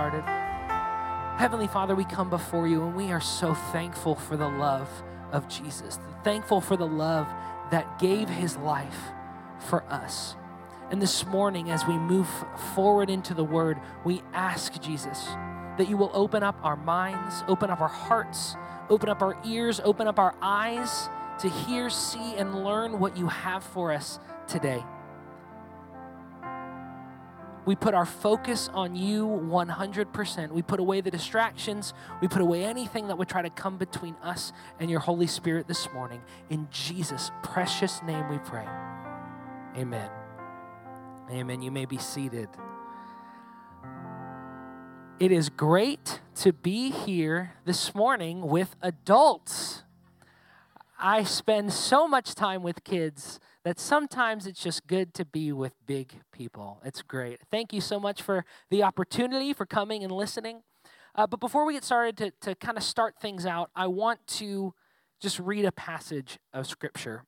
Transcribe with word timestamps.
started. 0.00 0.24
Heavenly 1.38 1.66
Father, 1.66 1.94
we 1.94 2.04
come 2.04 2.30
before 2.30 2.66
you 2.66 2.82
and 2.82 2.96
we 2.96 3.12
are 3.12 3.20
so 3.20 3.52
thankful 3.52 4.14
for 4.14 4.34
the 4.34 4.48
love 4.48 4.88
of 5.30 5.46
Jesus, 5.46 5.98
thankful 6.24 6.62
for 6.62 6.74
the 6.74 6.86
love 6.86 7.26
that 7.70 7.98
gave 7.98 8.26
his 8.26 8.56
life 8.56 8.98
for 9.58 9.82
us. 9.92 10.36
And 10.90 11.02
this 11.02 11.26
morning, 11.26 11.70
as 11.70 11.86
we 11.86 11.98
move 11.98 12.26
forward 12.74 13.10
into 13.10 13.34
the 13.34 13.44
word, 13.44 13.78
we 14.02 14.22
ask 14.32 14.80
Jesus 14.80 15.26
that 15.76 15.86
you 15.86 15.98
will 15.98 16.10
open 16.14 16.42
up 16.42 16.58
our 16.62 16.76
minds, 16.76 17.44
open 17.46 17.68
up 17.68 17.82
our 17.82 17.88
hearts, 17.88 18.56
open 18.88 19.10
up 19.10 19.20
our 19.20 19.36
ears, 19.44 19.82
open 19.84 20.08
up 20.08 20.18
our 20.18 20.34
eyes 20.40 21.10
to 21.40 21.50
hear, 21.50 21.90
see, 21.90 22.36
and 22.36 22.64
learn 22.64 23.00
what 23.00 23.18
you 23.18 23.28
have 23.28 23.62
for 23.62 23.92
us 23.92 24.18
today. 24.48 24.82
We 27.66 27.76
put 27.76 27.94
our 27.94 28.06
focus 28.06 28.70
on 28.72 28.96
you 28.96 29.26
100%. 29.26 30.50
We 30.50 30.62
put 30.62 30.80
away 30.80 31.00
the 31.00 31.10
distractions. 31.10 31.92
We 32.20 32.28
put 32.28 32.40
away 32.40 32.64
anything 32.64 33.08
that 33.08 33.18
would 33.18 33.28
try 33.28 33.42
to 33.42 33.50
come 33.50 33.76
between 33.76 34.14
us 34.22 34.52
and 34.78 34.90
your 34.90 35.00
Holy 35.00 35.26
Spirit 35.26 35.68
this 35.68 35.92
morning. 35.92 36.22
In 36.48 36.68
Jesus' 36.70 37.30
precious 37.42 38.02
name 38.02 38.28
we 38.30 38.38
pray. 38.38 38.66
Amen. 39.76 40.10
Amen. 41.30 41.62
You 41.62 41.70
may 41.70 41.84
be 41.84 41.98
seated. 41.98 42.48
It 45.20 45.30
is 45.30 45.50
great 45.50 46.20
to 46.36 46.52
be 46.52 46.90
here 46.90 47.52
this 47.66 47.94
morning 47.94 48.40
with 48.40 48.74
adults. 48.80 49.82
I 50.98 51.24
spend 51.24 51.72
so 51.74 52.08
much 52.08 52.34
time 52.34 52.62
with 52.62 52.84
kids 52.84 53.38
that 53.64 53.78
sometimes 53.78 54.46
it's 54.46 54.62
just 54.62 54.86
good 54.86 55.12
to 55.14 55.24
be 55.24 55.52
with 55.52 55.74
big 55.86 56.12
people. 56.32 56.80
It's 56.84 57.02
great. 57.02 57.40
Thank 57.50 57.72
you 57.72 57.80
so 57.80 58.00
much 58.00 58.22
for 58.22 58.44
the 58.70 58.82
opportunity, 58.82 59.52
for 59.52 59.66
coming 59.66 60.02
and 60.02 60.12
listening. 60.12 60.62
Uh, 61.14 61.26
but 61.26 61.40
before 61.40 61.66
we 61.66 61.74
get 61.74 61.84
started, 61.84 62.16
to, 62.16 62.30
to 62.40 62.54
kind 62.54 62.78
of 62.78 62.84
start 62.84 63.16
things 63.20 63.44
out, 63.44 63.70
I 63.74 63.86
want 63.88 64.26
to 64.38 64.74
just 65.20 65.38
read 65.38 65.64
a 65.64 65.72
passage 65.72 66.38
of 66.52 66.66
Scripture 66.66 67.24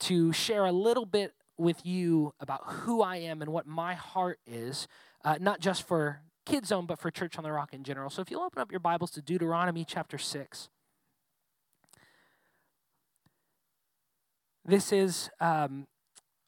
to 0.00 0.32
share 0.32 0.64
a 0.64 0.72
little 0.72 1.06
bit 1.06 1.32
with 1.56 1.86
you 1.86 2.32
about 2.40 2.62
who 2.66 3.02
I 3.02 3.16
am 3.16 3.40
and 3.40 3.52
what 3.52 3.66
my 3.66 3.94
heart 3.94 4.40
is, 4.46 4.88
uh, 5.24 5.36
not 5.40 5.60
just 5.60 5.86
for 5.86 6.20
Kids 6.44 6.68
Zone, 6.68 6.86
but 6.86 6.98
for 6.98 7.10
Church 7.10 7.38
on 7.38 7.44
the 7.44 7.52
Rock 7.52 7.72
in 7.72 7.84
general. 7.84 8.10
So 8.10 8.20
if 8.20 8.30
you'll 8.30 8.42
open 8.42 8.60
up 8.60 8.72
your 8.72 8.80
Bibles 8.80 9.12
to 9.12 9.22
Deuteronomy 9.22 9.84
chapter 9.84 10.18
6. 10.18 10.68
This 14.64 14.92
is 14.92 15.30
um, 15.40 15.86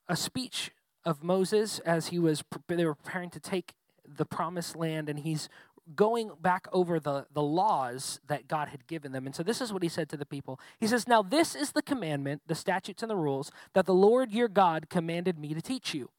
a 0.09 0.17
speech 0.17 0.71
of 1.05 1.23
Moses 1.23 1.79
as 1.81 2.09
he 2.09 2.19
was 2.19 2.43
they 2.69 2.85
were 2.85 2.95
preparing 2.95 3.31
to 3.31 3.41
take 3.41 3.75
the 4.07 4.25
promised 4.25 4.77
land 4.77 5.09
and 5.09 5.21
he's 5.21 5.49
going 5.95 6.33
back 6.41 6.67
over 6.73 6.99
the, 6.99 7.27
the 7.33 7.43
laws 7.43 8.21
that 8.27 8.49
God 8.49 8.69
had 8.69 8.87
given 8.87 9.13
them. 9.13 9.27
And 9.27 9.35
so 9.35 9.43
this 9.43 9.61
is 9.61 9.73
what 9.73 9.83
he 9.83 9.89
said 9.89 10.09
to 10.09 10.17
the 10.17 10.27
people. 10.27 10.59
He 10.81 10.87
says, 10.87 11.07
Now 11.07 11.23
this 11.23 11.55
is 11.55 11.73
the 11.73 11.83
commandment, 11.83 12.43
the 12.47 12.55
statutes 12.55 13.03
and 13.03 13.11
the 13.11 13.17
rules 13.17 13.53
that 13.75 13.87
the 13.87 13.95
Lord 13.95 14.33
your 14.33 14.49
God 14.49 14.89
commanded 14.91 15.39
me 15.39 15.55
to 15.55 15.61
teach 15.61 15.95
you, 15.95 16.11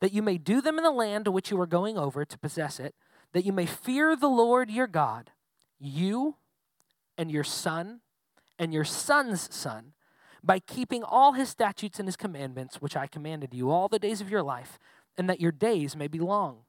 that 0.00 0.12
you 0.12 0.22
may 0.22 0.36
do 0.36 0.60
them 0.60 0.76
in 0.76 0.84
the 0.84 0.90
land 0.90 1.24
to 1.24 1.32
which 1.32 1.50
you 1.50 1.60
are 1.60 1.66
going 1.66 1.96
over 1.96 2.24
to 2.24 2.38
possess 2.38 2.78
it, 2.78 2.94
that 3.32 3.46
you 3.46 3.52
may 3.52 3.66
fear 3.66 4.14
the 4.14 4.28
Lord 4.28 4.70
your 4.70 4.86
God, 4.86 5.30
you 5.78 6.36
and 7.16 7.30
your 7.30 7.44
son 7.44 8.00
and 8.58 8.74
your 8.74 8.84
son's 8.84 9.54
son, 9.54 9.92
by 10.42 10.58
keeping 10.58 11.02
all 11.02 11.32
his 11.32 11.48
statutes 11.48 11.98
and 11.98 12.08
his 12.08 12.16
commandments, 12.16 12.80
which 12.80 12.96
I 12.96 13.06
commanded 13.06 13.54
you 13.54 13.70
all 13.70 13.88
the 13.88 13.98
days 13.98 14.20
of 14.20 14.30
your 14.30 14.42
life, 14.42 14.78
and 15.16 15.28
that 15.28 15.40
your 15.40 15.52
days 15.52 15.96
may 15.96 16.08
be 16.08 16.18
long. 16.18 16.60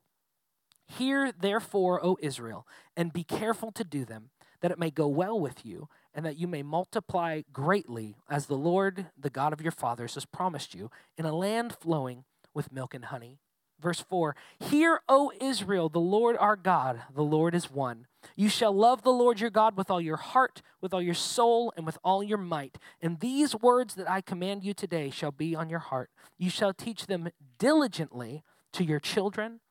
Hear 0.88 1.32
therefore, 1.32 2.04
O 2.04 2.18
Israel, 2.22 2.68
and 2.98 3.14
be 3.14 3.24
careful 3.24 3.72
to 3.74 3.84
do 3.84 4.06
them, 4.06 4.32
that 4.62 4.72
it 4.72 4.80
may 4.80 4.90
go 4.90 5.08
well 5.08 5.40
with 5.40 5.66
you, 5.66 5.88
and 6.14 6.26
that 6.26 6.38
you 6.38 6.48
may 6.48 6.64
multiply 6.64 7.42
greatly, 7.54 8.16
as 8.30 8.48
the 8.48 8.58
Lord, 8.58 9.08
the 9.18 9.30
God 9.30 9.54
of 9.54 9.62
your 9.62 9.72
fathers, 9.72 10.16
has 10.16 10.26
promised 10.26 10.74
you, 10.74 10.90
in 11.18 11.26
a 11.26 11.36
land 11.36 11.74
flowing 11.74 12.26
with 12.54 12.72
milk 12.72 12.94
and 12.94 13.06
honey. 13.06 13.40
Verse 13.82 14.02
4 14.02 14.36
Hear, 14.60 15.02
O 15.08 15.32
Israel, 15.40 15.90
the 15.90 16.00
Lord 16.00 16.36
our 16.38 16.56
God, 16.56 17.02
the 17.14 17.24
Lord 17.24 17.56
is 17.56 17.72
one. 17.72 18.08
You 18.36 18.50
shall 18.50 18.74
love 18.74 19.04
the 19.04 19.12
Lord 19.12 19.40
your 19.40 19.50
God 19.50 19.78
with 19.78 19.90
all 19.90 20.02
your 20.02 20.18
heart, 20.18 20.62
with 20.82 20.94
all 20.94 21.02
your 21.02 21.14
soul, 21.14 21.74
and 21.78 21.86
with 21.86 21.98
all 22.04 22.22
your 22.22 22.38
might. 22.38 22.78
And 23.02 23.20
these 23.20 23.56
words 23.56 23.96
that 23.96 24.10
I 24.10 24.22
command 24.22 24.64
you 24.64 24.74
today 24.74 25.10
shall 25.10 25.32
be 25.32 25.56
on 25.56 25.70
your 25.70 25.80
heart. 25.80 26.10
You 26.38 26.50
shall 26.50 26.74
teach 26.74 27.06
them 27.06 27.30
diligently 27.58 28.44
to 28.74 28.84
your 28.84 29.00
children 29.00 29.62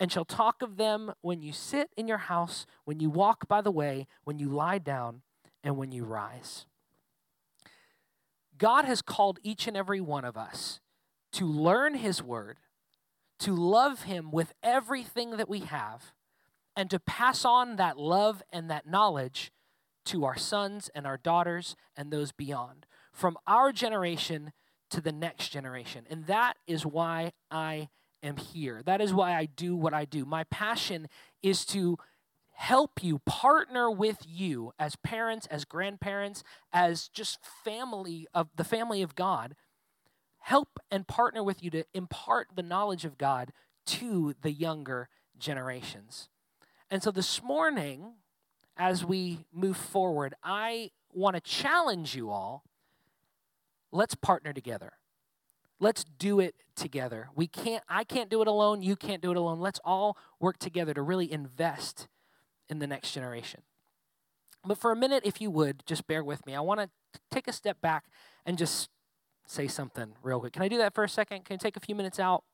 and 0.00 0.12
shall 0.12 0.24
talk 0.24 0.62
of 0.62 0.76
them 0.76 1.12
when 1.22 1.42
you 1.42 1.52
sit 1.52 1.90
in 1.96 2.06
your 2.06 2.18
house, 2.18 2.66
when 2.84 3.00
you 3.00 3.10
walk 3.10 3.48
by 3.48 3.60
the 3.60 3.70
way, 3.70 4.06
when 4.24 4.38
you 4.38 4.48
lie 4.48 4.78
down, 4.78 5.22
and 5.64 5.76
when 5.76 5.90
you 5.90 6.04
rise. 6.04 6.66
God 8.56 8.84
has 8.84 9.02
called 9.02 9.38
each 9.42 9.66
and 9.66 9.76
every 9.76 10.00
one 10.00 10.24
of 10.24 10.36
us 10.36 10.80
to 11.32 11.46
learn 11.46 11.94
His 11.94 12.22
word, 12.22 12.58
to 13.40 13.54
love 13.54 14.02
Him 14.02 14.30
with 14.30 14.52
everything 14.62 15.36
that 15.36 15.48
we 15.48 15.60
have, 15.60 16.12
and 16.76 16.90
to 16.90 16.98
pass 17.00 17.44
on 17.44 17.76
that 17.76 17.98
love 17.98 18.42
and 18.52 18.70
that 18.70 18.86
knowledge 18.86 19.50
to 20.06 20.24
our 20.24 20.36
sons 20.36 20.90
and 20.94 21.06
our 21.06 21.16
daughters 21.16 21.76
and 21.96 22.10
those 22.10 22.32
beyond, 22.32 22.86
from 23.12 23.36
our 23.46 23.72
generation 23.72 24.52
to 24.90 25.00
the 25.00 25.12
next 25.12 25.48
generation. 25.48 26.04
And 26.08 26.26
that 26.26 26.54
is 26.66 26.86
why 26.86 27.32
I 27.50 27.88
am 28.22 28.36
here. 28.36 28.80
That 28.84 29.00
is 29.00 29.12
why 29.12 29.34
I 29.34 29.46
do 29.46 29.76
what 29.76 29.92
I 29.92 30.04
do. 30.04 30.24
My 30.24 30.44
passion 30.44 31.08
is 31.42 31.64
to 31.66 31.98
help 32.52 33.02
you, 33.04 33.20
partner 33.20 33.90
with 33.90 34.18
you 34.26 34.72
as 34.78 34.96
parents, 34.96 35.46
as 35.46 35.64
grandparents, 35.64 36.42
as 36.72 37.08
just 37.08 37.38
family 37.64 38.26
of 38.34 38.48
the 38.56 38.64
family 38.64 39.02
of 39.02 39.14
God. 39.14 39.54
Help 40.48 40.80
and 40.90 41.06
partner 41.06 41.42
with 41.44 41.62
you 41.62 41.68
to 41.68 41.84
impart 41.92 42.48
the 42.56 42.62
knowledge 42.62 43.04
of 43.04 43.18
God 43.18 43.52
to 43.84 44.34
the 44.40 44.50
younger 44.50 45.10
generations. 45.38 46.30
And 46.90 47.02
so 47.02 47.10
this 47.10 47.42
morning, 47.42 48.14
as 48.74 49.04
we 49.04 49.40
move 49.52 49.76
forward, 49.76 50.32
I 50.42 50.92
want 51.12 51.34
to 51.34 51.42
challenge 51.42 52.14
you 52.14 52.30
all. 52.30 52.64
Let's 53.92 54.14
partner 54.14 54.54
together. 54.54 54.94
Let's 55.80 56.02
do 56.02 56.40
it 56.40 56.54
together. 56.74 57.28
We 57.34 57.46
can't 57.46 57.84
I 57.86 58.04
can't 58.04 58.30
do 58.30 58.40
it 58.40 58.48
alone, 58.48 58.80
you 58.80 58.96
can't 58.96 59.20
do 59.20 59.30
it 59.30 59.36
alone. 59.36 59.60
Let's 59.60 59.80
all 59.84 60.16
work 60.40 60.56
together 60.56 60.94
to 60.94 61.02
really 61.02 61.30
invest 61.30 62.08
in 62.70 62.78
the 62.78 62.86
next 62.86 63.12
generation. 63.12 63.60
But 64.64 64.78
for 64.78 64.92
a 64.92 64.96
minute 64.96 65.24
if 65.26 65.42
you 65.42 65.50
would, 65.50 65.82
just 65.84 66.06
bear 66.06 66.24
with 66.24 66.46
me. 66.46 66.54
I 66.54 66.60
want 66.60 66.80
to 66.80 66.88
take 67.30 67.48
a 67.48 67.52
step 67.52 67.82
back 67.82 68.06
and 68.46 68.56
just 68.56 68.88
say 69.48 69.66
something 69.68 70.14
real 70.22 70.40
quick. 70.40 70.52
Can 70.52 70.62
I 70.62 70.68
do 70.68 70.78
that 70.78 70.94
for 70.94 71.04
a 71.04 71.08
second? 71.08 71.44
Can 71.44 71.54
I 71.54 71.56
take 71.56 71.76
a 71.76 71.80
few 71.80 71.94
minutes 71.94 72.20
out? 72.20 72.44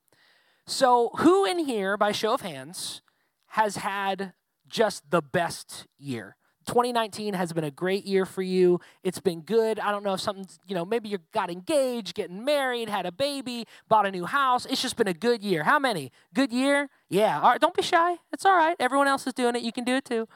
So, 0.67 1.11
who 1.19 1.45
in 1.45 1.59
here 1.59 1.97
by 1.97 2.13
show 2.13 2.35
of 2.35 2.41
hands 2.41 3.03
has 3.49 3.77
had 3.77 4.33
just 4.67 5.11
the 5.11 5.21
best 5.21 5.87
year? 5.99 6.37
2019 6.67 7.35
has 7.35 7.53
been 7.53 7.65
a 7.65 7.71
great 7.71 8.05
year 8.05 8.25
for 8.25 8.43
you. 8.43 8.81
It's 9.03 9.21
been 9.21 9.43
good. 9.43 9.79
I 9.79 9.91
don't 9.91 10.03
know 10.03 10.15
if 10.15 10.21
something, 10.21 10.47
you 10.67 10.75
know, 10.75 10.85
maybe 10.85 11.09
you 11.09 11.19
got 11.33 11.51
engaged, 11.51 12.15
getting 12.15 12.45
married, 12.45 12.89
had 12.89 13.07
a 13.07 13.13
baby, 13.13 13.67
bought 13.89 14.07
a 14.07 14.11
new 14.11 14.25
house. 14.25 14.65
It's 14.67 14.81
just 14.81 14.97
been 14.97 15.09
a 15.09 15.15
good 15.15 15.43
year. 15.43 15.65
How 15.65 15.79
many? 15.79 16.11
Good 16.33 16.53
year? 16.53 16.89
Yeah. 17.11 17.41
All 17.41 17.51
right, 17.51 17.61
don't 17.61 17.75
be 17.75 17.83
shy. 17.83 18.17
It's 18.33 18.47
all 18.47 18.57
right. 18.57 18.77
Everyone 18.81 19.09
else 19.09 19.27
is 19.27 19.35
doing 19.35 19.57
it. 19.57 19.63
You 19.63 19.73
can 19.73 19.85
do 19.85 19.97
it 19.97 20.05
too. 20.05 20.27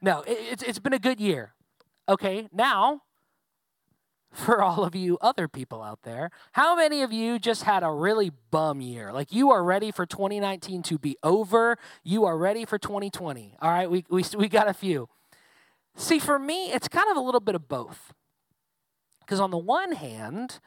No, 0.00 0.20
it, 0.22 0.38
it's, 0.52 0.62
it's 0.62 0.78
been 0.78 0.92
a 0.92 0.98
good 0.98 1.20
year. 1.20 1.54
Okay, 2.08 2.48
now, 2.52 3.02
for 4.32 4.62
all 4.62 4.84
of 4.84 4.94
you 4.94 5.18
other 5.20 5.48
people 5.48 5.82
out 5.82 6.02
there, 6.02 6.30
how 6.52 6.76
many 6.76 7.02
of 7.02 7.12
you 7.12 7.38
just 7.38 7.64
had 7.64 7.82
a 7.82 7.90
really 7.90 8.30
bum 8.50 8.80
year? 8.80 9.12
Like 9.12 9.32
you 9.32 9.50
are 9.50 9.62
ready 9.62 9.90
for 9.90 10.06
2019 10.06 10.82
to 10.84 10.98
be 10.98 11.16
over. 11.22 11.76
You 12.04 12.24
are 12.24 12.38
ready 12.38 12.64
for 12.64 12.78
2020. 12.78 13.56
All 13.60 13.70
right, 13.70 13.90
we, 13.90 14.04
we, 14.08 14.24
we 14.36 14.48
got 14.48 14.68
a 14.68 14.74
few. 14.74 15.08
See, 15.96 16.18
for 16.18 16.38
me, 16.38 16.72
it's 16.72 16.88
kind 16.88 17.10
of 17.10 17.16
a 17.16 17.20
little 17.20 17.40
bit 17.40 17.54
of 17.54 17.68
both. 17.68 18.12
Because 19.20 19.40
on 19.40 19.50
the 19.50 19.58
one 19.58 19.92
hand, 19.92 20.60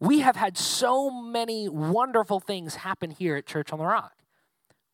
we 0.00 0.20
have 0.20 0.36
had 0.36 0.56
so 0.56 1.10
many 1.10 1.68
wonderful 1.68 2.40
things 2.40 2.76
happen 2.76 3.10
here 3.10 3.36
at 3.36 3.46
Church 3.46 3.72
on 3.72 3.78
the 3.78 3.84
Rock. 3.84 4.12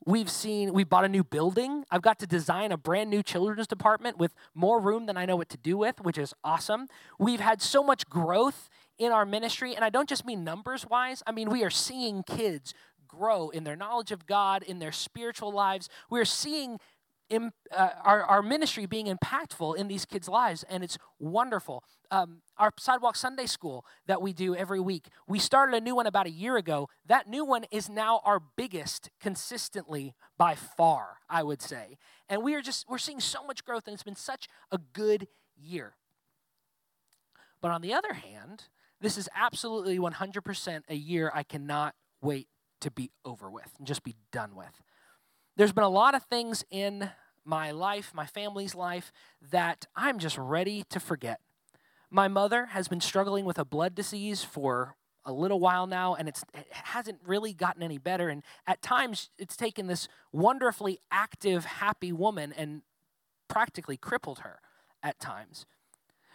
We've 0.08 0.30
seen, 0.30 0.72
we 0.72 0.84
bought 0.84 1.04
a 1.04 1.08
new 1.08 1.24
building. 1.24 1.84
I've 1.90 2.00
got 2.00 2.20
to 2.20 2.28
design 2.28 2.70
a 2.70 2.76
brand 2.76 3.10
new 3.10 3.24
children's 3.24 3.66
department 3.66 4.18
with 4.18 4.32
more 4.54 4.80
room 4.80 5.06
than 5.06 5.16
I 5.16 5.26
know 5.26 5.34
what 5.34 5.48
to 5.48 5.56
do 5.56 5.76
with, 5.76 6.00
which 6.00 6.16
is 6.16 6.32
awesome. 6.44 6.86
We've 7.18 7.40
had 7.40 7.60
so 7.60 7.82
much 7.82 8.08
growth 8.08 8.70
in 8.98 9.10
our 9.10 9.26
ministry, 9.26 9.74
and 9.74 9.84
I 9.84 9.90
don't 9.90 10.08
just 10.08 10.24
mean 10.24 10.44
numbers 10.44 10.86
wise, 10.88 11.24
I 11.26 11.32
mean, 11.32 11.50
we 11.50 11.64
are 11.64 11.70
seeing 11.70 12.22
kids 12.22 12.72
grow 13.08 13.48
in 13.48 13.64
their 13.64 13.74
knowledge 13.74 14.12
of 14.12 14.26
God, 14.26 14.62
in 14.62 14.78
their 14.78 14.92
spiritual 14.92 15.52
lives. 15.52 15.88
We're 16.08 16.24
seeing 16.24 16.78
uh, 17.31 17.88
our, 18.05 18.23
our 18.23 18.43
ministry 18.43 18.87
being 18.87 19.06
impactful 19.06 19.76
in 19.76 19.88
these 19.88 20.05
kids' 20.05 20.28
lives, 20.28 20.64
and 20.69 20.84
it's 20.84 20.99
wonderful. 21.19 21.82
Um, 22.11 22.43
our 22.56 22.73
Sidewalk 22.78 23.17
Sunday 23.17 23.46
School 23.46 23.84
that 24.06 24.23
we 24.23 24.32
do 24.32 24.55
every 24.55 24.81
week, 24.81 25.08
we 25.26 25.38
started 25.38 25.75
a 25.75 25.81
new 25.81 25.96
one 25.96 26.06
about 26.06 26.26
a 26.26 26.31
year 26.31 26.56
ago. 26.56 26.88
That 27.05 27.28
new 27.28 27.44
one 27.44 27.64
is 27.70 27.88
now 27.88 28.20
our 28.25 28.40
biggest 28.56 29.11
consistently 29.20 30.14
by 30.38 30.55
far, 30.55 31.19
I 31.28 31.43
would 31.43 31.62
say. 31.62 31.99
And 32.28 32.43
we 32.43 32.55
are 32.55 32.62
just, 32.62 32.88
we're 32.88 32.99
seeing 32.99 33.20
so 33.20 33.44
much 33.44 33.64
growth, 33.64 33.87
and 33.87 33.94
it's 33.94 34.02
been 34.02 34.14
such 34.14 34.49
a 34.70 34.78
good 34.78 35.26
year. 35.56 35.94
But 37.61 37.70
on 37.70 37.81
the 37.81 37.93
other 37.93 38.14
hand, 38.14 38.64
this 39.00 39.19
is 39.19 39.28
absolutely 39.34 39.99
100% 39.99 40.82
a 40.88 40.94
year 40.94 41.31
I 41.34 41.43
cannot 41.43 41.94
wait 42.23 42.49
to 42.81 42.90
be 42.90 43.11
over 43.25 43.50
with 43.50 43.73
and 43.78 43.87
just 43.87 44.02
be 44.02 44.14
done 44.31 44.55
with. 44.55 44.82
There's 45.56 45.72
been 45.72 45.84
a 45.84 45.88
lot 45.88 46.14
of 46.14 46.22
things 46.24 46.64
in 46.70 47.10
my 47.42 47.70
life, 47.70 48.12
my 48.14 48.26
family's 48.26 48.74
life, 48.74 49.10
that 49.50 49.86
I'm 49.96 50.18
just 50.18 50.36
ready 50.36 50.84
to 50.90 51.00
forget. 51.00 51.40
My 52.10 52.28
mother 52.28 52.66
has 52.66 52.88
been 52.88 53.00
struggling 53.00 53.46
with 53.46 53.58
a 53.58 53.64
blood 53.64 53.94
disease 53.94 54.44
for 54.44 54.96
a 55.24 55.32
little 55.32 55.58
while 55.58 55.86
now, 55.86 56.14
and 56.14 56.28
it 56.28 56.38
hasn't 56.70 57.20
really 57.24 57.54
gotten 57.54 57.82
any 57.82 57.96
better. 57.96 58.28
And 58.28 58.42
at 58.66 58.82
times, 58.82 59.30
it's 59.38 59.56
taken 59.56 59.86
this 59.86 60.08
wonderfully 60.30 60.98
active, 61.10 61.64
happy 61.64 62.12
woman 62.12 62.52
and 62.52 62.82
practically 63.48 63.96
crippled 63.96 64.40
her 64.40 64.60
at 65.02 65.18
times. 65.18 65.64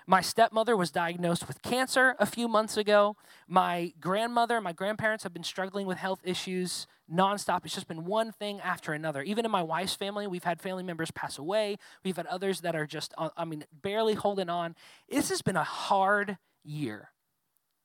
My 0.08 0.22
stepmother 0.22 0.76
was 0.76 0.92
diagnosed 0.92 1.48
with 1.48 1.62
cancer 1.62 2.16
a 2.20 2.26
few 2.26 2.48
months 2.48 2.78
ago. 2.78 3.16
My 3.48 3.94
grandmother, 4.00 4.60
my 4.60 4.74
grandparents 4.74 5.24
have 5.24 5.34
been 5.34 5.44
struggling 5.44 5.86
with 5.86 5.98
health 5.98 6.22
issues 6.24 6.88
nonstop. 7.12 7.66
It's 7.66 7.76
just 7.76 7.88
been 7.88 8.06
one 8.06 8.32
thing 8.32 8.60
after 8.62 8.94
another. 8.94 9.22
Even 9.22 9.46
in 9.46 9.52
my 9.52 9.62
wife's 9.62 9.96
family, 9.96 10.28
we've 10.28 10.44
had 10.44 10.60
family 10.60 10.84
members 10.84 11.12
pass 11.12 11.38
away. 11.38 11.78
We've 12.04 12.16
had 12.16 12.26
others 12.28 12.62
that 12.62 12.76
are 12.76 12.88
just, 12.88 13.14
uh, 13.18 13.30
I 13.38 13.46
mean, 13.46 13.66
barely 13.82 14.16
holding 14.16 14.50
on. 14.50 14.76
This 15.10 15.30
has 15.30 15.42
been 15.42 15.56
a 15.58 15.64
hard 15.64 16.38
year. 16.64 17.10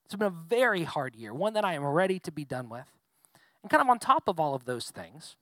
It's 0.05 0.15
been 0.15 0.27
a 0.27 0.31
very 0.31 0.85
hard 0.85 1.17
year, 1.17 1.35
one 1.35 1.55
that 1.55 1.65
I 1.65 1.75
am 1.75 1.85
ready 1.85 2.19
to 2.21 2.31
be 2.31 2.45
done 2.45 2.69
with. 2.69 2.87
And 3.63 3.71
kind 3.71 3.83
of 3.83 3.89
on 3.89 3.99
top 3.99 4.29
of 4.29 4.39
all 4.39 4.55
of 4.55 4.65
those 4.65 4.91
things, 4.91 5.37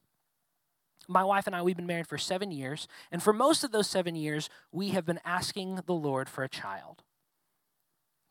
my 1.09 1.25
wife 1.25 1.47
and 1.47 1.55
I, 1.55 1.63
we've 1.63 1.77
been 1.77 1.87
married 1.87 2.07
for 2.07 2.19
seven 2.19 2.51
years. 2.51 2.89
And 3.11 3.23
for 3.23 3.33
most 3.33 3.65
of 3.65 3.73
those 3.73 3.87
seven 3.87 4.15
years, 4.15 4.49
we 4.73 4.91
have 4.91 5.05
been 5.05 5.21
asking 5.25 5.81
the 5.87 5.95
Lord 5.95 6.29
for 6.29 6.45
a 6.45 6.49
child, 6.49 7.03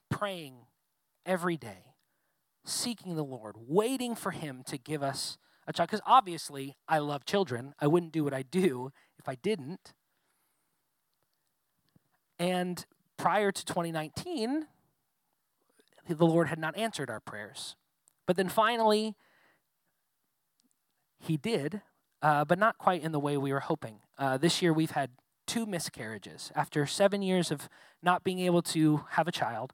praying 0.09 0.65
every 1.25 1.57
day, 1.57 1.95
seeking 2.65 3.15
the 3.15 3.23
Lord, 3.23 3.55
waiting 3.57 4.15
for 4.15 4.31
Him 4.31 4.63
to 4.67 4.77
give 4.77 5.03
us 5.03 5.37
a 5.67 5.73
child. 5.73 5.89
Because 5.89 6.01
obviously, 6.05 6.75
I 6.87 6.99
love 6.99 7.25
children. 7.25 7.73
I 7.79 7.87
wouldn't 7.87 8.11
do 8.11 8.23
what 8.23 8.33
I 8.33 8.43
do 8.43 8.91
if 9.17 9.27
I 9.27 9.35
didn't. 9.35 9.93
And 12.39 12.85
prior 13.17 13.51
to 13.51 13.65
2019, 13.65 14.67
the 16.09 16.25
Lord 16.25 16.47
had 16.47 16.59
not 16.59 16.77
answered 16.77 17.09
our 17.09 17.19
prayers. 17.19 17.75
But 18.25 18.35
then 18.35 18.49
finally, 18.49 19.15
He 21.19 21.37
did 21.37 21.81
uh, 22.23 22.45
but 22.45 22.57
not 22.57 22.77
quite 22.77 23.03
in 23.03 23.11
the 23.11 23.19
way 23.19 23.37
we 23.37 23.51
were 23.51 23.59
hoping. 23.59 23.99
Uh, 24.17 24.37
this 24.37 24.61
year 24.61 24.73
we've 24.73 24.91
had 24.91 25.11
two 25.45 25.65
miscarriages. 25.65 26.51
After 26.55 26.85
seven 26.85 27.21
years 27.21 27.51
of 27.51 27.67
not 28.01 28.23
being 28.23 28.39
able 28.39 28.61
to 28.63 29.03
have 29.11 29.27
a 29.27 29.31
child, 29.31 29.73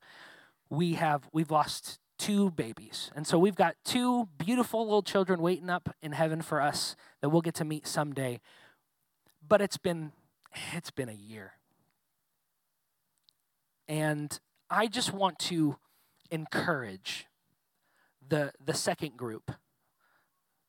we 0.69 0.95
have 0.95 1.29
we've 1.31 1.51
lost 1.51 1.99
two 2.17 2.49
babies, 2.51 3.11
and 3.15 3.25
so 3.27 3.37
we've 3.37 3.55
got 3.55 3.75
two 3.85 4.27
beautiful 4.37 4.83
little 4.83 5.03
children 5.03 5.41
waiting 5.41 5.69
up 5.69 5.95
in 6.01 6.11
heaven 6.11 6.41
for 6.41 6.59
us 6.59 6.95
that 7.21 7.29
we'll 7.29 7.41
get 7.41 7.53
to 7.55 7.65
meet 7.65 7.87
someday. 7.87 8.39
But 9.47 9.61
it's 9.61 9.77
been 9.77 10.11
it's 10.73 10.91
been 10.91 11.09
a 11.09 11.13
year, 11.13 11.53
and 13.87 14.37
I 14.71 14.87
just 14.87 15.13
want 15.13 15.37
to 15.39 15.77
encourage 16.31 17.27
the 18.27 18.53
the 18.63 18.73
second 18.73 19.17
group 19.17 19.51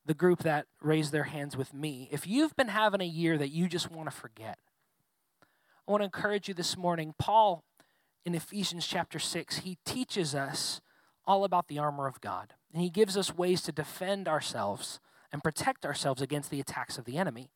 the 0.05 0.13
group 0.13 0.43
that 0.43 0.65
raised 0.81 1.11
their 1.11 1.25
hands 1.25 1.55
with 1.55 1.73
me, 1.73 2.07
if 2.11 2.25
you've 2.25 2.55
been 2.55 2.69
having 2.69 3.01
a 3.01 3.05
year 3.05 3.37
that 3.37 3.49
you 3.49 3.67
just 3.67 3.91
want 3.91 4.09
to 4.09 4.15
forget, 4.15 4.57
I 5.87 5.91
want 5.91 6.01
to 6.01 6.05
encourage 6.05 6.47
you 6.47 6.53
this 6.53 6.77
morning. 6.77 7.13
Paul, 7.17 7.63
in 8.25 8.35
Ephesians 8.35 8.87
chapter 8.87 9.19
6, 9.19 9.59
he 9.59 9.77
teaches 9.85 10.33
us 10.33 10.81
all 11.25 11.43
about 11.43 11.67
the 11.67 11.79
armor 11.79 12.07
of 12.07 12.21
God. 12.21 12.53
And 12.73 12.81
he 12.81 12.89
gives 12.89 13.17
us 13.17 13.35
ways 13.35 13.61
to 13.63 13.71
defend 13.71 14.27
ourselves 14.27 14.99
and 15.31 15.43
protect 15.43 15.85
ourselves 15.85 16.21
against 16.21 16.49
the 16.49 16.59
attacks 16.59 16.97
of 16.97 17.05
the 17.05 17.17
enemy. 17.17 17.49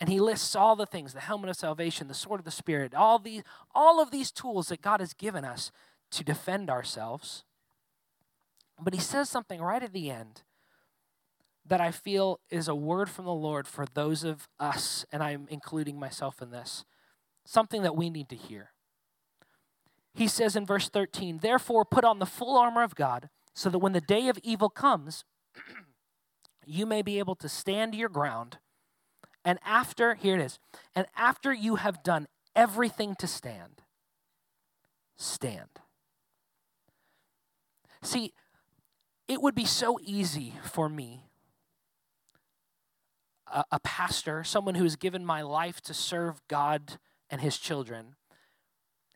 And 0.00 0.08
he 0.08 0.20
lists 0.20 0.54
all 0.54 0.76
the 0.76 0.86
things 0.86 1.12
the 1.12 1.20
helmet 1.20 1.50
of 1.50 1.56
salvation, 1.56 2.08
the 2.08 2.14
sword 2.14 2.40
of 2.40 2.44
the 2.44 2.50
Spirit, 2.50 2.94
all, 2.94 3.18
these, 3.18 3.42
all 3.74 4.00
of 4.00 4.10
these 4.10 4.30
tools 4.30 4.68
that 4.68 4.82
God 4.82 5.00
has 5.00 5.12
given 5.12 5.44
us 5.44 5.72
to 6.12 6.24
defend 6.24 6.70
ourselves. 6.70 7.44
But 8.80 8.94
he 8.94 9.00
says 9.00 9.28
something 9.28 9.60
right 9.60 9.82
at 9.82 9.92
the 9.92 10.10
end 10.10 10.42
that 11.68 11.80
I 11.80 11.90
feel 11.90 12.40
is 12.50 12.68
a 12.68 12.74
word 12.74 13.08
from 13.08 13.26
the 13.26 13.32
Lord 13.32 13.68
for 13.68 13.84
those 13.94 14.24
of 14.24 14.48
us, 14.58 15.04
and 15.12 15.22
I'm 15.22 15.46
including 15.50 15.98
myself 15.98 16.40
in 16.40 16.50
this, 16.50 16.84
something 17.44 17.82
that 17.82 17.96
we 17.96 18.10
need 18.10 18.28
to 18.30 18.36
hear. 18.36 18.72
He 20.14 20.26
says 20.26 20.56
in 20.56 20.66
verse 20.66 20.88
13, 20.88 21.38
Therefore, 21.40 21.84
put 21.84 22.04
on 22.04 22.18
the 22.18 22.26
full 22.26 22.56
armor 22.58 22.82
of 22.82 22.94
God, 22.94 23.28
so 23.54 23.70
that 23.70 23.78
when 23.78 23.92
the 23.92 24.00
day 24.00 24.28
of 24.28 24.38
evil 24.42 24.70
comes, 24.70 25.24
you 26.66 26.86
may 26.86 27.02
be 27.02 27.18
able 27.18 27.36
to 27.36 27.48
stand 27.48 27.94
your 27.94 28.08
ground. 28.08 28.58
And 29.44 29.58
after, 29.64 30.14
here 30.14 30.34
it 30.36 30.42
is, 30.42 30.58
and 30.94 31.06
after 31.16 31.52
you 31.52 31.76
have 31.76 32.02
done 32.02 32.26
everything 32.56 33.14
to 33.16 33.26
stand, 33.26 33.82
stand. 35.16 35.68
See, 38.02 38.32
it 39.26 39.42
would 39.42 39.54
be 39.54 39.64
so 39.64 39.98
easy 40.02 40.54
for 40.62 40.88
me 40.88 41.27
a, 43.52 43.64
a 43.72 43.80
pastor, 43.80 44.44
someone 44.44 44.74
who 44.74 44.84
has 44.84 44.96
given 44.96 45.24
my 45.24 45.42
life 45.42 45.80
to 45.82 45.94
serve 45.94 46.40
God 46.48 46.98
and 47.30 47.40
his 47.40 47.58
children, 47.58 48.16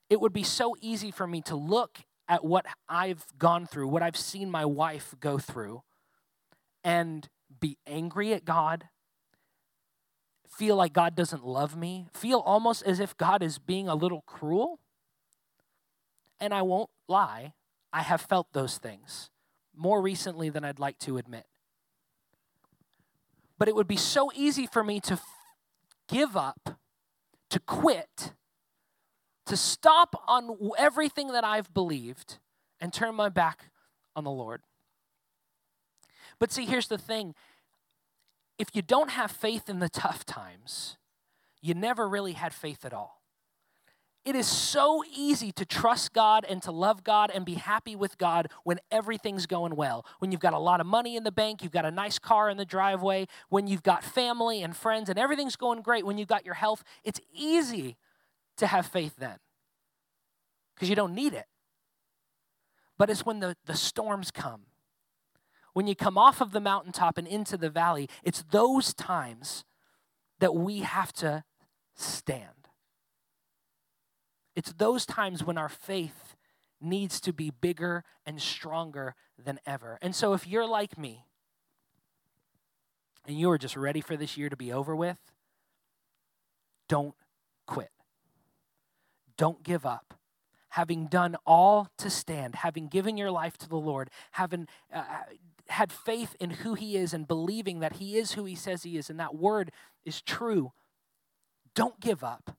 it 0.09 0.21
would 0.21 0.33
be 0.33 0.43
so 0.43 0.77
easy 0.81 1.11
for 1.11 1.27
me 1.27 1.41
to 1.43 1.57
look 1.57 2.01
at 2.29 2.45
what 2.45 2.67
I've 2.89 3.27
gone 3.39 3.67
through, 3.67 3.89
what 3.89 4.03
I've 4.03 4.17
seen 4.17 4.51
my 4.51 4.65
wife 4.65 5.15
go 5.21 5.39
through, 5.39 5.83
and 6.85 7.29
be 7.61 7.79
angry 7.87 8.33
at 8.33 8.45
God, 8.45 8.89
feel 10.49 10.77
like 10.77 10.93
God 10.93 11.15
doesn't 11.15 11.45
love 11.45 11.77
me, 11.77 12.09
feel 12.13 12.39
almost 12.39 12.83
as 12.85 13.01
if 13.01 13.17
God 13.17 13.43
is 13.43 13.59
being 13.59 13.89
a 13.89 13.95
little 13.95 14.23
cruel. 14.23 14.81
And 16.41 16.53
I 16.53 16.63
won't 16.63 16.91
lie, 17.09 17.55
I 17.93 18.03
have 18.03 18.21
felt 18.21 18.53
those 18.53 18.79
things 18.79 19.31
more 19.75 20.03
recently 20.03 20.51
than 20.51 20.65
I'd 20.65 20.79
like 20.79 20.99
to 21.01 21.17
admit. 21.17 21.47
But 23.63 23.69
it 23.69 23.77
would 23.77 23.87
be 23.87 23.97
so 23.97 24.33
easy 24.35 24.67
for 24.67 24.83
me 24.83 24.99
to 25.03 25.21
give 26.09 26.37
up, 26.37 26.81
to 27.49 27.61
quit, 27.61 28.33
to 29.47 29.57
stop 29.57 30.21
on 30.27 30.59
everything 30.77 31.29
that 31.29 31.45
I've 31.45 31.73
believed 31.73 32.41
and 32.81 32.93
turn 32.93 33.15
my 33.15 33.29
back 33.29 33.67
on 34.17 34.25
the 34.25 34.33
Lord. 34.33 34.63
But 36.41 36.51
see, 36.51 36.65
here's 36.65 36.89
the 36.89 36.99
thing 36.99 37.37
if 38.59 38.67
you 38.75 38.83
don't 38.83 39.11
have 39.11 39.31
faith 39.31 39.69
in 39.69 39.79
the 39.79 39.89
tough 39.89 40.27
times, 40.27 40.97
you 41.61 41.73
never 41.73 42.09
really 42.09 42.33
had 42.33 42.53
faith 42.53 42.85
at 42.85 42.93
all. 42.93 43.22
It 44.25 44.37
is 44.37 44.47
so 44.47 45.03
easy 45.13 45.51
to 45.53 45.65
trust 45.65 46.13
God 46.13 46.47
and 46.49 46.63
to 46.63 46.71
love 46.71 47.03
God 47.03 47.33
and 47.35 47.45
be 47.45 47.55
happy 47.55 47.97
with 47.97 48.19
God 48.19 48.49
when 48.63 48.79
everything's 48.91 49.47
going 49.47 49.75
well. 49.75 50.07
When 50.21 50.31
you've 50.31 50.41
got 50.41 50.53
a 50.53 50.61
lot 50.61 50.81
of 50.81 50.87
money 50.87 51.17
in 51.17 51.25
the 51.25 51.33
bank, 51.33 51.63
you've 51.63 51.73
got 51.73 51.85
a 51.85 51.91
nice 51.91 52.21
car 52.21 52.49
in 52.49 52.57
the 52.57 52.65
driveway, 52.65 53.27
when 53.49 53.67
you've 53.67 53.83
got 53.83 54.05
family 54.05 54.63
and 54.63 54.77
friends 54.77 55.09
and 55.09 55.19
everything's 55.19 55.57
going 55.57 55.83
great, 55.83 56.07
when 56.07 56.19
you've 56.19 56.29
got 56.29 56.45
your 56.45 56.55
health, 56.55 56.85
it's 57.03 57.21
easy 57.35 57.97
to 58.59 58.69
have 58.69 58.87
faith 58.87 59.15
then 59.19 59.39
because 60.75 60.89
you 60.89 60.95
don't 60.95 61.15
need 61.15 61.33
it. 61.33 61.47
But 62.97 63.11
it's 63.11 63.27
when 63.27 63.41
the, 63.41 63.57
the 63.67 63.75
storms 63.75 64.31
come, 64.31 64.63
when 65.73 65.89
you 65.89 65.97
come 65.97 66.17
off 66.17 66.41
of 66.41 66.53
the 66.53 66.61
mountaintop 66.61 67.19
and 67.19 67.27
into 67.27 67.57
the 67.57 67.71
valley, 67.71 68.09
it's 68.23 68.45
those 68.51 68.95
times 68.95 69.65
that 70.39 70.55
we 70.55 70.81
have 70.81 71.13
to 71.15 71.43
stand. 71.97 72.62
It's 74.55 74.73
those 74.73 75.07
times 75.07 75.45
when 75.45 75.59
our 75.59 75.69
faith 75.69 76.37
needs 76.81 77.21
to 77.21 77.33
be 77.33 77.51
bigger 77.51 78.05
and 78.27 78.41
stronger 78.41 79.15
than 79.43 79.59
ever. 79.65 79.99
And 80.03 80.15
so, 80.15 80.35
if 80.35 80.47
you're 80.47 80.67
like 80.67 80.99
me 80.99 81.27
and 83.27 83.39
you 83.39 83.51
are 83.51 83.59
just 83.59 83.77
ready 83.77 84.01
for 84.01 84.17
this 84.17 84.37
year 84.37 84.49
to 84.49 84.57
be 84.57 84.73
over 84.73 84.95
with, 84.95 85.19
don't 86.89 87.15
quit. 87.67 87.91
Don't 89.37 89.63
give 89.63 89.87
up. 89.87 90.15
Having 90.71 91.07
done 91.07 91.37
all 91.47 91.89
to 91.99 92.11
stand, 92.11 92.57
having 92.57 92.89
given 92.89 93.17
your 93.17 93.31
life 93.31 93.57
to 93.59 93.69
the 93.69 93.77
Lord, 93.77 94.11
having 94.33 94.67
uh, 94.93 95.05
had 95.69 95.93
faith 95.93 96.35
in 96.41 96.51
who 96.51 96.75
He 96.75 96.97
is 96.97 97.15
and 97.15 97.29
believing 97.29 97.81
that 97.81 97.95
He 97.95 98.17
is 98.17 98.33
who 98.33 98.45
He 98.45 98.55
says 98.55 98.83
He 98.83 98.97
is, 98.97 99.09
and 99.09 99.21
that 99.21 99.35
word 99.35 99.71
is 100.05 100.21
true 100.21 100.73
don't 101.75 102.01
give 102.01 102.23
up. 102.23 102.57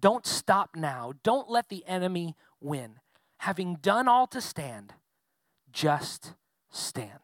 Don't 0.00 0.26
stop 0.26 0.76
now. 0.76 1.12
Don't 1.22 1.50
let 1.50 1.68
the 1.68 1.84
enemy 1.86 2.36
win. 2.60 3.00
Having 3.38 3.76
done 3.76 4.08
all 4.08 4.26
to 4.28 4.40
stand, 4.40 4.94
just 5.72 6.34
stand. 6.70 7.20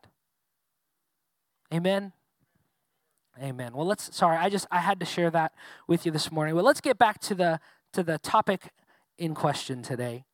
Amen. 1.72 2.12
Amen. 3.42 3.72
Well, 3.74 3.86
let's 3.86 4.14
sorry, 4.14 4.36
I 4.36 4.48
just 4.48 4.66
I 4.70 4.78
had 4.78 5.00
to 5.00 5.06
share 5.06 5.30
that 5.30 5.52
with 5.88 6.06
you 6.06 6.12
this 6.12 6.30
morning. 6.30 6.54
Well, 6.54 6.64
let's 6.64 6.80
get 6.80 6.98
back 6.98 7.20
to 7.22 7.34
the 7.34 7.58
to 7.92 8.02
the 8.02 8.18
topic 8.18 8.70
in 9.18 9.34
question 9.34 9.82
today. 9.82 10.24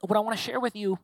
What 0.00 0.16
I 0.16 0.20
want 0.20 0.36
to 0.36 0.42
share 0.42 0.60
with 0.60 0.76
you 0.76 0.98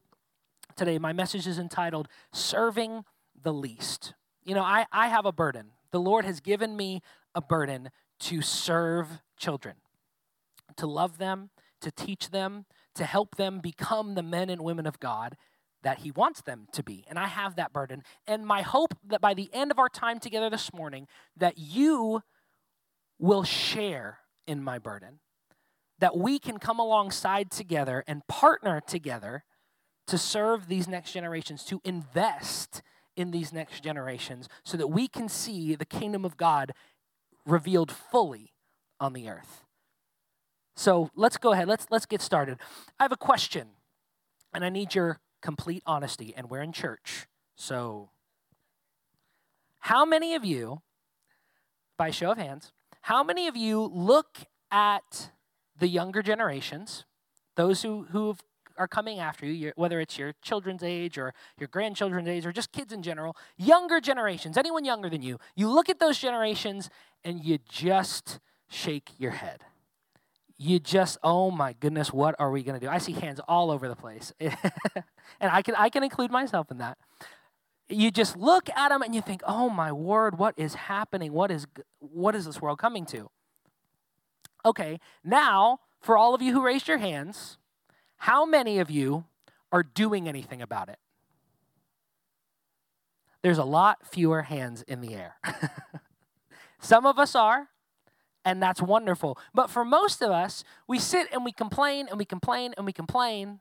today, 0.77 0.99
my 0.99 1.13
message 1.13 1.47
is 1.47 1.59
entitled 1.59 2.09
Serving 2.33 3.05
the 3.41 3.53
Least. 3.53 4.15
You 4.45 4.55
know, 4.55 4.63
I, 4.63 4.87
I 4.93 5.09
have 5.09 5.27
a 5.27 5.33
burden. 5.33 5.73
The 5.91 6.01
Lord 6.01 6.25
has 6.25 6.41
given 6.41 6.77
me 6.77 7.03
a 7.35 7.41
burden 7.41 7.91
to 8.21 8.43
serve 8.43 9.21
children, 9.37 9.77
to 10.77 10.87
love 10.87 11.19
them, 11.19 11.51
to 11.81 11.91
teach 11.91 12.31
them, 12.31 12.67
to 12.95 13.05
help 13.05 13.37
them 13.37 13.61
become 13.61 14.15
the 14.15 14.23
men 14.23 14.51
and 14.51 14.63
women 14.63 14.87
of 14.87 14.99
God 14.99 15.37
that 15.83 15.99
He 15.99 16.11
wants 16.11 16.43
them 16.43 16.67
to 16.73 16.83
be. 16.83 17.05
And 17.09 17.19
I 17.19 17.29
have 17.29 17.57
that 17.57 17.73
burden. 17.73 18.03
And 18.27 18.45
my 18.45 18.63
hope 18.63 18.95
that 19.07 19.21
by 19.21 19.35
the 19.35 19.49
end 19.53 19.71
of 19.71 19.79
our 19.79 19.89
time 19.89 20.19
together 20.19 20.51
this 20.51 20.73
morning, 20.73 21.07
that 21.37 21.59
you 21.59 22.23
will 23.19 23.45
share 23.45 24.19
in 24.47 24.63
my 24.63 24.79
burden, 24.79 25.21
that 25.99 26.17
we 26.17 26.39
can 26.39 26.59
come 26.59 26.79
alongside 26.79 27.51
together 27.51 28.03
and 28.07 28.27
partner 28.27 28.81
together 28.85 29.45
to 30.09 30.19
serve 30.19 30.69
these 30.69 30.89
next 30.89 31.13
generations, 31.13 31.65
to 31.65 31.81
invest 31.85 32.83
in 33.17 33.31
these 33.31 33.53
next 33.53 33.83
generations, 33.83 34.49
so 34.65 34.77
that 34.77 34.89
we 34.89 35.09
can 35.09 35.29
see 35.29 35.75
the 35.75 35.87
kingdom 35.87 36.25
of 36.25 36.37
God 36.37 36.73
revealed 37.47 37.93
fully 37.93 38.53
on 39.01 39.13
the 39.13 39.29
earth. 39.29 39.65
So 40.75 41.11
let's 41.15 41.39
go 41.39 41.53
ahead. 41.53 41.69
Let's 41.69 41.87
let's 41.91 42.07
get 42.07 42.21
started. 42.21 42.59
I 43.01 43.05
have 43.05 43.13
a 43.13 43.17
question, 43.17 43.69
and 44.53 44.65
I 44.65 44.69
need 44.69 44.95
your 44.95 45.21
complete 45.41 45.83
honesty. 45.87 46.35
And 46.37 46.51
we're 46.51 46.61
in 46.61 46.73
church, 46.73 47.27
so 47.55 48.11
how 49.79 50.05
many 50.05 50.35
of 50.35 50.45
you, 50.45 50.83
by 51.97 52.11
show 52.11 52.33
of 52.33 52.39
hands, 52.39 52.73
how 53.03 53.23
many 53.23 53.47
of 53.47 53.57
you 53.57 53.81
look 53.81 54.39
at 54.71 55.31
the 55.79 55.89
younger 55.89 56.23
generations, 56.23 57.05
those 57.55 57.83
who 57.83 58.07
who 58.11 58.37
are 58.79 58.89
coming 58.89 59.19
after 59.19 59.47
you, 59.47 59.73
whether 59.77 60.01
it's 60.01 60.19
your 60.19 60.35
children's 60.43 60.83
age 60.83 61.19
or 61.19 61.33
your 61.59 61.69
grandchildren's 61.69 62.29
age 62.29 62.47
or 62.47 62.53
just 62.53 62.73
kids 62.73 62.93
in 62.93 63.03
general, 63.03 63.37
younger 63.57 64.01
generations, 64.01 64.57
anyone 64.57 64.85
younger 64.85 65.09
than 65.09 65.23
you, 65.23 65.39
you 65.55 65.69
look 65.69 65.89
at 65.89 65.99
those 65.99 66.19
generations 66.19 66.91
and 67.25 67.45
you 67.45 67.59
just 67.69 68.39
shake 68.69 69.11
your 69.19 69.33
head. 69.33 69.63
You 70.59 70.79
just, 70.79 71.19
oh 71.23 71.51
my 71.51 71.75
goodness, 71.75 72.13
what 72.13 72.35
are 72.39 72.51
we 72.51 72.63
going 72.63 72.79
to 72.79 72.85
do? 72.85 72.91
I 72.91 72.99
see 72.99 73.13
hands 73.13 73.41
all 73.47 73.71
over 73.71 73.89
the 73.89 73.97
place. 73.97 74.33
and 74.41 74.55
I 75.41 75.63
can, 75.63 75.75
I 75.75 75.91
can 75.91 76.03
include 76.03 76.31
myself 76.31 76.71
in 76.71 76.79
that. 76.79 76.97
You 77.89 78.11
just 78.11 78.37
look 78.37 78.71
at 78.71 78.89
them 78.89 79.03
and 79.03 79.15
you 79.15 79.21
think, 79.21 79.43
oh 79.47 79.69
my 79.69 79.93
word, 79.93 80.39
what 80.39 80.55
is 80.57 80.75
happening? 80.75 81.33
What 81.33 81.51
is, 81.51 81.67
what 82.01 82.35
is 82.35 82.47
this 82.47 82.61
world 82.61 82.79
coming 82.79 83.05
to? 83.07 83.31
Okay, 84.65 84.99
now, 85.23 85.79
for 86.01 86.17
all 86.19 86.35
of 86.35 86.43
you 86.43 86.53
who 86.53 86.65
raised 86.65 86.89
your 86.89 86.99
hands, 86.99 87.59
how 88.17 88.45
many 88.45 88.79
of 88.79 88.91
you 88.91 89.25
are 89.73 89.83
doing 89.83 90.29
anything 90.29 90.63
about 90.63 90.89
it? 90.89 90.99
There's 93.43 93.59
a 93.59 93.65
lot 93.65 94.07
fewer 94.07 94.43
hands 94.43 94.83
in 94.83 95.01
the 95.01 95.15
air. 95.15 95.37
Some 96.81 97.07
of 97.07 97.19
us 97.19 97.35
are, 97.35 97.69
and 98.45 98.63
that's 98.63 98.83
wonderful. 98.83 99.39
But 99.55 99.71
for 99.71 99.85
most 99.85 100.23
of 100.23 100.31
us, 100.31 100.65
we 100.89 100.99
sit 100.99 101.29
and 101.33 101.45
we 101.45 101.53
complain 101.53 102.09
and 102.09 102.19
we 102.19 102.25
complain 102.25 102.75
and 102.77 102.87
we 102.87 102.93
complain, 102.93 103.61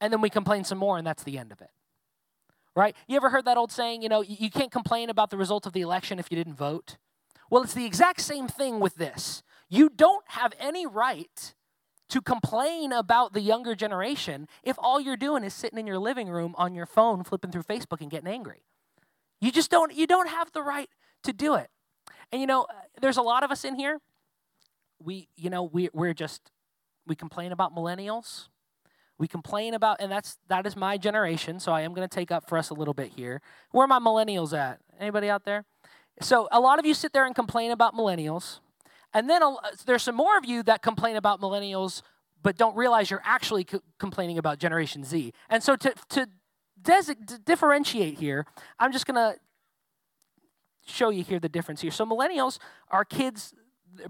and 0.00 0.12
then 0.12 0.20
we 0.20 0.30
complain 0.30 0.64
some 0.64 0.78
more, 0.78 0.98
and 0.98 1.06
that's 1.06 1.22
the 1.22 1.38
end 1.38 1.52
of 1.52 1.60
it. 1.60 1.70
Right? 2.74 2.96
You 3.06 3.16
ever 3.16 3.30
heard 3.30 3.44
that 3.44 3.56
old 3.56 3.70
saying, 3.70 4.02
you 4.02 4.08
know, 4.08 4.22
you 4.22 4.50
can't 4.50 4.72
complain 4.72 5.10
about 5.10 5.30
the 5.30 5.36
result 5.36 5.66
of 5.66 5.72
the 5.72 5.82
election 5.82 6.18
if 6.18 6.30
you 6.30 6.36
didn't 6.36 6.54
vote? 6.54 6.96
Well, 7.50 7.62
it's 7.62 7.74
the 7.74 7.84
exact 7.84 8.22
same 8.22 8.48
thing 8.48 8.80
with 8.80 8.94
this. 8.94 9.42
You 9.68 9.90
don't 9.90 10.24
have 10.28 10.52
any 10.58 10.86
right 10.86 11.54
to 12.12 12.20
complain 12.20 12.92
about 12.92 13.32
the 13.32 13.40
younger 13.40 13.74
generation 13.74 14.46
if 14.62 14.76
all 14.78 15.00
you're 15.00 15.16
doing 15.16 15.42
is 15.42 15.54
sitting 15.54 15.78
in 15.78 15.86
your 15.86 15.98
living 15.98 16.28
room 16.28 16.54
on 16.58 16.74
your 16.74 16.84
phone 16.84 17.24
flipping 17.24 17.50
through 17.50 17.62
Facebook 17.62 18.02
and 18.02 18.10
getting 18.10 18.28
angry. 18.28 18.64
You 19.40 19.50
just 19.50 19.70
don't 19.70 19.94
you 19.94 20.06
don't 20.06 20.28
have 20.28 20.52
the 20.52 20.62
right 20.62 20.90
to 21.22 21.32
do 21.32 21.54
it. 21.54 21.70
And 22.30 22.38
you 22.38 22.46
know, 22.46 22.64
uh, 22.64 22.74
there's 23.00 23.16
a 23.16 23.22
lot 23.22 23.44
of 23.44 23.50
us 23.50 23.64
in 23.64 23.76
here. 23.76 23.98
We, 25.02 25.28
you 25.36 25.48
know, 25.48 25.62
we 25.62 25.88
we're 25.94 26.12
just 26.12 26.52
we 27.06 27.16
complain 27.16 27.50
about 27.50 27.74
millennials. 27.74 28.48
We 29.16 29.26
complain 29.26 29.72
about, 29.72 29.96
and 29.98 30.12
that's 30.12 30.36
that 30.48 30.66
is 30.66 30.76
my 30.76 30.98
generation. 30.98 31.60
So 31.60 31.72
I 31.72 31.80
am 31.80 31.94
going 31.94 32.06
to 32.06 32.14
take 32.14 32.30
up 32.30 32.46
for 32.46 32.58
us 32.58 32.68
a 32.68 32.74
little 32.74 32.94
bit 32.94 33.12
here. 33.16 33.40
Where 33.70 33.84
are 33.84 33.88
my 33.88 34.00
millennials 34.00 34.56
at? 34.56 34.80
Anybody 35.00 35.30
out 35.30 35.44
there? 35.46 35.64
So 36.20 36.46
a 36.52 36.60
lot 36.60 36.78
of 36.78 36.84
you 36.84 36.92
sit 36.92 37.14
there 37.14 37.24
and 37.24 37.34
complain 37.34 37.70
about 37.70 37.94
millennials, 37.94 38.60
and 39.14 39.28
then 39.28 39.42
uh, 39.42 39.54
there's 39.86 40.02
some 40.02 40.14
more 40.14 40.36
of 40.36 40.44
you 40.44 40.62
that 40.64 40.82
complain 40.82 41.16
about 41.16 41.40
millennials, 41.40 42.02
but 42.42 42.56
don't 42.56 42.76
realize 42.76 43.10
you're 43.10 43.22
actually 43.24 43.64
co- 43.64 43.82
complaining 43.98 44.38
about 44.38 44.58
Generation 44.58 45.04
Z. 45.04 45.32
And 45.48 45.62
so 45.62 45.76
to 45.76 45.94
to, 46.10 46.28
des- 46.80 47.14
to 47.26 47.38
differentiate 47.38 48.18
here, 48.18 48.46
I'm 48.78 48.92
just 48.92 49.06
going 49.06 49.16
to 49.16 49.38
show 50.86 51.10
you 51.10 51.22
here 51.22 51.38
the 51.38 51.48
difference 51.48 51.80
here. 51.80 51.90
So 51.90 52.04
millennials 52.04 52.58
are 52.90 53.04
kids, 53.04 53.54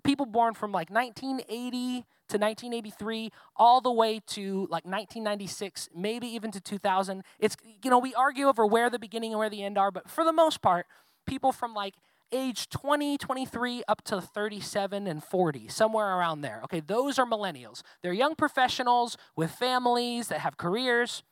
people 0.04 0.26
born 0.26 0.54
from 0.54 0.72
like 0.72 0.90
1980 0.90 2.04
to 2.28 2.38
1983, 2.38 3.30
all 3.56 3.80
the 3.80 3.92
way 3.92 4.20
to 4.28 4.62
like 4.70 4.84
1996, 4.84 5.90
maybe 5.94 6.26
even 6.28 6.50
to 6.50 6.60
2000. 6.60 7.22
It's 7.38 7.56
you 7.82 7.90
know 7.90 7.98
we 7.98 8.14
argue 8.14 8.46
over 8.46 8.66
where 8.66 8.88
the 8.88 8.98
beginning 8.98 9.32
and 9.32 9.38
where 9.38 9.50
the 9.50 9.62
end 9.62 9.76
are, 9.76 9.90
but 9.90 10.08
for 10.08 10.24
the 10.24 10.32
most 10.32 10.62
part, 10.62 10.86
people 11.26 11.52
from 11.52 11.74
like 11.74 11.94
age 12.32 12.68
20, 12.68 13.18
23 13.18 13.82
up 13.88 14.02
to 14.04 14.20
37 14.20 15.06
and 15.06 15.22
40, 15.22 15.68
somewhere 15.68 16.16
around 16.16 16.40
there. 16.40 16.60
Okay, 16.64 16.80
those 16.80 17.18
are 17.18 17.26
millennials. 17.26 17.82
They're 18.02 18.12
young 18.12 18.34
professionals 18.34 19.16
with 19.36 19.50
families 19.50 20.28
that 20.28 20.40
have 20.40 20.56
careers. 20.56 21.22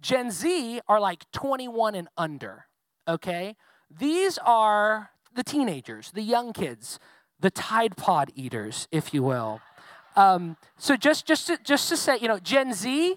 Gen 0.00 0.30
Z 0.30 0.80
are 0.88 1.00
like 1.00 1.30
21 1.32 1.94
and 1.94 2.08
under. 2.16 2.66
Okay? 3.08 3.56
These 3.90 4.38
are 4.38 5.10
the 5.34 5.44
teenagers, 5.44 6.10
the 6.12 6.22
young 6.22 6.52
kids, 6.52 6.98
the 7.40 7.50
Tide 7.50 7.96
Pod 7.96 8.30
eaters, 8.34 8.88
if 8.90 9.14
you 9.14 9.22
will. 9.22 9.60
Um, 10.16 10.56
so 10.78 10.96
just 10.96 11.26
just 11.26 11.46
to, 11.48 11.58
just 11.62 11.88
to 11.90 11.96
say, 11.96 12.18
you 12.20 12.28
know, 12.28 12.38
Gen 12.38 12.72
Z, 12.72 13.16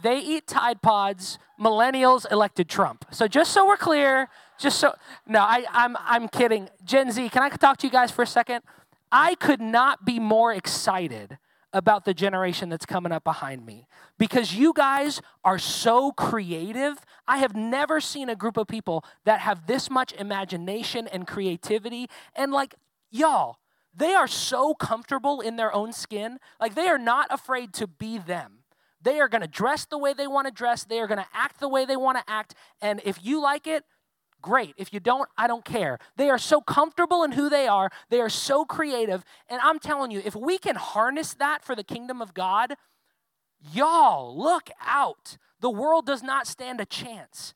they 0.00 0.18
eat 0.18 0.46
Tide 0.46 0.82
Pods. 0.82 1.38
Millennials 1.60 2.30
elected 2.32 2.68
Trump. 2.68 3.04
So 3.12 3.28
just 3.28 3.52
so 3.52 3.64
we're 3.66 3.76
clear, 3.76 4.28
just 4.62 4.78
so 4.78 4.94
no, 5.26 5.40
I, 5.40 5.64
I'm 5.70 5.96
I'm 6.00 6.28
kidding. 6.28 6.68
Gen 6.84 7.10
Z, 7.10 7.28
can 7.30 7.42
I 7.42 7.48
talk 7.50 7.78
to 7.78 7.86
you 7.86 7.92
guys 7.92 8.10
for 8.10 8.22
a 8.22 8.26
second? 8.26 8.62
I 9.10 9.34
could 9.34 9.60
not 9.60 10.04
be 10.04 10.18
more 10.18 10.52
excited 10.52 11.38
about 11.72 12.04
the 12.04 12.14
generation 12.14 12.68
that's 12.68 12.86
coming 12.86 13.12
up 13.12 13.24
behind 13.24 13.64
me 13.66 13.86
because 14.18 14.54
you 14.54 14.72
guys 14.74 15.20
are 15.44 15.58
so 15.58 16.12
creative. 16.12 16.98
I 17.26 17.38
have 17.38 17.56
never 17.56 18.00
seen 18.00 18.28
a 18.28 18.36
group 18.36 18.56
of 18.56 18.68
people 18.68 19.04
that 19.24 19.40
have 19.40 19.66
this 19.66 19.90
much 19.90 20.12
imagination 20.12 21.08
and 21.08 21.26
creativity. 21.26 22.08
And 22.36 22.52
like, 22.52 22.74
y'all, 23.10 23.58
they 23.94 24.14
are 24.14 24.28
so 24.28 24.74
comfortable 24.74 25.40
in 25.40 25.56
their 25.56 25.74
own 25.74 25.92
skin. 25.92 26.38
Like, 26.60 26.74
they 26.74 26.88
are 26.88 26.98
not 26.98 27.26
afraid 27.30 27.72
to 27.74 27.86
be 27.86 28.18
them. 28.18 28.58
They 29.02 29.18
are 29.18 29.28
to 29.28 29.46
dress 29.46 29.84
the 29.84 29.98
way 29.98 30.12
they 30.12 30.26
want 30.26 30.46
to 30.46 30.52
dress, 30.52 30.84
they 30.84 31.00
are 31.00 31.08
to 31.08 31.26
act 31.34 31.58
the 31.58 31.68
way 31.68 31.84
they 31.84 31.96
want 31.96 32.18
to 32.18 32.24
act. 32.30 32.54
And 32.80 33.00
if 33.04 33.24
you 33.24 33.42
like 33.42 33.66
it, 33.66 33.84
great. 34.42 34.74
If 34.76 34.92
you 34.92 35.00
don't, 35.00 35.28
I 35.38 35.46
don't 35.46 35.64
care. 35.64 35.98
They 36.16 36.28
are 36.28 36.38
so 36.38 36.60
comfortable 36.60 37.22
in 37.22 37.32
who 37.32 37.48
they 37.48 37.66
are, 37.66 37.90
they 38.10 38.20
are 38.20 38.28
so 38.28 38.64
creative. 38.64 39.24
And 39.48 39.60
I'm 39.62 39.78
telling 39.78 40.10
you, 40.10 40.20
if 40.24 40.34
we 40.34 40.58
can 40.58 40.76
harness 40.76 41.34
that 41.34 41.64
for 41.64 41.74
the 41.74 41.84
kingdom 41.84 42.20
of 42.20 42.34
God, 42.34 42.74
y'all, 43.72 44.36
look 44.36 44.70
out. 44.84 45.38
The 45.60 45.70
world 45.70 46.06
does 46.06 46.22
not 46.22 46.46
stand 46.46 46.80
a 46.80 46.84
chance. 46.84 47.54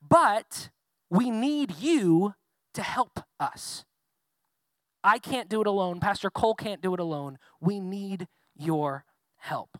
But 0.00 0.70
we 1.10 1.30
need 1.30 1.76
you 1.78 2.34
to 2.74 2.82
help 2.82 3.20
us. 3.40 3.84
I 5.02 5.18
can't 5.18 5.48
do 5.50 5.60
it 5.60 5.66
alone. 5.66 6.00
Pastor 6.00 6.30
Cole 6.30 6.54
can't 6.54 6.80
do 6.80 6.94
it 6.94 7.00
alone. 7.00 7.38
We 7.60 7.80
need 7.80 8.26
your 8.56 9.04
help. 9.36 9.78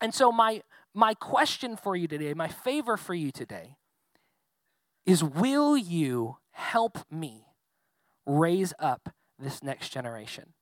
And 0.00 0.14
so 0.14 0.32
my 0.32 0.62
my 0.92 1.14
question 1.14 1.76
for 1.76 1.94
you 1.94 2.08
today, 2.08 2.34
my 2.34 2.48
favor 2.48 2.96
for 2.96 3.14
you 3.14 3.30
today 3.30 3.76
is 5.06 5.22
will 5.24 5.76
you 5.76 6.36
help 6.52 6.98
me 7.10 7.44
raise 8.26 8.72
up 8.78 9.10
this 9.38 9.62
next 9.62 9.90
generation? 9.90 10.52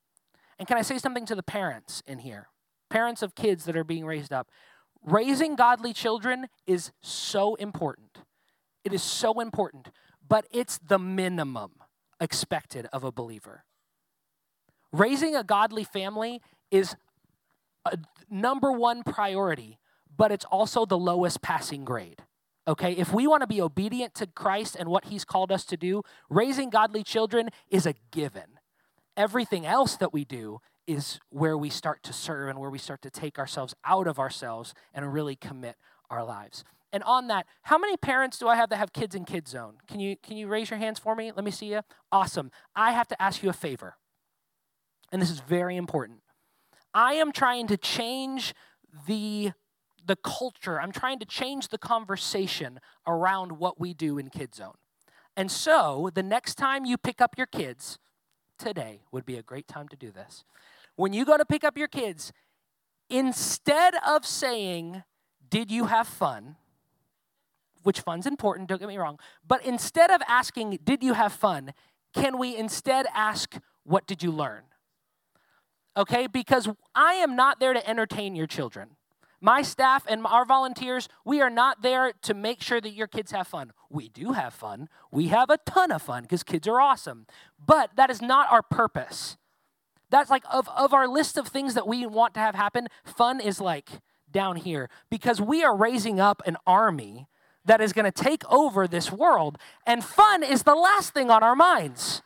And 0.58 0.66
can 0.66 0.76
I 0.76 0.82
say 0.82 0.98
something 0.98 1.26
to 1.26 1.34
the 1.34 1.42
parents 1.42 2.02
in 2.06 2.20
here? 2.20 2.48
Parents 2.90 3.22
of 3.22 3.34
kids 3.34 3.64
that 3.64 3.76
are 3.76 3.84
being 3.84 4.06
raised 4.06 4.32
up. 4.32 4.48
Raising 5.04 5.54
godly 5.54 5.92
children 5.92 6.48
is 6.66 6.90
so 7.02 7.54
important. 7.56 8.18
It 8.84 8.92
is 8.92 9.02
so 9.02 9.40
important, 9.40 9.90
but 10.26 10.46
it's 10.50 10.78
the 10.78 10.98
minimum 10.98 11.72
expected 12.20 12.86
of 12.92 13.04
a 13.04 13.12
believer. 13.12 13.64
Raising 14.92 15.36
a 15.36 15.44
godly 15.44 15.84
family 15.84 16.40
is 16.70 16.96
a 17.84 17.98
number 18.30 18.72
one 18.72 19.02
priority, 19.02 19.78
but 20.16 20.32
it's 20.32 20.44
also 20.46 20.86
the 20.86 20.98
lowest 20.98 21.42
passing 21.42 21.84
grade. 21.84 22.22
Okay, 22.68 22.92
if 22.92 23.14
we 23.14 23.26
want 23.26 23.40
to 23.40 23.46
be 23.46 23.62
obedient 23.62 24.14
to 24.16 24.26
Christ 24.26 24.76
and 24.78 24.90
what 24.90 25.06
He's 25.06 25.24
called 25.24 25.50
us 25.50 25.64
to 25.64 25.76
do, 25.78 26.02
raising 26.28 26.68
godly 26.68 27.02
children 27.02 27.48
is 27.70 27.86
a 27.86 27.94
given. 28.10 28.58
Everything 29.16 29.64
else 29.64 29.96
that 29.96 30.12
we 30.12 30.26
do 30.26 30.60
is 30.86 31.18
where 31.30 31.56
we 31.56 31.70
start 31.70 32.02
to 32.02 32.12
serve 32.12 32.50
and 32.50 32.58
where 32.58 32.68
we 32.68 32.78
start 32.78 33.00
to 33.02 33.10
take 33.10 33.38
ourselves 33.38 33.74
out 33.86 34.06
of 34.06 34.18
ourselves 34.18 34.74
and 34.92 35.14
really 35.14 35.34
commit 35.34 35.76
our 36.10 36.22
lives. 36.22 36.62
And 36.92 37.02
on 37.04 37.28
that, 37.28 37.46
how 37.62 37.78
many 37.78 37.96
parents 37.96 38.38
do 38.38 38.48
I 38.48 38.56
have 38.56 38.68
that 38.68 38.76
have 38.76 38.92
kids 38.92 39.14
in 39.14 39.24
Kids 39.24 39.50
Zone? 39.50 39.78
Can 39.86 39.98
you 39.98 40.16
can 40.22 40.36
you 40.36 40.46
raise 40.46 40.68
your 40.68 40.78
hands 40.78 40.98
for 40.98 41.14
me? 41.14 41.32
Let 41.34 41.44
me 41.44 41.50
see 41.50 41.72
you. 41.72 41.80
Awesome. 42.12 42.50
I 42.76 42.92
have 42.92 43.08
to 43.08 43.22
ask 43.22 43.42
you 43.42 43.48
a 43.48 43.54
favor. 43.54 43.96
And 45.10 45.22
this 45.22 45.30
is 45.30 45.40
very 45.40 45.76
important. 45.76 46.20
I 46.92 47.14
am 47.14 47.32
trying 47.32 47.66
to 47.68 47.78
change 47.78 48.54
the 49.06 49.52
the 50.08 50.16
culture. 50.16 50.80
I'm 50.80 50.90
trying 50.90 51.20
to 51.20 51.24
change 51.24 51.68
the 51.68 51.78
conversation 51.78 52.80
around 53.06 53.52
what 53.52 53.78
we 53.78 53.94
do 53.94 54.18
in 54.18 54.30
Kid 54.30 54.54
Zone. 54.54 54.74
And 55.36 55.52
so, 55.52 56.10
the 56.12 56.22
next 56.24 56.56
time 56.56 56.84
you 56.84 56.96
pick 56.96 57.20
up 57.20 57.38
your 57.38 57.46
kids, 57.46 57.98
today 58.58 59.02
would 59.12 59.24
be 59.24 59.36
a 59.36 59.42
great 59.42 59.68
time 59.68 59.86
to 59.88 59.96
do 59.96 60.10
this. 60.10 60.42
When 60.96 61.12
you 61.12 61.24
go 61.24 61.36
to 61.36 61.44
pick 61.44 61.62
up 61.62 61.78
your 61.78 61.86
kids, 61.86 62.32
instead 63.08 63.94
of 64.04 64.26
saying, 64.26 65.04
Did 65.48 65.70
you 65.70 65.84
have 65.84 66.08
fun? 66.08 66.56
which 67.84 68.00
fun's 68.00 68.26
important, 68.26 68.68
don't 68.68 68.80
get 68.80 68.88
me 68.88 68.98
wrong, 68.98 69.18
but 69.46 69.64
instead 69.64 70.10
of 70.10 70.20
asking, 70.28 70.80
Did 70.82 71.04
you 71.04 71.12
have 71.12 71.32
fun? 71.32 71.72
can 72.14 72.38
we 72.38 72.56
instead 72.56 73.06
ask, 73.14 73.56
What 73.84 74.06
did 74.06 74.22
you 74.22 74.32
learn? 74.32 74.62
Okay, 75.96 76.26
because 76.26 76.68
I 76.94 77.14
am 77.14 77.36
not 77.36 77.60
there 77.60 77.74
to 77.74 77.88
entertain 77.88 78.34
your 78.34 78.46
children. 78.46 78.90
My 79.40 79.62
staff 79.62 80.04
and 80.08 80.26
our 80.26 80.44
volunteers, 80.44 81.08
we 81.24 81.40
are 81.40 81.50
not 81.50 81.82
there 81.82 82.12
to 82.22 82.34
make 82.34 82.60
sure 82.60 82.80
that 82.80 82.90
your 82.90 83.06
kids 83.06 83.30
have 83.30 83.46
fun. 83.46 83.72
We 83.88 84.08
do 84.08 84.32
have 84.32 84.52
fun. 84.52 84.88
We 85.12 85.28
have 85.28 85.48
a 85.48 85.58
ton 85.58 85.92
of 85.92 86.02
fun 86.02 86.22
because 86.22 86.42
kids 86.42 86.66
are 86.66 86.80
awesome. 86.80 87.26
But 87.64 87.94
that 87.96 88.10
is 88.10 88.20
not 88.20 88.50
our 88.50 88.62
purpose. 88.62 89.36
That's 90.10 90.30
like 90.30 90.44
of, 90.50 90.68
of 90.76 90.92
our 90.92 91.06
list 91.06 91.36
of 91.38 91.46
things 91.46 91.74
that 91.74 91.86
we 91.86 92.04
want 92.06 92.34
to 92.34 92.40
have 92.40 92.56
happen, 92.56 92.88
fun 93.04 93.40
is 93.40 93.60
like 93.60 93.90
down 94.30 94.56
here 94.56 94.90
because 95.10 95.40
we 95.40 95.62
are 95.62 95.76
raising 95.76 96.18
up 96.18 96.42
an 96.44 96.56
army 96.66 97.28
that 97.64 97.80
is 97.80 97.92
going 97.92 98.10
to 98.10 98.10
take 98.10 98.42
over 98.50 98.88
this 98.88 99.12
world. 99.12 99.58
And 99.86 100.02
fun 100.02 100.42
is 100.42 100.64
the 100.64 100.74
last 100.74 101.14
thing 101.14 101.30
on 101.30 101.42
our 101.42 101.54
minds. 101.54 102.22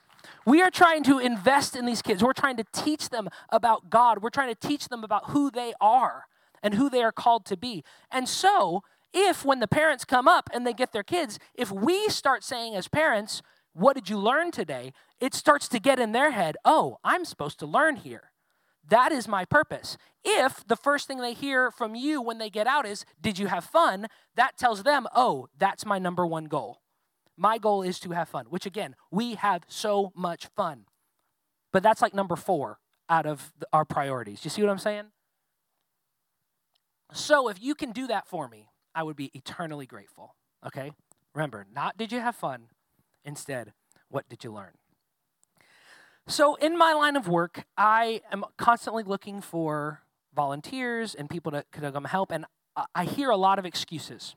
We 0.46 0.62
are 0.62 0.70
trying 0.70 1.02
to 1.04 1.18
invest 1.18 1.76
in 1.76 1.84
these 1.84 2.00
kids. 2.00 2.22
We're 2.22 2.32
trying 2.32 2.56
to 2.56 2.64
teach 2.72 3.10
them 3.10 3.28
about 3.50 3.90
God. 3.90 4.22
We're 4.22 4.30
trying 4.30 4.54
to 4.54 4.68
teach 4.68 4.88
them 4.88 5.04
about 5.04 5.30
who 5.30 5.50
they 5.50 5.74
are 5.80 6.26
and 6.62 6.74
who 6.74 6.88
they 6.88 7.02
are 7.02 7.12
called 7.12 7.44
to 7.46 7.56
be. 7.56 7.82
And 8.10 8.28
so, 8.28 8.82
if 9.12 9.44
when 9.44 9.60
the 9.60 9.68
parents 9.68 10.04
come 10.04 10.26
up 10.26 10.48
and 10.54 10.66
they 10.66 10.72
get 10.72 10.92
their 10.92 11.02
kids, 11.02 11.38
if 11.54 11.70
we 11.70 12.08
start 12.08 12.42
saying 12.44 12.74
as 12.76 12.88
parents, 12.88 13.42
What 13.74 13.94
did 13.94 14.10
you 14.10 14.18
learn 14.18 14.50
today? 14.50 14.92
it 15.20 15.34
starts 15.34 15.68
to 15.68 15.78
get 15.78 15.98
in 15.98 16.12
their 16.12 16.30
head, 16.32 16.56
Oh, 16.64 16.98
I'm 17.04 17.24
supposed 17.24 17.58
to 17.60 17.66
learn 17.66 17.96
here. 17.96 18.30
That 18.88 19.12
is 19.12 19.28
my 19.28 19.44
purpose. 19.44 19.96
If 20.24 20.66
the 20.66 20.76
first 20.76 21.06
thing 21.06 21.18
they 21.18 21.32
hear 21.34 21.70
from 21.70 21.94
you 21.94 22.20
when 22.20 22.38
they 22.38 22.50
get 22.50 22.66
out 22.66 22.86
is, 22.86 23.04
Did 23.20 23.38
you 23.38 23.46
have 23.48 23.64
fun? 23.64 24.06
that 24.36 24.56
tells 24.56 24.82
them, 24.82 25.06
Oh, 25.14 25.48
that's 25.58 25.84
my 25.86 25.98
number 25.98 26.26
one 26.26 26.46
goal. 26.46 26.80
My 27.36 27.58
goal 27.58 27.82
is 27.82 27.98
to 28.00 28.10
have 28.10 28.28
fun, 28.28 28.46
which 28.50 28.66
again, 28.66 28.94
we 29.10 29.34
have 29.36 29.62
so 29.68 30.12
much 30.14 30.46
fun. 30.54 30.84
But 31.72 31.82
that's 31.82 32.02
like 32.02 32.14
number 32.14 32.36
four 32.36 32.78
out 33.08 33.26
of 33.26 33.52
our 33.72 33.84
priorities. 33.84 34.44
You 34.44 34.50
see 34.50 34.62
what 34.62 34.70
I'm 34.70 34.78
saying? 34.78 35.06
So 37.12 37.48
if 37.48 37.62
you 37.62 37.74
can 37.74 37.92
do 37.92 38.06
that 38.06 38.26
for 38.26 38.48
me, 38.48 38.68
I 38.94 39.02
would 39.02 39.16
be 39.16 39.30
eternally 39.34 39.86
grateful. 39.86 40.34
Okay? 40.66 40.92
Remember, 41.34 41.66
not 41.72 41.96
did 41.96 42.12
you 42.12 42.20
have 42.20 42.36
fun, 42.36 42.68
instead, 43.24 43.72
what 44.08 44.28
did 44.28 44.44
you 44.44 44.52
learn? 44.52 44.72
So 46.26 46.54
in 46.56 46.78
my 46.78 46.92
line 46.92 47.16
of 47.16 47.26
work, 47.26 47.64
I 47.76 48.20
am 48.30 48.44
constantly 48.56 49.02
looking 49.02 49.40
for 49.40 50.02
volunteers 50.34 51.14
and 51.14 51.28
people 51.28 51.52
to, 51.52 51.64
to 51.80 51.92
come 51.92 52.04
help, 52.04 52.30
and 52.30 52.46
I 52.94 53.04
hear 53.04 53.30
a 53.30 53.36
lot 53.36 53.58
of 53.58 53.66
excuses. 53.66 54.34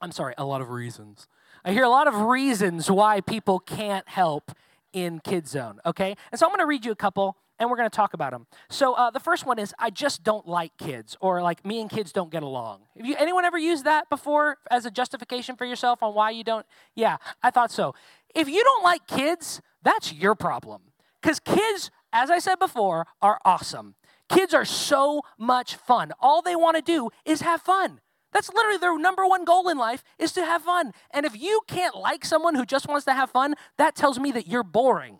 I'm 0.00 0.12
sorry, 0.12 0.34
a 0.38 0.44
lot 0.44 0.60
of 0.60 0.70
reasons. 0.70 1.28
I 1.64 1.72
hear 1.72 1.84
a 1.84 1.88
lot 1.88 2.08
of 2.08 2.14
reasons 2.14 2.90
why 2.90 3.20
people 3.20 3.60
can't 3.60 4.08
help 4.08 4.52
in 4.92 5.20
Kid 5.20 5.48
Zone, 5.48 5.80
okay? 5.84 6.14
And 6.30 6.38
so 6.38 6.46
I'm 6.46 6.52
gonna 6.52 6.66
read 6.66 6.84
you 6.84 6.92
a 6.92 6.96
couple 6.96 7.36
and 7.62 7.70
we're 7.70 7.76
going 7.76 7.88
to 7.88 7.94
talk 7.94 8.12
about 8.12 8.32
them. 8.32 8.46
So 8.68 8.94
uh, 8.94 9.10
the 9.10 9.20
first 9.20 9.46
one 9.46 9.58
is 9.60 9.72
I 9.78 9.90
just 9.90 10.24
don't 10.24 10.48
like 10.48 10.76
kids, 10.78 11.16
or 11.20 11.42
like 11.42 11.64
me 11.64 11.80
and 11.80 11.88
kids 11.88 12.10
don't 12.10 12.30
get 12.30 12.42
along. 12.42 12.80
Have 12.96 13.06
you 13.06 13.14
anyone 13.16 13.44
ever 13.44 13.56
used 13.56 13.84
that 13.84 14.10
before 14.10 14.58
as 14.68 14.84
a 14.84 14.90
justification 14.90 15.54
for 15.54 15.64
yourself 15.64 16.02
on 16.02 16.12
why 16.12 16.30
you 16.30 16.42
don't? 16.42 16.66
Yeah, 16.96 17.18
I 17.40 17.50
thought 17.52 17.70
so. 17.70 17.94
If 18.34 18.48
you 18.48 18.64
don't 18.64 18.82
like 18.82 19.06
kids, 19.06 19.60
that's 19.82 20.12
your 20.12 20.34
problem. 20.34 20.82
Because 21.22 21.38
kids, 21.38 21.92
as 22.12 22.30
I 22.30 22.40
said 22.40 22.58
before, 22.58 23.06
are 23.20 23.38
awesome. 23.44 23.94
Kids 24.28 24.54
are 24.54 24.64
so 24.64 25.22
much 25.38 25.76
fun. 25.76 26.10
All 26.18 26.42
they 26.42 26.56
want 26.56 26.76
to 26.76 26.82
do 26.82 27.10
is 27.24 27.42
have 27.42 27.62
fun. 27.62 28.00
That's 28.32 28.52
literally 28.52 28.78
their 28.78 28.98
number 28.98 29.26
one 29.26 29.44
goal 29.44 29.68
in 29.68 29.78
life 29.78 30.02
is 30.18 30.32
to 30.32 30.44
have 30.44 30.62
fun. 30.62 30.92
And 31.10 31.26
if 31.26 31.40
you 31.40 31.60
can't 31.66 31.94
like 31.94 32.24
someone 32.24 32.54
who 32.54 32.64
just 32.64 32.88
wants 32.88 33.04
to 33.04 33.12
have 33.12 33.30
fun, 33.30 33.54
that 33.76 33.94
tells 33.94 34.18
me 34.18 34.32
that 34.32 34.46
you're 34.46 34.62
boring. 34.62 35.18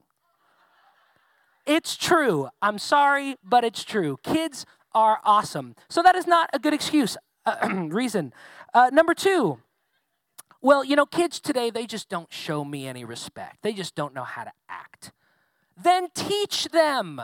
It's 1.66 1.96
true. 1.96 2.48
I'm 2.60 2.78
sorry, 2.78 3.36
but 3.44 3.64
it's 3.64 3.84
true. 3.84 4.18
Kids 4.22 4.66
are 4.94 5.20
awesome. 5.24 5.76
So 5.88 6.02
that 6.02 6.16
is 6.16 6.26
not 6.26 6.50
a 6.52 6.58
good 6.58 6.74
excuse. 6.74 7.16
Uh, 7.46 7.86
reason. 7.90 8.32
Uh, 8.74 8.90
number 8.92 9.14
two, 9.14 9.58
well, 10.60 10.84
you 10.84 10.96
know, 10.96 11.06
kids 11.06 11.40
today, 11.40 11.70
they 11.70 11.86
just 11.86 12.08
don't 12.08 12.32
show 12.32 12.64
me 12.64 12.86
any 12.86 13.04
respect. 13.04 13.62
They 13.62 13.72
just 13.72 13.94
don't 13.94 14.14
know 14.14 14.24
how 14.24 14.44
to 14.44 14.52
act. 14.68 15.12
Then 15.80 16.08
teach 16.14 16.66
them. 16.66 17.20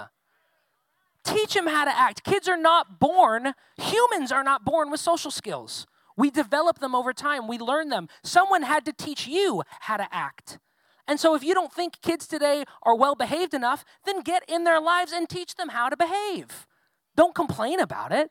Teach 1.29 1.53
them 1.53 1.67
how 1.67 1.85
to 1.85 1.91
act. 1.91 2.25
Kids 2.25 2.49
are 2.49 2.57
not 2.57 2.99
born, 2.99 3.53
humans 3.77 4.33
are 4.33 4.43
not 4.43 4.65
born 4.65 4.91
with 4.91 4.99
social 4.99 5.31
skills. 5.31 5.87
We 6.17 6.31
develop 6.31 6.79
them 6.79 6.95
over 6.95 7.13
time, 7.13 7.47
we 7.47 7.59
learn 7.59 7.91
them. 7.91 8.09
Someone 8.23 8.63
had 8.63 8.87
to 8.87 8.95
teach 8.95 9.27
you 9.27 9.63
how 9.81 9.99
to 9.99 10.09
act. 10.11 10.59
And 11.07 11.21
so, 11.21 11.35
if 11.35 11.45
you 11.45 11.53
don't 11.53 11.73
think 11.73 12.01
kids 12.01 12.27
today 12.27 12.65
are 12.83 12.95
well 12.95 13.15
behaved 13.15 13.53
enough, 13.53 13.85
then 14.07 14.23
get 14.23 14.43
in 14.49 14.65
their 14.65 14.81
lives 14.81 15.13
and 15.13 15.29
teach 15.29 15.57
them 15.57 15.69
how 15.69 15.91
to 15.91 15.97
behave. 15.97 16.67
Don't 17.15 17.35
complain 17.35 17.79
about 17.79 18.11
it. 18.11 18.31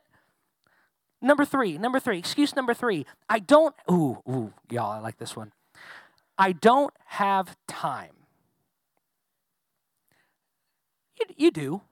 Number 1.22 1.44
three, 1.44 1.78
number 1.78 2.00
three, 2.00 2.18
excuse 2.18 2.56
number 2.56 2.74
three. 2.74 3.06
I 3.28 3.38
don't, 3.38 3.74
ooh, 3.90 4.22
ooh, 4.28 4.52
y'all, 4.70 4.90
I 4.90 4.98
like 4.98 5.18
this 5.18 5.36
one. 5.36 5.52
I 6.36 6.52
don't 6.52 6.94
have 7.06 7.56
time. 7.68 8.14
You, 11.18 11.26
you 11.36 11.50
do. 11.50 11.82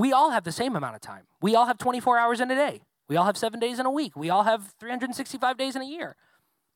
We 0.00 0.12
all 0.12 0.30
have 0.30 0.44
the 0.44 0.52
same 0.52 0.76
amount 0.76 0.96
of 0.96 1.02
time. 1.02 1.24
We 1.42 1.54
all 1.54 1.66
have 1.66 1.78
24 1.78 2.18
hours 2.18 2.40
in 2.40 2.50
a 2.50 2.54
day. 2.54 2.80
We 3.08 3.16
all 3.16 3.26
have 3.26 3.36
seven 3.36 3.60
days 3.60 3.78
in 3.78 3.86
a 3.86 3.90
week. 3.90 4.16
We 4.16 4.30
all 4.30 4.44
have 4.44 4.72
365 4.80 5.58
days 5.58 5.76
in 5.76 5.82
a 5.82 5.84
year. 5.84 6.16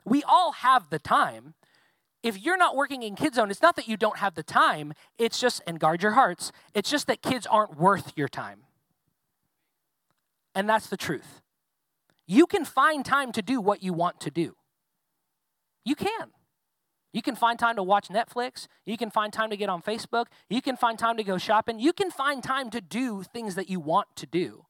We 0.04 0.22
all 0.24 0.52
have 0.52 0.90
the 0.90 0.98
time 0.98 1.54
if 2.24 2.42
you're 2.42 2.56
not 2.56 2.74
working 2.74 3.02
in 3.02 3.16
Kid 3.16 3.34
Zone, 3.34 3.50
it's 3.50 3.60
not 3.60 3.76
that 3.76 3.87
you 3.87 3.98
don't 3.98 4.16
have 4.16 4.34
the 4.34 4.42
time, 4.42 4.94
it's 5.18 5.38
just, 5.38 5.60
and 5.66 5.78
guard 5.78 6.02
your 6.02 6.12
hearts, 6.12 6.52
it's 6.72 6.90
just 6.90 7.06
that 7.06 7.20
kids 7.20 7.46
aren't 7.46 7.78
worth 7.78 8.14
your 8.16 8.28
time. 8.28 8.60
And 10.54 10.66
that's 10.66 10.88
the 10.88 10.96
truth. 10.96 11.42
You 12.26 12.46
can 12.46 12.64
find 12.64 13.04
time 13.04 13.30
to 13.32 13.42
do 13.42 13.60
what 13.60 13.82
you 13.82 13.92
want 13.92 14.20
to 14.20 14.30
do. 14.30 14.56
You 15.84 15.94
can. 15.94 16.30
You 17.14 17.22
can 17.22 17.37
find 17.37 17.61
time 17.61 17.77
to 17.77 17.83
watch 17.83 18.09
Netflix. 18.09 18.66
You 18.85 18.98
can 18.98 19.09
find 19.09 19.33
time 19.33 19.48
to 19.50 19.57
get 19.57 19.68
on 19.68 19.81
Facebook. 19.81 20.27
You 20.50 20.61
can 20.61 20.77
find 20.77 20.98
time 20.98 21.16
to 21.16 21.22
go 21.22 21.38
shopping. 21.38 21.79
You 21.79 21.92
can 21.92 22.11
find 22.11 22.42
time 22.42 22.70
to 22.70 22.81
do 22.81 23.22
things 23.22 23.55
that 23.55 23.70
you 23.70 23.79
want 23.79 24.09
to 24.16 24.27
do. 24.27 24.66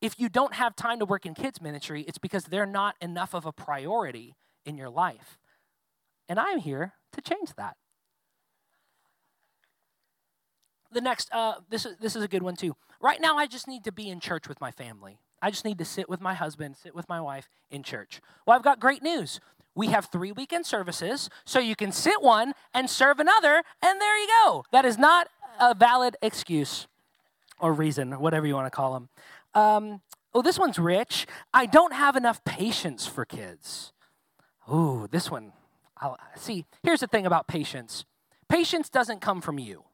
If 0.00 0.20
you 0.20 0.28
don't 0.28 0.54
have 0.54 0.76
time 0.76 1.00
to 1.00 1.04
work 1.04 1.26
in 1.26 1.34
kids' 1.34 1.60
ministry, 1.60 2.02
it's 2.02 2.16
because 2.16 2.44
they're 2.44 2.64
not 2.64 2.94
enough 3.00 3.34
of 3.34 3.44
a 3.44 3.52
priority 3.52 4.36
in 4.64 4.76
your 4.78 4.88
life. 4.88 5.36
And 6.28 6.38
I'm 6.38 6.58
here 6.58 6.92
to 7.10 7.20
change 7.20 7.56
that. 7.56 7.76
The 10.92 11.00
next, 11.00 11.28
uh, 11.32 11.54
this, 11.68 11.84
is, 11.84 11.96
this 12.00 12.14
is 12.14 12.22
a 12.22 12.28
good 12.28 12.44
one 12.44 12.54
too. 12.54 12.76
Right 13.00 13.20
now, 13.20 13.36
I 13.36 13.48
just 13.48 13.66
need 13.66 13.82
to 13.82 13.92
be 13.92 14.08
in 14.08 14.20
church 14.20 14.48
with 14.48 14.60
my 14.60 14.70
family. 14.70 15.18
I 15.40 15.50
just 15.50 15.64
need 15.64 15.78
to 15.78 15.84
sit 15.84 16.08
with 16.08 16.20
my 16.20 16.34
husband, 16.34 16.76
sit 16.76 16.94
with 16.94 17.08
my 17.08 17.20
wife 17.20 17.48
in 17.68 17.82
church. 17.82 18.20
Well, 18.46 18.54
I've 18.54 18.62
got 18.62 18.78
great 18.78 19.02
news. 19.02 19.40
We 19.74 19.88
have 19.88 20.06
three 20.06 20.32
weekend 20.32 20.66
services, 20.66 21.30
so 21.44 21.58
you 21.58 21.76
can 21.76 21.92
sit 21.92 22.22
one 22.22 22.52
and 22.74 22.90
serve 22.90 23.20
another, 23.20 23.62
and 23.82 24.00
there 24.00 24.18
you 24.18 24.28
go. 24.44 24.64
That 24.70 24.84
is 24.84 24.98
not 24.98 25.28
a 25.60 25.74
valid 25.74 26.16
excuse 26.20 26.86
or 27.58 27.72
reason, 27.72 28.12
whatever 28.20 28.46
you 28.46 28.54
want 28.54 28.66
to 28.66 28.70
call 28.70 28.94
them. 28.94 29.08
Um, 29.54 30.00
oh, 30.34 30.42
this 30.42 30.58
one's 30.58 30.78
rich. 30.78 31.26
I 31.54 31.66
don't 31.66 31.92
have 31.92 32.16
enough 32.16 32.44
patience 32.44 33.06
for 33.06 33.24
kids. 33.24 33.92
Ooh, 34.70 35.08
this 35.10 35.30
one 35.30 35.52
I'll, 36.02 36.18
see, 36.36 36.66
here's 36.82 37.00
the 37.00 37.06
thing 37.06 37.26
about 37.26 37.46
patience 37.46 38.04
Patience 38.48 38.90
doesn't 38.90 39.20
come 39.20 39.40
from 39.40 39.58
you, 39.58 39.84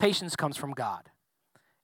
patience 0.00 0.34
comes 0.34 0.56
from 0.56 0.72
God. 0.72 1.10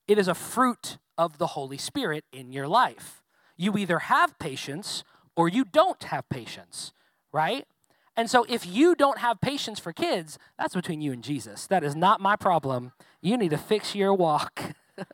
It 0.08 0.18
is 0.18 0.26
a 0.26 0.34
fruit 0.34 0.98
of 1.16 1.38
the 1.38 1.48
Holy 1.48 1.78
Spirit 1.78 2.24
in 2.32 2.52
your 2.52 2.66
life. 2.66 3.22
You 3.56 3.76
either 3.76 4.00
have 4.00 4.38
patience 4.38 5.04
or 5.36 5.48
you 5.48 5.64
don't 5.64 6.02
have 6.04 6.28
patience, 6.28 6.92
right? 7.32 7.66
And 8.16 8.30
so 8.30 8.44
if 8.48 8.66
you 8.66 8.94
don't 8.94 9.18
have 9.18 9.40
patience 9.40 9.78
for 9.78 9.92
kids, 9.92 10.38
that's 10.58 10.74
between 10.74 11.00
you 11.00 11.12
and 11.12 11.22
Jesus. 11.22 11.66
That 11.66 11.84
is 11.84 11.94
not 11.94 12.20
my 12.20 12.36
problem. 12.36 12.92
You 13.20 13.36
need 13.36 13.50
to 13.50 13.58
fix 13.58 13.94
your 13.94 14.12
walk. 14.14 14.74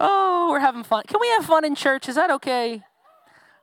oh, 0.00 0.48
we're 0.50 0.60
having 0.60 0.84
fun. 0.84 1.04
Can 1.06 1.20
we 1.20 1.28
have 1.30 1.46
fun 1.46 1.64
in 1.64 1.74
church? 1.74 2.08
Is 2.08 2.14
that 2.16 2.30
okay? 2.30 2.82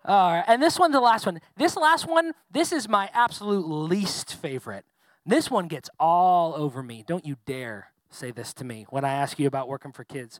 All 0.03 0.33
right. 0.33 0.43
And 0.47 0.61
this 0.61 0.79
one, 0.79 0.91
the 0.91 0.99
last 0.99 1.25
one. 1.25 1.39
This 1.55 1.77
last 1.77 2.07
one, 2.07 2.33
this 2.51 2.71
is 2.71 2.89
my 2.89 3.09
absolute 3.13 3.67
least 3.67 4.33
favorite. 4.35 4.85
This 5.25 5.51
one 5.51 5.67
gets 5.67 5.89
all 5.99 6.55
over 6.55 6.81
me. 6.81 7.03
Don't 7.07 7.25
you 7.25 7.37
dare 7.45 7.91
say 8.09 8.31
this 8.31 8.53
to 8.55 8.65
me 8.65 8.85
when 8.89 9.05
I 9.05 9.13
ask 9.13 9.39
you 9.39 9.47
about 9.47 9.67
working 9.67 9.91
for 9.91 10.03
kids. 10.03 10.39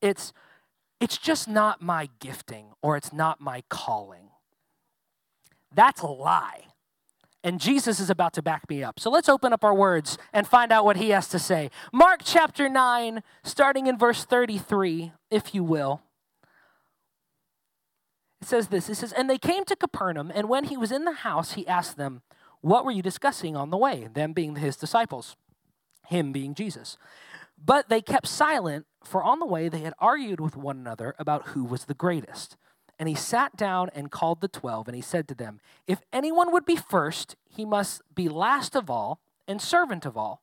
It's 0.00 0.32
it's 1.00 1.16
just 1.16 1.48
not 1.48 1.80
my 1.80 2.10
gifting 2.20 2.72
or 2.82 2.96
it's 2.96 3.12
not 3.12 3.40
my 3.40 3.62
calling. 3.68 4.29
That's 5.74 6.02
a 6.02 6.06
lie. 6.06 6.64
And 7.42 7.58
Jesus 7.58 8.00
is 8.00 8.10
about 8.10 8.34
to 8.34 8.42
back 8.42 8.68
me 8.68 8.84
up. 8.84 9.00
So 9.00 9.10
let's 9.10 9.28
open 9.28 9.52
up 9.52 9.64
our 9.64 9.74
words 9.74 10.18
and 10.32 10.46
find 10.46 10.70
out 10.70 10.84
what 10.84 10.98
he 10.98 11.10
has 11.10 11.28
to 11.28 11.38
say. 11.38 11.70
Mark 11.92 12.20
chapter 12.22 12.68
9, 12.68 13.22
starting 13.42 13.86
in 13.86 13.96
verse 13.96 14.24
33, 14.24 15.12
if 15.30 15.54
you 15.54 15.64
will. 15.64 16.02
It 18.42 18.48
says 18.48 18.68
this 18.68 18.88
It 18.88 18.96
says, 18.96 19.12
And 19.12 19.28
they 19.28 19.38
came 19.38 19.64
to 19.66 19.76
Capernaum, 19.76 20.30
and 20.34 20.48
when 20.48 20.64
he 20.64 20.76
was 20.76 20.92
in 20.92 21.04
the 21.04 21.12
house, 21.12 21.52
he 21.52 21.66
asked 21.66 21.96
them, 21.96 22.22
What 22.60 22.84
were 22.84 22.90
you 22.90 23.02
discussing 23.02 23.56
on 23.56 23.70
the 23.70 23.76
way? 23.78 24.08
Them 24.12 24.34
being 24.34 24.56
his 24.56 24.76
disciples, 24.76 25.36
him 26.08 26.32
being 26.32 26.54
Jesus. 26.54 26.98
But 27.62 27.88
they 27.88 28.02
kept 28.02 28.26
silent, 28.26 28.86
for 29.04 29.22
on 29.22 29.38
the 29.38 29.46
way 29.46 29.68
they 29.68 29.80
had 29.80 29.94
argued 29.98 30.40
with 30.40 30.56
one 30.56 30.78
another 30.78 31.14
about 31.18 31.48
who 31.48 31.64
was 31.64 31.84
the 31.84 31.94
greatest. 31.94 32.56
And 33.00 33.08
he 33.08 33.14
sat 33.14 33.56
down 33.56 33.88
and 33.94 34.10
called 34.10 34.42
the 34.42 34.46
twelve, 34.46 34.86
and 34.86 34.94
he 34.94 35.00
said 35.00 35.26
to 35.28 35.34
them, 35.34 35.58
If 35.86 36.02
anyone 36.12 36.52
would 36.52 36.66
be 36.66 36.76
first, 36.76 37.34
he 37.48 37.64
must 37.64 38.02
be 38.14 38.28
last 38.28 38.76
of 38.76 38.90
all 38.90 39.20
and 39.48 39.60
servant 39.60 40.04
of 40.04 40.18
all. 40.18 40.42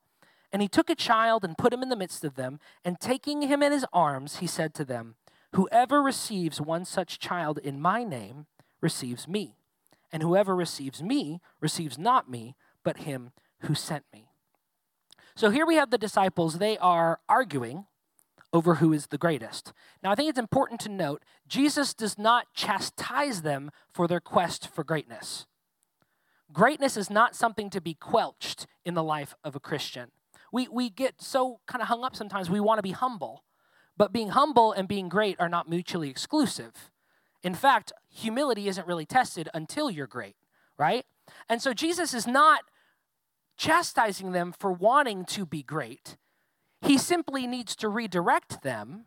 And 0.52 0.60
he 0.60 0.68
took 0.68 0.90
a 0.90 0.96
child 0.96 1.46
and 1.46 1.56
put 1.56 1.72
him 1.72 1.84
in 1.84 1.90
the 1.90 1.96
midst 1.96 2.24
of 2.24 2.34
them, 2.34 2.60
and 2.84 3.00
taking 3.00 3.44
him 3.44 3.62
in 3.62 3.72
his 3.72 3.86
arms, 3.94 4.38
he 4.38 4.48
said 4.48 4.74
to 4.74 4.84
them, 4.84 5.14
Whoever 5.54 6.02
receives 6.02 6.60
one 6.60 6.84
such 6.84 7.20
child 7.20 7.60
in 7.60 7.80
my 7.80 8.04
name 8.04 8.48
receives 8.82 9.28
me, 9.28 9.54
and 10.12 10.24
whoever 10.24 10.56
receives 10.56 11.04
me 11.04 11.40
receives 11.62 12.00
not 12.00 12.28
me, 12.28 12.56
but 12.84 12.98
him 12.98 13.34
who 13.60 13.76
sent 13.76 14.06
me. 14.12 14.30
So 15.36 15.52
here 15.52 15.68
we 15.68 15.76
have 15.76 15.92
the 15.92 16.00
disciples. 16.00 16.58
They 16.58 16.80
are 16.80 17.20
arguing 17.30 17.86
over 18.54 18.76
who 18.76 18.94
is 18.94 19.08
the 19.08 19.18
greatest. 19.18 19.74
Now, 20.02 20.12
I 20.12 20.16
think 20.16 20.30
it's 20.30 20.40
important 20.40 20.80
to 20.82 20.90
note 20.90 21.24
Jesus 21.48 21.94
does 21.94 22.18
not 22.18 22.54
chastise 22.54 23.42
them 23.42 23.72
for 23.94 24.08
their 24.08 24.20
quest 24.20 24.68
for 24.68 24.84
greatness. 24.84 25.46
Greatness 26.52 26.96
is 26.96 27.10
not 27.10 27.36
something 27.36 27.70
to 27.70 27.82
be 27.82 27.94
quelched 27.94 28.68
in 28.86 28.94
the 28.94 29.04
life 29.04 29.36
of 29.44 29.56
a 29.56 29.60
Christian. 29.60 30.12
We, 30.52 30.68
we 30.70 30.90
get 30.90 31.22
so 31.22 31.60
kind 31.68 31.82
of 31.82 31.90
hung 31.90 32.04
up 32.04 32.16
sometimes, 32.16 32.50
we 32.50 32.60
want 32.60 32.78
to 32.78 32.84
be 32.84 32.92
humble. 32.92 33.44
But 33.98 34.14
being 34.14 34.30
humble 34.30 34.72
and 34.72 34.88
being 34.88 35.10
great 35.10 35.40
are 35.40 35.50
not 35.50 35.68
mutually 35.68 36.10
exclusive. 36.10 36.92
In 37.44 37.54
fact, 37.54 37.92
humility 38.10 38.68
isn't 38.68 38.88
really 38.88 39.06
tested 39.06 39.50
until 39.54 39.90
you're 39.90 40.08
great, 40.08 40.36
right? 40.78 41.06
And 41.50 41.62
so 41.62 41.74
Jesus 41.74 42.14
is 42.14 42.28
not 42.28 42.62
chastising 43.58 44.32
them 44.32 44.54
for 44.58 44.72
wanting 44.72 45.26
to 45.26 45.46
be 45.46 45.64
great. 45.64 46.16
He 46.88 46.98
simply 46.98 47.46
needs 47.48 47.76
to 47.78 47.90
redirect 47.90 48.64
them 48.64 49.06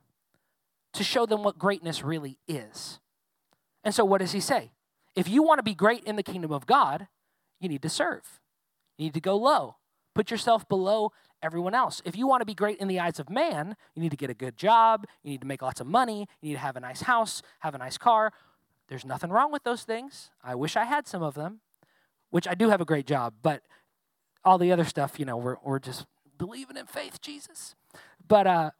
to 0.92 1.02
show 1.02 1.24
them 1.24 1.42
what 1.42 1.58
greatness 1.58 2.02
really 2.02 2.38
is. 2.46 3.00
And 3.82 3.94
so, 3.94 4.04
what 4.04 4.18
does 4.18 4.32
he 4.32 4.40
say? 4.40 4.72
If 5.16 5.28
you 5.28 5.42
want 5.42 5.58
to 5.58 5.62
be 5.62 5.74
great 5.74 6.04
in 6.04 6.16
the 6.16 6.22
kingdom 6.22 6.52
of 6.52 6.66
God, 6.66 7.08
you 7.58 7.68
need 7.68 7.82
to 7.82 7.88
serve. 7.88 8.40
You 8.98 9.04
need 9.04 9.14
to 9.14 9.20
go 9.20 9.36
low. 9.36 9.76
Put 10.14 10.30
yourself 10.30 10.68
below 10.68 11.12
everyone 11.42 11.74
else. 11.74 12.02
If 12.04 12.16
you 12.16 12.26
want 12.26 12.42
to 12.42 12.44
be 12.44 12.54
great 12.54 12.78
in 12.78 12.88
the 12.88 13.00
eyes 13.00 13.18
of 13.18 13.30
man, 13.30 13.76
you 13.94 14.02
need 14.02 14.10
to 14.10 14.16
get 14.16 14.28
a 14.28 14.34
good 14.34 14.58
job, 14.58 15.06
you 15.22 15.30
need 15.30 15.40
to 15.40 15.46
make 15.46 15.62
lots 15.62 15.80
of 15.80 15.86
money, 15.86 16.28
you 16.42 16.50
need 16.50 16.54
to 16.54 16.60
have 16.60 16.76
a 16.76 16.80
nice 16.80 17.02
house, 17.02 17.40
have 17.60 17.74
a 17.74 17.78
nice 17.78 17.96
car. 17.96 18.32
There's 18.88 19.06
nothing 19.06 19.30
wrong 19.30 19.50
with 19.52 19.62
those 19.62 19.84
things. 19.84 20.30
I 20.44 20.54
wish 20.54 20.76
I 20.76 20.84
had 20.84 21.08
some 21.08 21.22
of 21.22 21.34
them, 21.34 21.60
which 22.28 22.46
I 22.46 22.54
do 22.54 22.68
have 22.68 22.82
a 22.82 22.84
great 22.84 23.06
job, 23.06 23.34
but 23.42 23.62
all 24.44 24.58
the 24.58 24.70
other 24.70 24.84
stuff, 24.84 25.18
you 25.18 25.24
know, 25.24 25.38
we're, 25.38 25.56
we're 25.64 25.78
just 25.78 26.06
believing 26.40 26.78
in 26.78 26.86
faith, 26.86 27.20
Jesus. 27.20 27.76
But 28.26 28.46
uh, 28.46 28.70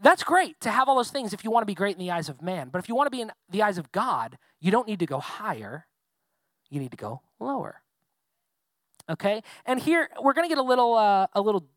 that's 0.00 0.24
great 0.24 0.60
to 0.60 0.70
have 0.70 0.88
all 0.88 0.96
those 0.96 1.12
things 1.12 1.32
if 1.32 1.44
you 1.44 1.50
want 1.50 1.62
to 1.62 1.66
be 1.66 1.74
great 1.74 1.96
in 1.96 2.00
the 2.04 2.10
eyes 2.10 2.28
of 2.28 2.42
man. 2.42 2.70
But 2.70 2.80
if 2.80 2.88
you 2.88 2.96
want 2.96 3.06
to 3.06 3.16
be 3.16 3.20
in 3.20 3.30
the 3.48 3.62
eyes 3.62 3.78
of 3.78 3.90
God, 3.92 4.36
you 4.60 4.72
don't 4.72 4.88
need 4.88 4.98
to 4.98 5.06
go 5.06 5.20
higher, 5.20 5.86
you 6.68 6.80
need 6.80 6.90
to 6.90 6.96
go 6.96 7.22
lower. 7.38 7.82
Okay? 9.08 9.42
And 9.64 9.80
here 9.80 10.10
we're 10.20 10.32
going 10.32 10.44
to 10.44 10.48
get 10.48 10.58
a 10.58 10.66
little 10.66 10.94
uh, 10.94 11.28
a 11.32 11.40
little 11.40 11.68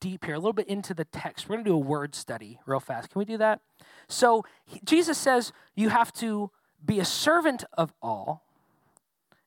deep 0.00 0.24
here, 0.24 0.34
a 0.34 0.38
little 0.38 0.54
bit 0.54 0.66
into 0.66 0.94
the 0.94 1.04
text. 1.04 1.46
We're 1.46 1.56
going 1.56 1.64
to 1.64 1.70
do 1.70 1.76
a 1.76 1.78
word 1.78 2.14
study 2.14 2.58
real 2.64 2.80
fast. 2.80 3.10
Can 3.10 3.18
we 3.18 3.26
do 3.26 3.36
that? 3.36 3.60
So 4.08 4.44
he, 4.64 4.80
Jesus 4.82 5.18
says 5.18 5.52
you 5.74 5.90
have 5.90 6.10
to 6.14 6.50
be 6.84 7.00
a 7.00 7.04
servant 7.04 7.64
of 7.74 7.92
all 8.02 8.44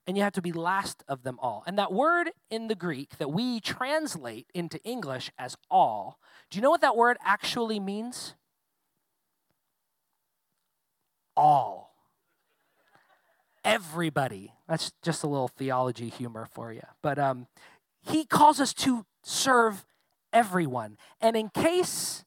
and 0.08 0.16
you 0.16 0.24
have 0.24 0.34
to 0.34 0.42
be 0.42 0.54
last 0.54 1.04
of 1.10 1.24
them 1.24 1.38
all. 1.42 1.64
And 1.68 1.78
that 1.78 1.92
word 1.92 2.32
in 2.50 2.70
the 2.70 2.76
Greek 2.76 3.18
that 3.18 3.30
we 3.30 3.60
translate 3.60 4.48
into 4.54 4.82
English 4.84 5.30
as 5.38 5.58
all, 5.70 6.18
do 6.50 6.58
you 6.58 6.62
know 6.62 6.70
what 6.70 6.82
that 6.82 6.96
word 6.96 7.18
actually 7.24 7.80
means? 7.80 8.34
All. 11.36 11.94
Everybody. 13.66 14.54
That's 14.68 14.94
just 15.04 15.24
a 15.24 15.28
little 15.28 15.50
theology 15.50 16.08
humor 16.08 16.48
for 16.50 16.72
you. 16.72 16.84
But 17.04 17.20
um, 17.20 17.48
he 18.02 18.24
calls 18.24 18.62
us 18.62 18.74
to 18.76 19.06
serve 19.24 19.86
everyone. 20.32 20.98
And 21.20 21.36
in 21.36 21.50
case 21.50 22.24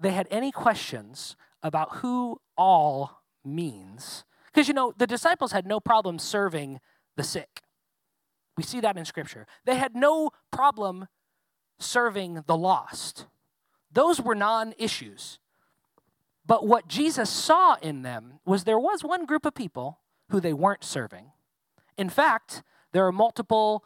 they 0.00 0.10
had 0.10 0.26
any 0.32 0.50
questions 0.50 1.36
about 1.62 1.96
who 1.96 2.40
all 2.56 3.22
means, 3.44 4.24
because, 4.52 4.68
you 4.68 4.74
know, 4.74 4.92
the 4.96 5.06
disciples 5.06 5.52
had 5.52 5.66
no 5.66 5.80
problem 5.80 6.18
serving 6.18 6.80
the 7.16 7.22
sick. 7.22 7.62
We 8.56 8.62
see 8.62 8.80
that 8.80 8.98
in 8.98 9.04
Scripture. 9.04 9.46
They 9.64 9.76
had 9.76 9.94
no 9.94 10.30
problem 10.50 11.06
serving 11.78 12.44
the 12.46 12.56
lost. 12.56 13.26
Those 13.90 14.20
were 14.20 14.34
non 14.34 14.74
issues. 14.78 15.38
But 16.44 16.66
what 16.66 16.88
Jesus 16.88 17.30
saw 17.30 17.76
in 17.80 18.02
them 18.02 18.40
was 18.44 18.64
there 18.64 18.78
was 18.78 19.04
one 19.04 19.26
group 19.26 19.46
of 19.46 19.54
people 19.54 20.00
who 20.30 20.40
they 20.40 20.52
weren't 20.52 20.84
serving. 20.84 21.32
In 21.96 22.08
fact, 22.08 22.62
there 22.92 23.06
are 23.06 23.12
multiple 23.12 23.84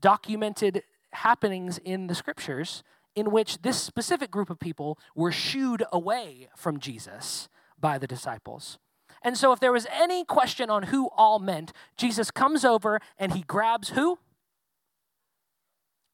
documented 0.00 0.82
happenings 1.12 1.78
in 1.78 2.06
the 2.06 2.14
scriptures 2.14 2.82
in 3.14 3.30
which 3.30 3.62
this 3.62 3.80
specific 3.80 4.30
group 4.30 4.48
of 4.48 4.58
people 4.58 4.98
were 5.14 5.32
shooed 5.32 5.84
away 5.92 6.48
from 6.56 6.78
Jesus 6.78 7.48
by 7.78 7.98
the 7.98 8.06
disciples. 8.06 8.78
And 9.22 9.36
so, 9.36 9.52
if 9.52 9.60
there 9.60 9.72
was 9.72 9.86
any 9.92 10.24
question 10.24 10.70
on 10.70 10.84
who 10.84 11.08
all 11.16 11.38
meant, 11.38 11.72
Jesus 11.96 12.30
comes 12.30 12.64
over 12.64 13.00
and 13.18 13.32
he 13.32 13.42
grabs 13.42 13.90
who? 13.90 14.18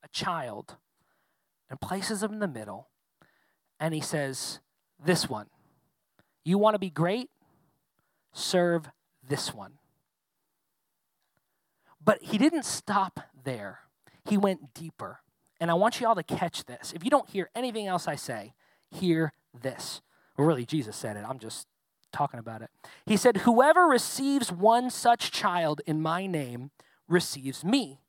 A 0.03 0.09
child 0.09 0.77
and 1.69 1.81
places 1.81 2.23
him 2.23 2.33
in 2.33 2.39
the 2.39 2.49
middle. 2.49 2.89
And 3.79 3.95
he 3.95 4.01
says, 4.01 4.61
This 5.03 5.29
one. 5.29 5.47
You 6.45 6.59
want 6.59 6.75
to 6.75 6.79
be 6.79 6.91
great? 6.91 7.31
Serve 8.33 8.91
this 9.27 9.55
one. 9.55 9.73
But 12.03 12.23
he 12.23 12.37
didn't 12.37 12.65
stop 12.65 13.21
there, 13.45 13.81
he 14.25 14.37
went 14.37 14.75
deeper. 14.75 15.21
And 15.61 15.71
I 15.71 15.75
want 15.75 16.01
you 16.01 16.07
all 16.07 16.17
to 16.17 16.23
catch 16.23 16.65
this. 16.65 16.93
If 16.95 17.05
you 17.05 17.11
don't 17.11 17.29
hear 17.29 17.49
anything 17.55 17.87
else 17.87 18.09
I 18.09 18.17
say, 18.17 18.55
hear 18.91 19.33
this. 19.59 20.03
Well, 20.37 20.47
really, 20.47 20.67
Jesus 20.67 20.97
said 20.97 21.17
it. 21.17 21.25
I'm 21.27 21.39
just 21.39 21.69
talking 22.15 22.41
about 22.41 22.63
it. 22.63 22.71
He 23.05 23.17
said, 23.17 23.39
Whoever 23.39 23.83
receives 23.83 24.51
one 24.51 24.89
such 24.89 25.31
child 25.31 25.81
in 25.87 26.01
my 26.01 26.27
name 26.27 26.71
receives 27.09 27.65
me. 27.65 28.01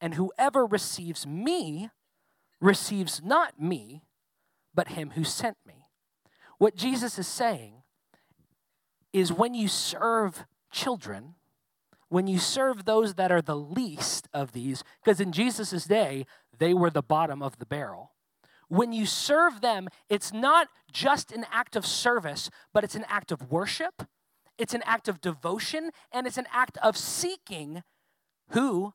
And 0.00 0.14
whoever 0.14 0.64
receives 0.66 1.26
me 1.26 1.90
receives 2.60 3.22
not 3.22 3.60
me, 3.60 4.02
but 4.74 4.88
him 4.88 5.10
who 5.10 5.24
sent 5.24 5.56
me. 5.66 5.86
What 6.58 6.74
Jesus 6.74 7.18
is 7.18 7.28
saying 7.28 7.82
is 9.12 9.32
when 9.32 9.54
you 9.54 9.68
serve 9.68 10.44
children, 10.72 11.34
when 12.08 12.26
you 12.26 12.38
serve 12.38 12.84
those 12.84 13.14
that 13.14 13.30
are 13.30 13.42
the 13.42 13.56
least 13.56 14.28
of 14.32 14.52
these, 14.52 14.82
because 15.02 15.20
in 15.20 15.32
Jesus' 15.32 15.84
day, 15.84 16.26
they 16.56 16.74
were 16.74 16.90
the 16.90 17.02
bottom 17.02 17.42
of 17.42 17.58
the 17.58 17.66
barrel 17.66 18.12
when 18.68 18.92
you 18.92 19.06
serve 19.06 19.60
them, 19.60 19.88
it's 20.08 20.32
not 20.32 20.68
just 20.92 21.32
an 21.32 21.44
act 21.50 21.74
of 21.76 21.84
service, 21.84 22.50
but 22.72 22.84
it's 22.84 22.94
an 22.94 23.04
act 23.08 23.32
of 23.32 23.50
worship, 23.50 24.02
it's 24.58 24.74
an 24.74 24.82
act 24.84 25.08
of 25.08 25.20
devotion, 25.20 25.90
and 26.12 26.26
it's 26.26 26.38
an 26.38 26.46
act 26.52 26.78
of 26.82 26.96
seeking 26.96 27.82
who? 28.50 28.94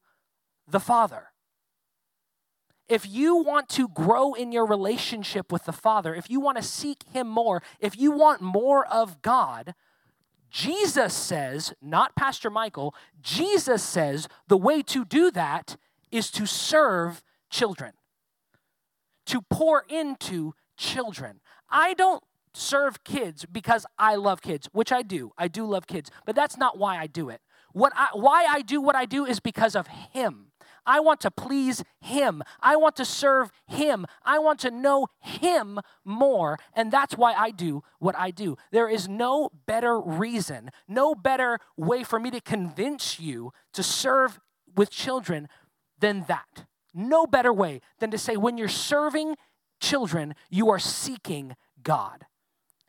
The 0.67 0.79
Father. 0.79 1.29
if 2.89 3.07
you 3.07 3.38
want 3.38 3.69
to 3.69 3.88
grow 3.88 4.33
in 4.33 4.51
your 4.51 4.65
relationship 4.65 5.51
with 5.51 5.65
the 5.65 5.71
Father, 5.71 6.13
if 6.13 6.29
you 6.29 6.39
want 6.39 6.57
to 6.57 6.63
seek 6.63 7.03
Him 7.12 7.27
more, 7.27 7.63
if 7.79 7.97
you 7.97 8.12
want 8.12 8.41
more 8.41 8.86
of 8.86 9.21
God, 9.21 9.73
Jesus 10.51 11.13
says, 11.13 11.73
not 11.81 12.15
Pastor 12.15 12.49
Michael, 12.49 12.93
Jesus 13.21 13.81
says 13.81 14.27
the 14.47 14.57
way 14.57 14.83
to 14.83 15.05
do 15.05 15.31
that 15.31 15.77
is 16.12 16.29
to 16.31 16.45
serve 16.45 17.23
children, 17.49 17.93
to 19.27 19.41
pour 19.41 19.86
into 19.89 20.53
children. 20.77 21.41
I 21.69 21.93
don't 21.93 22.23
serve 22.53 23.03
kids 23.03 23.45
because 23.45 23.86
I 23.97 24.15
love 24.15 24.41
kids, 24.41 24.69
which 24.71 24.91
I 24.91 25.01
do. 25.01 25.31
I 25.38 25.47
do 25.47 25.65
love 25.65 25.88
kids, 25.88 26.12
but 26.25 26.36
that's 26.36 26.57
not 26.57 26.77
why 26.77 26.97
I 26.97 27.07
do 27.07 27.29
it. 27.29 27.41
What 27.73 27.91
I, 27.95 28.09
why 28.13 28.45
I 28.47 28.62
do 28.62 28.79
what 28.81 28.95
I 28.95 29.05
do 29.05 29.25
is 29.25 29.39
because 29.39 29.75
of 29.75 29.88
Him. 29.88 30.51
I 30.86 30.99
want 30.99 31.21
to 31.21 31.31
please 31.31 31.83
Him. 32.01 32.43
I 32.59 32.75
want 32.75 32.95
to 32.97 33.05
serve 33.05 33.51
Him. 33.67 34.05
I 34.23 34.38
want 34.38 34.59
to 34.59 34.71
know 34.71 35.07
Him 35.19 35.79
more. 36.05 36.59
And 36.73 36.91
that's 36.91 37.17
why 37.17 37.33
I 37.33 37.51
do 37.51 37.83
what 37.99 38.15
I 38.17 38.31
do. 38.31 38.57
There 38.71 38.89
is 38.89 39.07
no 39.07 39.49
better 39.65 39.99
reason, 39.99 40.69
no 40.88 41.15
better 41.15 41.59
way 41.77 42.03
for 42.03 42.19
me 42.19 42.29
to 42.31 42.41
convince 42.41 43.19
you 43.19 43.53
to 43.73 43.81
serve 43.81 44.39
with 44.75 44.91
children 44.91 45.47
than 45.99 46.25
that. 46.27 46.65
No 46.93 47.25
better 47.25 47.51
way 47.51 47.82
than 47.99 48.12
to 48.12 48.17
say 48.17 48.38
when 48.38 48.58
you're 48.58 48.67
serving 48.67 49.36
children, 49.79 50.36
you 50.49 50.69
are 50.69 50.79
seeking 50.79 51.56
God. 51.82 52.25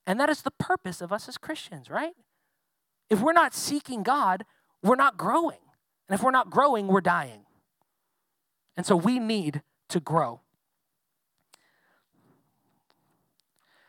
And 0.06 0.20
that 0.20 0.28
is 0.28 0.42
the 0.42 0.50
purpose 0.50 1.00
of 1.00 1.12
us 1.12 1.28
as 1.28 1.38
Christians, 1.38 1.88
right? 1.88 2.14
If 3.08 3.20
we're 3.20 3.32
not 3.32 3.54
seeking 3.54 4.02
God, 4.02 4.44
we're 4.82 4.96
not 4.96 5.16
growing. 5.16 5.58
And 6.08 6.18
if 6.18 6.22
we're 6.22 6.30
not 6.30 6.50
growing, 6.50 6.86
we're 6.86 7.00
dying. 7.00 7.46
And 8.76 8.84
so 8.84 8.96
we 8.96 9.18
need 9.18 9.62
to 9.88 10.00
grow. 10.00 10.40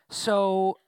So 0.10 0.80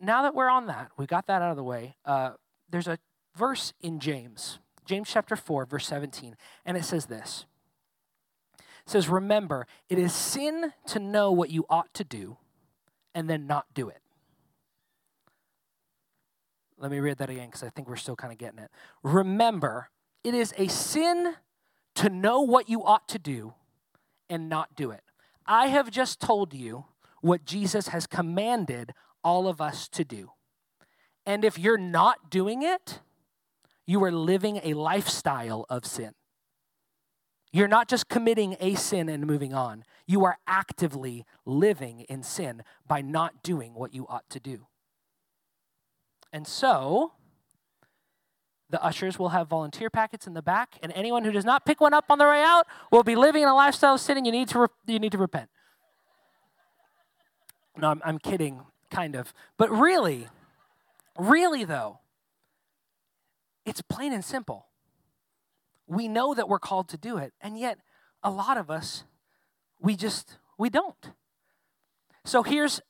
now 0.00 0.22
that 0.22 0.34
we're 0.34 0.48
on 0.48 0.66
that, 0.66 0.92
we 0.96 1.06
got 1.06 1.26
that 1.26 1.42
out 1.42 1.50
of 1.50 1.56
the 1.56 1.64
way. 1.64 1.96
Uh, 2.04 2.32
there's 2.70 2.88
a 2.88 2.98
verse 3.36 3.72
in 3.80 4.00
James, 4.00 4.58
James 4.84 5.08
chapter 5.10 5.36
4, 5.36 5.66
verse 5.66 5.86
17, 5.86 6.36
and 6.64 6.76
it 6.76 6.84
says 6.84 7.06
this. 7.06 7.44
Says, 8.88 9.10
Remember, 9.10 9.66
it 9.90 9.98
is 9.98 10.14
sin 10.14 10.72
to 10.86 10.98
know 10.98 11.30
what 11.30 11.50
you 11.50 11.66
ought 11.68 11.92
to 11.92 12.04
do 12.04 12.38
and 13.14 13.28
then 13.28 13.46
not 13.46 13.66
do 13.74 13.90
it. 13.90 14.00
Let 16.78 16.90
me 16.90 16.98
read 16.98 17.18
that 17.18 17.28
again 17.28 17.48
because 17.48 17.62
I 17.62 17.68
think 17.68 17.86
we're 17.86 17.96
still 17.96 18.16
kind 18.16 18.32
of 18.32 18.38
getting 18.38 18.60
it. 18.60 18.70
Remember, 19.02 19.90
it 20.24 20.32
is 20.32 20.54
a 20.56 20.68
sin 20.68 21.34
to 21.96 22.08
know 22.08 22.40
what 22.40 22.70
you 22.70 22.82
ought 22.82 23.06
to 23.08 23.18
do 23.18 23.52
and 24.30 24.48
not 24.48 24.74
do 24.74 24.90
it. 24.90 25.02
I 25.44 25.66
have 25.66 25.90
just 25.90 26.18
told 26.18 26.54
you 26.54 26.86
what 27.20 27.44
Jesus 27.44 27.88
has 27.88 28.06
commanded 28.06 28.94
all 29.22 29.48
of 29.48 29.60
us 29.60 29.86
to 29.88 30.04
do. 30.04 30.30
And 31.26 31.44
if 31.44 31.58
you're 31.58 31.76
not 31.76 32.30
doing 32.30 32.62
it, 32.62 33.00
you 33.84 34.02
are 34.02 34.12
living 34.12 34.60
a 34.62 34.72
lifestyle 34.72 35.66
of 35.68 35.84
sin. 35.84 36.14
You're 37.52 37.68
not 37.68 37.88
just 37.88 38.08
committing 38.08 38.56
a 38.60 38.74
sin 38.74 39.08
and 39.08 39.26
moving 39.26 39.54
on. 39.54 39.84
You 40.06 40.24
are 40.24 40.38
actively 40.46 41.24
living 41.44 42.00
in 42.00 42.22
sin 42.22 42.62
by 42.86 43.00
not 43.00 43.42
doing 43.42 43.74
what 43.74 43.94
you 43.94 44.06
ought 44.08 44.28
to 44.30 44.40
do. 44.40 44.66
And 46.32 46.46
so, 46.46 47.12
the 48.70 48.82
ushers 48.82 49.18
will 49.18 49.30
have 49.30 49.48
volunteer 49.48 49.88
packets 49.88 50.26
in 50.26 50.34
the 50.34 50.42
back, 50.42 50.78
and 50.82 50.92
anyone 50.94 51.24
who 51.24 51.32
does 51.32 51.44
not 51.44 51.64
pick 51.64 51.80
one 51.80 51.94
up 51.94 52.06
on 52.10 52.18
their 52.18 52.28
way 52.28 52.42
out 52.42 52.66
will 52.92 53.02
be 53.02 53.16
living 53.16 53.42
in 53.42 53.48
a 53.48 53.54
lifestyle 53.54 53.94
of 53.94 54.00
sin, 54.00 54.18
and 54.18 54.26
you 54.26 54.32
need 54.32 54.48
to, 54.48 54.60
re- 54.60 54.66
you 54.86 54.98
need 54.98 55.12
to 55.12 55.18
repent. 55.18 55.48
No, 57.78 57.88
I'm, 57.88 58.02
I'm 58.04 58.18
kidding, 58.18 58.60
kind 58.90 59.14
of. 59.14 59.32
But 59.56 59.70
really, 59.70 60.28
really 61.18 61.64
though, 61.64 62.00
it's 63.64 63.80
plain 63.80 64.12
and 64.12 64.24
simple. 64.24 64.67
We 65.88 66.06
know 66.06 66.34
that 66.34 66.48
we're 66.48 66.58
called 66.58 66.88
to 66.90 66.96
do 66.96 67.16
it, 67.16 67.32
and 67.40 67.58
yet 67.58 67.78
a 68.22 68.30
lot 68.30 68.56
of 68.56 68.70
us, 68.70 69.04
we 69.80 69.96
just, 69.96 70.38
we 70.58 70.70
don't. 70.70 71.12
So 72.24 72.42
here's 72.42 72.80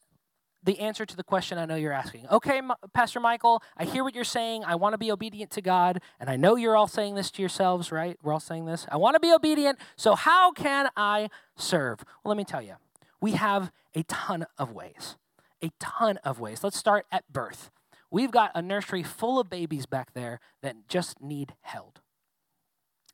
the 0.64 0.80
answer 0.80 1.06
to 1.06 1.16
the 1.16 1.22
question 1.22 1.58
I 1.58 1.64
know 1.64 1.76
you're 1.76 1.92
asking. 1.92 2.26
Okay, 2.30 2.60
Pastor 2.92 3.20
Michael, 3.20 3.62
I 3.76 3.84
hear 3.84 4.02
what 4.02 4.14
you're 4.14 4.24
saying. 4.24 4.64
I 4.64 4.74
want 4.74 4.94
to 4.94 4.98
be 4.98 5.10
obedient 5.10 5.50
to 5.52 5.62
God. 5.62 6.02
And 6.18 6.28
I 6.28 6.36
know 6.36 6.56
you're 6.56 6.76
all 6.76 6.88
saying 6.88 7.14
this 7.14 7.30
to 7.32 7.42
yourselves, 7.42 7.92
right? 7.92 8.18
We're 8.22 8.32
all 8.32 8.40
saying 8.40 8.66
this. 8.66 8.86
I 8.90 8.96
want 8.96 9.14
to 9.14 9.20
be 9.20 9.32
obedient. 9.32 9.78
So, 9.96 10.14
how 10.14 10.52
can 10.52 10.88
I 10.96 11.30
serve? 11.56 12.04
Well, 12.22 12.30
let 12.30 12.36
me 12.36 12.44
tell 12.44 12.62
you, 12.62 12.74
we 13.20 13.32
have 13.32 13.70
a 13.94 14.02
ton 14.04 14.46
of 14.58 14.72
ways. 14.72 15.16
A 15.62 15.70
ton 15.78 16.18
of 16.18 16.38
ways. 16.40 16.62
Let's 16.62 16.76
start 16.76 17.06
at 17.10 17.32
birth. 17.32 17.70
We've 18.10 18.30
got 18.30 18.50
a 18.54 18.62
nursery 18.62 19.02
full 19.02 19.38
of 19.38 19.50
babies 19.50 19.86
back 19.86 20.14
there 20.14 20.40
that 20.62 20.88
just 20.88 21.20
need 21.20 21.54
held. 21.60 22.00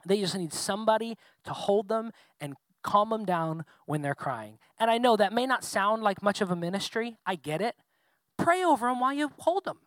They 0.07 0.21
just 0.21 0.37
need 0.37 0.53
somebody 0.53 1.17
to 1.45 1.53
hold 1.53 1.89
them 1.89 2.13
and 2.41 2.55
calm 2.83 3.11
them 3.11 3.25
down 3.25 3.65
when 3.87 4.03
they're 4.03 4.15
crying. 4.15 4.59
And 4.79 4.91
I 4.91 4.99
know 4.99 5.17
that 5.17 5.33
may 5.33 5.47
not 5.47 5.65
sound 5.65 6.03
like 6.03 6.23
much 6.23 6.41
of 6.41 6.51
a 6.51 6.57
ministry. 6.57 7.17
I 7.27 7.35
get 7.37 7.61
it. 7.61 7.77
Pray 8.37 8.63
over 8.63 8.87
them 8.87 9.01
while 9.01 9.15
you 9.15 9.31
hold 9.39 9.65
them. 9.65 9.79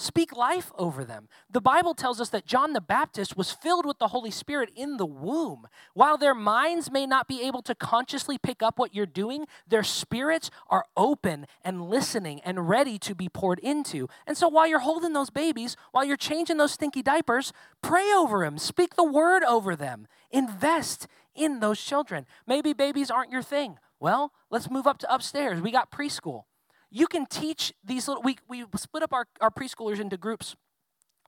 Speak 0.00 0.36
life 0.36 0.70
over 0.78 1.04
them. 1.04 1.28
The 1.50 1.60
Bible 1.60 1.92
tells 1.92 2.20
us 2.20 2.28
that 2.28 2.46
John 2.46 2.72
the 2.72 2.80
Baptist 2.80 3.36
was 3.36 3.50
filled 3.50 3.84
with 3.84 3.98
the 3.98 4.08
Holy 4.08 4.30
Spirit 4.30 4.70
in 4.76 4.96
the 4.96 5.04
womb. 5.04 5.66
While 5.92 6.16
their 6.16 6.36
minds 6.36 6.88
may 6.88 7.04
not 7.04 7.26
be 7.26 7.42
able 7.42 7.62
to 7.62 7.74
consciously 7.74 8.38
pick 8.38 8.62
up 8.62 8.78
what 8.78 8.94
you're 8.94 9.06
doing, 9.06 9.46
their 9.66 9.82
spirits 9.82 10.52
are 10.70 10.84
open 10.96 11.46
and 11.64 11.90
listening 11.90 12.40
and 12.44 12.68
ready 12.68 12.96
to 13.00 13.14
be 13.16 13.28
poured 13.28 13.58
into. 13.58 14.08
And 14.24 14.36
so 14.36 14.46
while 14.46 14.68
you're 14.68 14.78
holding 14.78 15.14
those 15.14 15.30
babies, 15.30 15.76
while 15.90 16.04
you're 16.04 16.16
changing 16.16 16.58
those 16.58 16.72
stinky 16.72 17.02
diapers, 17.02 17.52
pray 17.82 18.12
over 18.12 18.44
them, 18.44 18.56
speak 18.56 18.94
the 18.94 19.02
word 19.02 19.42
over 19.42 19.74
them, 19.74 20.06
invest 20.30 21.08
in 21.34 21.58
those 21.58 21.80
children. 21.80 22.24
Maybe 22.46 22.72
babies 22.72 23.10
aren't 23.10 23.32
your 23.32 23.42
thing. 23.42 23.78
Well, 23.98 24.32
let's 24.48 24.70
move 24.70 24.86
up 24.86 24.98
to 24.98 25.12
upstairs. 25.12 25.60
We 25.60 25.72
got 25.72 25.90
preschool. 25.90 26.44
You 26.90 27.06
can 27.06 27.26
teach 27.26 27.72
these 27.84 28.08
little, 28.08 28.22
we, 28.22 28.38
we 28.48 28.64
split 28.76 29.02
up 29.02 29.12
our, 29.12 29.26
our 29.40 29.50
preschoolers 29.50 30.00
into 30.00 30.16
groups 30.16 30.56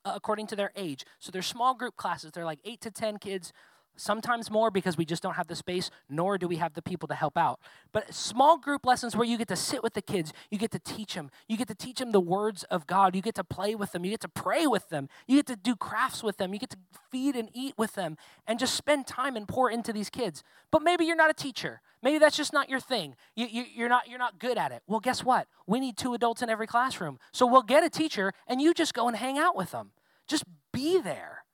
uh, 0.05 0.13
according 0.15 0.47
to 0.49 0.57
their 0.57 0.73
age. 0.77 1.05
So 1.19 1.31
they're 1.31 1.43
small 1.43 1.75
group 1.75 1.97
classes. 1.97 2.33
They're 2.33 2.45
like 2.45 2.61
eight 2.65 2.81
to 2.83 2.91
10 2.91 3.19
kids 3.19 3.53
sometimes 3.97 4.51
more 4.51 4.71
because 4.71 4.97
we 4.97 5.05
just 5.05 5.23
don't 5.23 5.35
have 5.35 5.47
the 5.47 5.57
space, 5.57 5.91
nor 6.09 6.39
do 6.39 6.49
we 6.49 6.57
have 6.57 6.75
the 6.75 6.83
people 6.83 7.07
to 7.09 7.15
help 7.15 7.37
out. 7.37 7.61
But 7.93 8.15
small 8.15 8.57
group 8.59 8.87
lessons 8.87 9.15
where 9.15 9.27
you 9.27 9.37
get 9.37 9.49
to 9.49 9.57
sit 9.57 9.83
with 9.83 9.95
the 9.95 10.03
kids, 10.03 10.33
you 10.51 10.59
get 10.59 10.71
to 10.73 10.79
teach 10.79 11.15
them, 11.15 11.31
you 11.49 11.57
get 11.57 11.69
to 11.69 11.75
teach 11.75 11.99
them 11.99 12.13
the 12.13 12.21
words 12.21 12.65
of 12.65 12.87
God, 12.87 13.15
you 13.15 13.23
get 13.23 13.35
to 13.35 13.45
play 13.45 13.75
with 13.75 13.93
them, 13.93 14.05
you 14.05 14.11
get 14.11 14.21
to 14.21 14.29
pray 14.29 14.67
with 14.67 14.89
them, 14.89 15.09
you 15.27 15.37
get 15.37 15.47
to 15.47 15.57
do 15.57 15.77
crafts 15.77 16.23
with 16.23 16.39
them, 16.39 16.53
you 16.53 16.61
get 16.61 16.71
to 16.71 16.79
feed 17.11 17.37
and 17.37 17.51
eat 17.53 17.75
with 17.77 17.95
them, 17.95 18.17
and 18.47 18.59
just 18.59 18.75
spend 18.75 19.07
time 19.07 19.37
and 19.37 19.47
pour 19.47 19.71
into 19.71 19.93
these 19.93 20.11
kids. 20.11 20.43
But 20.71 20.83
maybe 20.83 21.05
you're 21.05 21.17
not 21.17 21.31
a 21.31 21.35
teacher. 21.35 21.83
Maybe 22.03 22.19
that's 22.19 22.37
just 22.37 22.53
not 22.53 22.69
your 22.69 22.81
thing. 22.81 23.15
You, 23.37 23.47
you, 23.47 23.65
you're, 23.75 23.89
not, 23.89 24.09
you're 24.09 24.19
not 24.19 24.39
good 24.39 24.57
at 24.57 24.73
it. 24.73 24.83
Well, 24.87 25.01
guess 25.01 25.23
what? 25.23 25.47
We 25.67 25.81
need 25.81 25.97
two 25.97 26.15
adults 26.15 26.43
in 26.43 26.49
every 26.49 26.67
classroom. 26.67 27.19
So 27.33 27.47
we'll 27.47 27.63
get 27.63 27.85
a 27.85 27.91
teacher, 27.91 28.33
and 28.47 28.61
you 28.61 28.73
just 28.73 28.95
go 28.95 29.07
and 29.07 29.17
hang 29.17 29.39
out 29.39 29.57
with 29.57 29.73
them. 29.73 29.93
Just 30.27 30.45
be 30.73 31.01
there 31.01 31.45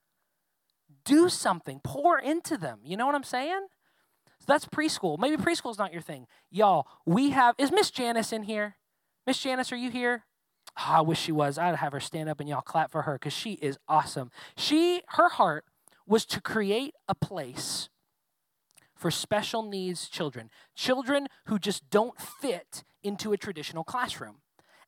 do 1.06 1.30
something, 1.30 1.80
pour 1.82 2.18
into 2.18 2.58
them. 2.58 2.80
You 2.84 2.98
know 2.98 3.06
what 3.06 3.14
I'm 3.14 3.24
saying? 3.24 3.68
So 4.40 4.44
that's 4.46 4.66
preschool. 4.66 5.18
Maybe 5.18 5.36
preschool's 5.38 5.78
not 5.78 5.92
your 5.92 6.02
thing. 6.02 6.26
Y'all, 6.50 6.86
we 7.06 7.30
have, 7.30 7.54
is 7.56 7.72
Miss 7.72 7.90
Janice 7.90 8.32
in 8.32 8.42
here? 8.42 8.76
Miss 9.26 9.38
Janice, 9.38 9.72
are 9.72 9.76
you 9.76 9.90
here? 9.90 10.24
Oh, 10.78 10.96
I 10.96 11.00
wish 11.00 11.20
she 11.20 11.32
was. 11.32 11.56
I'd 11.56 11.76
have 11.76 11.92
her 11.92 12.00
stand 12.00 12.28
up 12.28 12.40
and 12.40 12.48
y'all 12.48 12.60
clap 12.60 12.90
for 12.90 13.02
her 13.02 13.14
because 13.14 13.32
she 13.32 13.52
is 13.54 13.78
awesome. 13.88 14.30
She, 14.56 15.00
her 15.10 15.30
heart 15.30 15.64
was 16.06 16.26
to 16.26 16.40
create 16.40 16.94
a 17.08 17.14
place 17.14 17.88
for 18.96 19.10
special 19.10 19.62
needs 19.62 20.08
children, 20.08 20.50
children 20.74 21.28
who 21.46 21.58
just 21.58 21.88
don't 21.90 22.20
fit 22.20 22.82
into 23.02 23.32
a 23.32 23.36
traditional 23.36 23.84
classroom. 23.84 24.36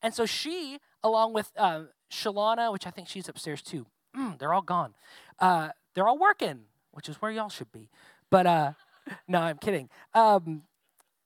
And 0.03 0.14
so 0.14 0.27
she, 0.27 0.79
along 1.05 1.35
with 1.35 1.53
uh, 1.57 1.85
Shalana, 2.11 2.73
which 2.73 2.87
I 2.87 2.90
think 2.90 3.09
she's 3.09 3.29
upstairs 3.29 3.62
too, 3.62 3.87
mm, 4.16 4.38
they're 4.38 4.55
all 4.55 4.62
gone. 4.62 4.94
Uh, 5.38 5.68
they're 5.94 6.09
all 6.09 6.18
working, 6.18 6.61
which 6.92 7.09
is 7.09 7.16
where 7.16 7.31
y'all 7.31 7.49
should 7.49 7.71
be. 7.71 7.90
But 8.31 8.47
uh, 8.47 8.73
no, 9.29 9.40
I'm 9.40 9.59
kidding. 9.59 9.88
Um, 10.14 10.62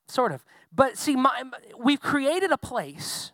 sort 0.09 0.33
of. 0.33 0.45
But 0.75 0.99
see, 0.99 1.17
my, 1.17 1.43
we've 1.79 2.01
created 2.01 2.51
a 2.51 2.59
place 2.59 3.33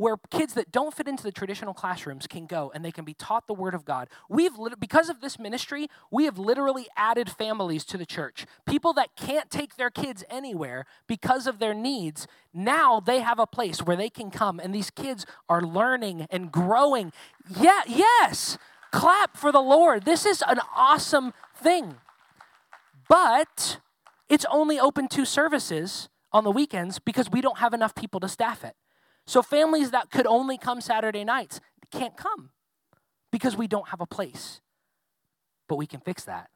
where 0.00 0.16
kids 0.30 0.54
that 0.54 0.72
don't 0.72 0.94
fit 0.94 1.06
into 1.06 1.22
the 1.22 1.30
traditional 1.30 1.74
classrooms 1.74 2.26
can 2.26 2.46
go 2.46 2.72
and 2.74 2.82
they 2.82 2.90
can 2.90 3.04
be 3.04 3.12
taught 3.12 3.46
the 3.46 3.52
word 3.52 3.74
of 3.74 3.84
God. 3.84 4.08
We've 4.30 4.52
because 4.78 5.10
of 5.10 5.20
this 5.20 5.38
ministry, 5.38 5.88
we 6.10 6.24
have 6.24 6.38
literally 6.38 6.86
added 6.96 7.28
families 7.28 7.84
to 7.84 7.98
the 7.98 8.06
church. 8.06 8.46
People 8.66 8.94
that 8.94 9.14
can't 9.14 9.50
take 9.50 9.76
their 9.76 9.90
kids 9.90 10.24
anywhere 10.30 10.86
because 11.06 11.46
of 11.46 11.58
their 11.58 11.74
needs, 11.74 12.26
now 12.54 12.98
they 12.98 13.20
have 13.20 13.38
a 13.38 13.46
place 13.46 13.82
where 13.82 13.94
they 13.94 14.08
can 14.08 14.30
come 14.30 14.58
and 14.58 14.74
these 14.74 14.88
kids 14.88 15.26
are 15.50 15.60
learning 15.60 16.26
and 16.30 16.50
growing. 16.50 17.12
Yeah, 17.60 17.82
yes. 17.86 18.56
Clap 18.92 19.36
for 19.36 19.52
the 19.52 19.60
Lord. 19.60 20.06
This 20.06 20.24
is 20.24 20.42
an 20.48 20.60
awesome 20.74 21.34
thing. 21.54 21.96
But 23.06 23.80
it's 24.30 24.46
only 24.50 24.80
open 24.80 25.08
two 25.08 25.26
services 25.26 26.08
on 26.32 26.44
the 26.44 26.50
weekends 26.50 26.98
because 26.98 27.30
we 27.30 27.42
don't 27.42 27.58
have 27.58 27.74
enough 27.74 27.94
people 27.94 28.18
to 28.20 28.28
staff 28.28 28.64
it. 28.64 28.76
So 29.30 29.42
families 29.42 29.92
that 29.92 30.10
could 30.10 30.26
only 30.26 30.58
come 30.58 30.80
Saturday 30.80 31.22
nights 31.22 31.60
can't 31.92 32.16
come 32.16 32.50
because 33.30 33.56
we 33.56 33.68
don't 33.68 33.86
have 33.90 34.00
a 34.00 34.06
place. 34.06 34.60
But 35.68 35.76
we 35.76 35.86
can 35.86 36.00
fix 36.00 36.24
that, 36.24 36.50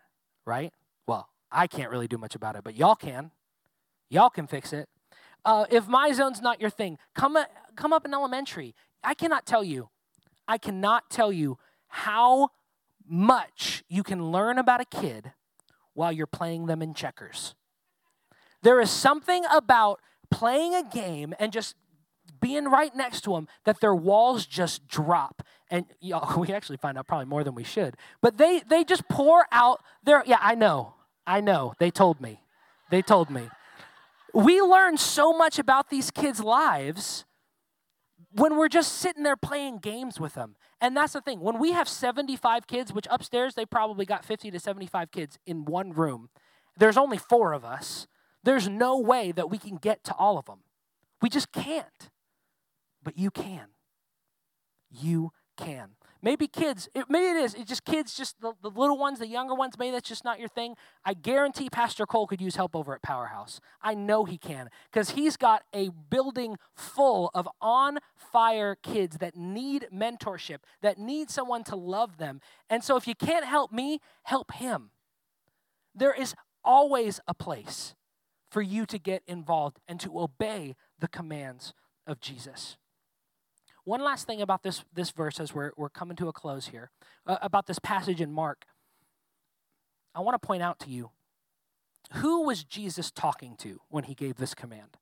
right? 0.44 0.72
Well, 1.06 1.28
I 1.52 1.68
can't 1.68 1.88
really 1.88 2.08
do 2.08 2.18
much 2.18 2.34
about 2.34 2.56
it, 2.56 2.64
but 2.64 2.74
y'all 2.74 2.96
can. 2.96 3.30
Y'all 4.10 4.28
can 4.28 4.48
fix 4.48 4.72
it. 4.72 4.88
Uh, 5.44 5.66
if 5.70 5.86
my 5.86 6.10
zone's 6.10 6.42
not 6.42 6.60
your 6.60 6.68
thing, 6.68 6.98
come, 7.14 7.38
come 7.76 7.92
up 7.92 8.04
in 8.04 8.12
elementary. 8.12 8.74
I 9.04 9.14
cannot 9.14 9.46
tell 9.46 9.62
you, 9.62 9.90
I 10.48 10.58
cannot 10.58 11.08
tell 11.08 11.30
you 11.30 11.58
how 11.86 12.48
much 13.06 13.84
you 13.88 14.02
can 14.02 14.32
learn 14.32 14.58
about 14.58 14.80
a 14.80 14.84
kid 14.84 15.30
while 15.92 16.10
you're 16.10 16.26
playing 16.26 16.66
them 16.66 16.82
in 16.82 16.92
checkers. 16.92 17.54
There 18.62 18.80
is 18.80 18.90
something 18.90 19.44
about 19.48 20.00
playing 20.28 20.74
a 20.74 20.82
game 20.82 21.34
and 21.38 21.52
just 21.52 21.76
being 22.44 22.66
right 22.66 22.94
next 22.94 23.22
to 23.22 23.30
them 23.30 23.48
that 23.64 23.80
their 23.80 23.94
walls 23.94 24.44
just 24.44 24.86
drop. 24.86 25.42
And 25.70 25.86
you 25.98 26.20
we 26.36 26.52
actually 26.52 26.76
find 26.76 26.98
out 26.98 27.06
probably 27.06 27.24
more 27.24 27.42
than 27.42 27.54
we 27.54 27.64
should. 27.64 27.96
But 28.20 28.36
they 28.36 28.60
they 28.68 28.84
just 28.84 29.08
pour 29.08 29.46
out 29.50 29.80
their 30.04 30.22
yeah, 30.26 30.38
I 30.42 30.54
know. 30.54 30.94
I 31.26 31.40
know. 31.40 31.72
They 31.78 31.90
told 31.90 32.20
me. 32.20 32.42
They 32.90 33.00
told 33.00 33.30
me. 33.30 33.48
We 34.34 34.60
learn 34.60 34.98
so 34.98 35.32
much 35.32 35.58
about 35.58 35.88
these 35.88 36.10
kids' 36.10 36.40
lives 36.40 37.24
when 38.32 38.56
we're 38.56 38.68
just 38.68 38.92
sitting 38.92 39.22
there 39.22 39.36
playing 39.36 39.78
games 39.78 40.20
with 40.20 40.34
them. 40.34 40.56
And 40.82 40.94
that's 40.94 41.14
the 41.14 41.22
thing. 41.22 41.40
When 41.40 41.58
we 41.58 41.72
have 41.72 41.88
75 41.88 42.66
kids, 42.66 42.92
which 42.92 43.06
upstairs 43.10 43.54
they 43.54 43.64
probably 43.64 44.04
got 44.04 44.24
50 44.24 44.50
to 44.50 44.60
75 44.60 45.10
kids 45.12 45.38
in 45.46 45.64
one 45.64 45.92
room, 45.92 46.28
there's 46.76 46.98
only 46.98 47.16
four 47.16 47.52
of 47.54 47.64
us. 47.64 48.06
There's 48.42 48.68
no 48.68 48.98
way 48.98 49.32
that 49.32 49.48
we 49.48 49.56
can 49.56 49.76
get 49.76 50.04
to 50.04 50.14
all 50.14 50.36
of 50.36 50.44
them. 50.44 50.58
We 51.22 51.30
just 51.30 51.52
can't. 51.52 52.10
But 53.04 53.18
you 53.18 53.30
can. 53.30 53.68
You 54.90 55.32
can. 55.56 55.90
Maybe 56.22 56.48
kids, 56.48 56.88
it, 56.94 57.04
maybe 57.10 57.26
it 57.26 57.36
is. 57.36 57.54
It's 57.54 57.68
just 57.68 57.84
kids, 57.84 58.16
just 58.16 58.40
the, 58.40 58.54
the 58.62 58.70
little 58.70 58.96
ones, 58.96 59.18
the 59.18 59.26
younger 59.26 59.54
ones, 59.54 59.74
maybe 59.78 59.92
that's 59.92 60.08
just 60.08 60.24
not 60.24 60.38
your 60.38 60.48
thing. 60.48 60.74
I 61.04 61.12
guarantee 61.12 61.68
Pastor 61.68 62.06
Cole 62.06 62.26
could 62.26 62.40
use 62.40 62.56
help 62.56 62.74
over 62.74 62.94
at 62.94 63.02
Powerhouse. 63.02 63.60
I 63.82 63.92
know 63.92 64.24
he 64.24 64.38
can 64.38 64.70
because 64.90 65.10
he's 65.10 65.36
got 65.36 65.64
a 65.74 65.90
building 66.08 66.56
full 66.74 67.30
of 67.34 67.46
on 67.60 67.98
fire 68.16 68.74
kids 68.74 69.18
that 69.18 69.36
need 69.36 69.88
mentorship, 69.92 70.60
that 70.80 70.96
need 70.96 71.28
someone 71.28 71.62
to 71.64 71.76
love 71.76 72.16
them. 72.16 72.40
And 72.70 72.82
so 72.82 72.96
if 72.96 73.06
you 73.06 73.14
can't 73.14 73.44
help 73.44 73.70
me, 73.70 74.00
help 74.22 74.52
him. 74.52 74.92
There 75.94 76.14
is 76.14 76.34
always 76.64 77.20
a 77.28 77.34
place 77.34 77.94
for 78.50 78.62
you 78.62 78.86
to 78.86 78.98
get 78.98 79.22
involved 79.26 79.78
and 79.86 80.00
to 80.00 80.18
obey 80.18 80.74
the 80.98 81.08
commands 81.08 81.74
of 82.06 82.20
Jesus. 82.20 82.78
One 83.84 84.00
last 84.00 84.26
thing 84.26 84.40
about 84.40 84.62
this, 84.62 84.84
this 84.94 85.10
verse 85.10 85.38
as 85.38 85.54
we're, 85.54 85.72
we're 85.76 85.90
coming 85.90 86.16
to 86.16 86.28
a 86.28 86.32
close 86.32 86.68
here, 86.68 86.90
uh, 87.26 87.36
about 87.42 87.66
this 87.66 87.78
passage 87.78 88.20
in 88.20 88.32
Mark. 88.32 88.64
I 90.14 90.20
want 90.20 90.40
to 90.40 90.46
point 90.46 90.62
out 90.62 90.78
to 90.80 90.90
you 90.90 91.10
who 92.12 92.42
was 92.42 92.64
Jesus 92.64 93.10
talking 93.10 93.56
to 93.56 93.80
when 93.88 94.04
he 94.04 94.14
gave 94.14 94.36
this 94.36 94.54
command? 94.54 94.98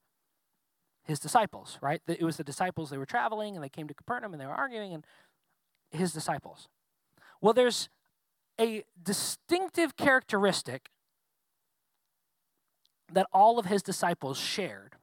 His 1.04 1.18
disciples, 1.18 1.78
right? 1.80 2.00
It 2.06 2.22
was 2.22 2.36
the 2.36 2.44
disciples, 2.44 2.90
they 2.90 2.98
were 2.98 3.06
traveling 3.06 3.54
and 3.54 3.62
they 3.62 3.68
came 3.68 3.88
to 3.88 3.94
Capernaum 3.94 4.32
and 4.32 4.40
they 4.40 4.46
were 4.46 4.52
arguing, 4.52 4.94
and 4.94 5.04
his 5.90 6.12
disciples. 6.12 6.68
Well, 7.40 7.52
there's 7.52 7.88
a 8.60 8.84
distinctive 9.02 9.96
characteristic 9.96 10.90
that 13.12 13.26
all 13.32 13.58
of 13.58 13.66
his 13.66 13.82
disciples 13.82 14.38
shared 14.38 14.94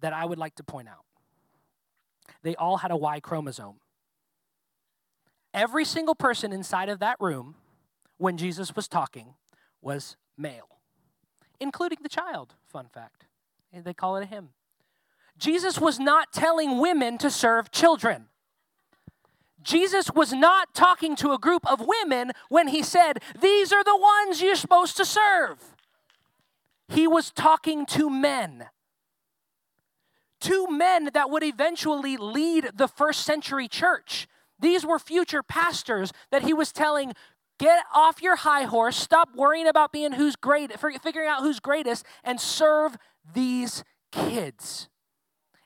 that 0.00 0.12
I 0.12 0.24
would 0.24 0.38
like 0.38 0.56
to 0.56 0.64
point 0.64 0.88
out 0.88 1.04
they 2.42 2.54
all 2.56 2.78
had 2.78 2.90
a 2.90 2.96
Y 2.96 3.20
chromosome. 3.20 3.76
Every 5.54 5.84
single 5.84 6.14
person 6.14 6.52
inside 6.52 6.88
of 6.88 6.98
that 7.00 7.16
room 7.20 7.56
when 8.16 8.36
Jesus 8.36 8.74
was 8.74 8.88
talking 8.88 9.34
was 9.80 10.16
male, 10.38 10.78
including 11.60 11.98
the 12.02 12.08
child. 12.08 12.54
Fun 12.68 12.86
fact. 12.92 13.26
They 13.72 13.94
call 13.94 14.16
it 14.16 14.24
a 14.24 14.26
him. 14.26 14.50
Jesus 15.38 15.78
was 15.78 15.98
not 15.98 16.32
telling 16.32 16.78
women 16.78 17.18
to 17.18 17.30
serve 17.30 17.70
children. 17.70 18.26
Jesus 19.62 20.10
was 20.12 20.32
not 20.32 20.74
talking 20.74 21.16
to 21.16 21.32
a 21.32 21.38
group 21.38 21.70
of 21.70 21.86
women 21.86 22.32
when 22.48 22.68
he 22.68 22.82
said, 22.82 23.22
These 23.40 23.72
are 23.72 23.84
the 23.84 23.96
ones 23.96 24.42
you're 24.42 24.56
supposed 24.56 24.96
to 24.96 25.04
serve. 25.04 25.58
He 26.88 27.06
was 27.06 27.30
talking 27.30 27.86
to 27.86 28.10
men 28.10 28.66
two 30.42 30.66
men 30.68 31.10
that 31.14 31.30
would 31.30 31.42
eventually 31.42 32.16
lead 32.16 32.70
the 32.74 32.88
first 32.88 33.24
century 33.24 33.68
church. 33.68 34.26
These 34.58 34.84
were 34.84 34.98
future 34.98 35.42
pastors 35.42 36.12
that 36.30 36.42
he 36.42 36.52
was 36.52 36.72
telling, 36.72 37.12
get 37.58 37.84
off 37.94 38.20
your 38.20 38.36
high 38.36 38.64
horse, 38.64 38.96
stop 38.96 39.30
worrying 39.34 39.66
about 39.66 39.92
being 39.92 40.12
who's 40.12 40.36
great, 40.36 40.78
figuring 40.78 41.28
out 41.28 41.40
who's 41.40 41.60
greatest, 41.60 42.04
and 42.22 42.40
serve 42.40 42.96
these 43.34 43.84
kids. 44.10 44.88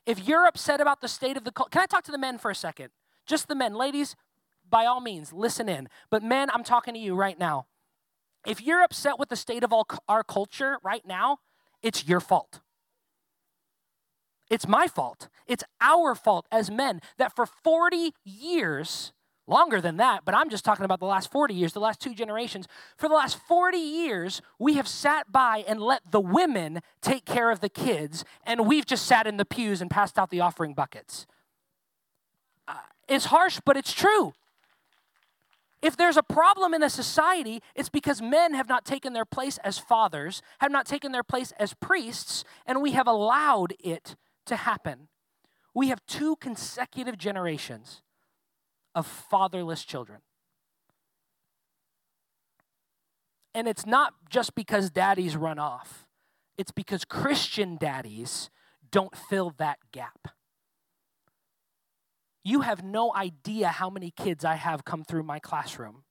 If 0.05 0.25
you're 0.25 0.45
upset 0.45 0.79
about 0.79 1.01
the 1.01 1.07
state 1.07 1.35
of 1.35 1.43
the 1.43 1.51
culture, 1.51 1.71
can 1.71 1.81
I 1.81 1.85
talk 1.85 2.03
to 2.05 2.11
the 2.11 2.17
men 2.17 2.37
for 2.37 2.49
a 2.49 2.55
second? 2.55 2.89
Just 3.25 3.47
the 3.49 3.55
men. 3.55 3.73
Ladies, 3.73 4.15
by 4.69 4.85
all 4.85 5.01
means, 5.01 5.33
listen 5.33 5.67
in. 5.67 5.89
But 6.09 6.23
men, 6.23 6.49
I'm 6.53 6.63
talking 6.63 6.93
to 6.93 6.99
you 6.99 7.13
right 7.15 7.37
now. 7.37 7.65
If 8.45 8.61
you're 8.61 8.83
upset 8.83 9.19
with 9.19 9.29
the 9.29 9.35
state 9.35 9.63
of 9.63 9.73
all, 9.73 9.85
our 10.07 10.23
culture 10.23 10.77
right 10.81 11.05
now, 11.05 11.39
it's 11.83 12.07
your 12.07 12.21
fault. 12.21 12.61
It's 14.49 14.67
my 14.67 14.87
fault. 14.87 15.27
It's 15.45 15.63
our 15.81 16.15
fault 16.15 16.45
as 16.51 16.71
men 16.71 17.01
that 17.17 17.35
for 17.35 17.45
40 17.45 18.13
years, 18.23 19.11
longer 19.47 19.79
than 19.79 19.97
that, 19.97 20.23
but 20.25 20.35
I'm 20.35 20.49
just 20.49 20.65
talking 20.65 20.85
about 20.85 20.99
the 20.99 21.05
last 21.05 21.31
40 21.31 21.53
years, 21.53 21.73
the 21.73 21.79
last 21.79 22.01
two 22.01 22.13
generations. 22.13 22.67
For 22.97 23.07
the 23.07 23.15
last 23.15 23.37
40 23.47 23.77
years, 23.77 24.41
we 24.59 24.73
have 24.73 24.87
sat 24.87 25.31
by 25.31 25.63
and 25.67 25.81
let 25.81 26.11
the 26.11 26.19
women 26.19 26.81
take 27.01 27.25
care 27.25 27.49
of 27.49 27.61
the 27.61 27.69
kids, 27.69 28.25
and 28.45 28.67
we've 28.67 28.85
just 28.85 29.05
sat 29.05 29.25
in 29.25 29.37
the 29.37 29.45
pews 29.45 29.81
and 29.81 29.89
passed 29.89 30.19
out 30.19 30.29
the 30.29 30.41
offering 30.41 30.73
buckets. 30.73 31.25
Uh, 32.67 32.75
it's 33.07 33.25
harsh, 33.25 33.59
but 33.65 33.77
it's 33.77 33.93
true. 33.93 34.33
If 35.81 35.95
there's 35.95 36.17
a 36.17 36.23
problem 36.23 36.73
in 36.73 36.81
a 36.81 36.89
society, 36.89 37.61
it's 37.75 37.89
because 37.89 38.21
men 38.21 38.53
have 38.55 38.67
not 38.67 38.83
taken 38.83 39.13
their 39.13 39.25
place 39.25 39.59
as 39.59 39.77
fathers, 39.77 40.41
have 40.59 40.71
not 40.71 40.87
taken 40.87 41.11
their 41.11 41.23
place 41.23 41.53
as 41.59 41.73
priests, 41.75 42.43
and 42.65 42.81
we 42.81 42.91
have 42.91 43.07
allowed 43.07 43.73
it 43.79 44.15
to 44.47 44.55
happen, 44.55 45.07
we 45.73 45.89
have 45.89 46.05
two 46.07 46.35
consecutive 46.37 47.17
generations 47.17 48.01
of 48.95 49.05
fatherless 49.05 49.83
children. 49.83 50.19
And 53.53 53.67
it's 53.67 53.85
not 53.85 54.13
just 54.29 54.55
because 54.55 54.89
daddies 54.89 55.35
run 55.35 55.59
off, 55.59 56.05
it's 56.57 56.71
because 56.71 57.05
Christian 57.05 57.77
daddies 57.77 58.49
don't 58.91 59.15
fill 59.15 59.53
that 59.57 59.77
gap. 59.91 60.29
You 62.43 62.61
have 62.61 62.83
no 62.83 63.13
idea 63.13 63.67
how 63.67 63.89
many 63.89 64.09
kids 64.09 64.45
I 64.45 64.55
have 64.55 64.85
come 64.85 65.03
through 65.03 65.23
my 65.23 65.39
classroom 65.39 66.03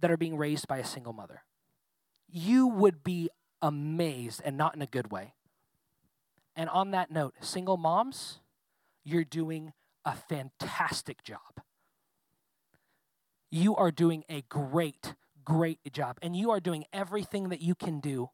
that 0.00 0.10
are 0.10 0.16
being 0.16 0.36
raised 0.36 0.66
by 0.66 0.78
a 0.78 0.84
single 0.84 1.12
mother. 1.12 1.42
You 2.28 2.66
would 2.66 3.04
be 3.04 3.28
amazed, 3.62 4.40
and 4.44 4.56
not 4.56 4.74
in 4.74 4.82
a 4.82 4.86
good 4.86 5.10
way. 5.12 5.34
And 6.56 6.70
on 6.70 6.90
that 6.92 7.10
note, 7.10 7.34
single 7.40 7.76
moms, 7.76 8.40
you're 9.04 9.24
doing 9.24 9.74
a 10.04 10.14
fantastic 10.14 11.22
job. 11.22 11.60
You 13.50 13.76
are 13.76 13.90
doing 13.90 14.24
a 14.28 14.42
great, 14.48 15.14
great 15.44 15.78
job. 15.92 16.18
And 16.22 16.34
you 16.34 16.50
are 16.50 16.60
doing 16.60 16.84
everything 16.92 17.50
that 17.50 17.60
you 17.60 17.74
can 17.74 18.00
do. 18.00 18.30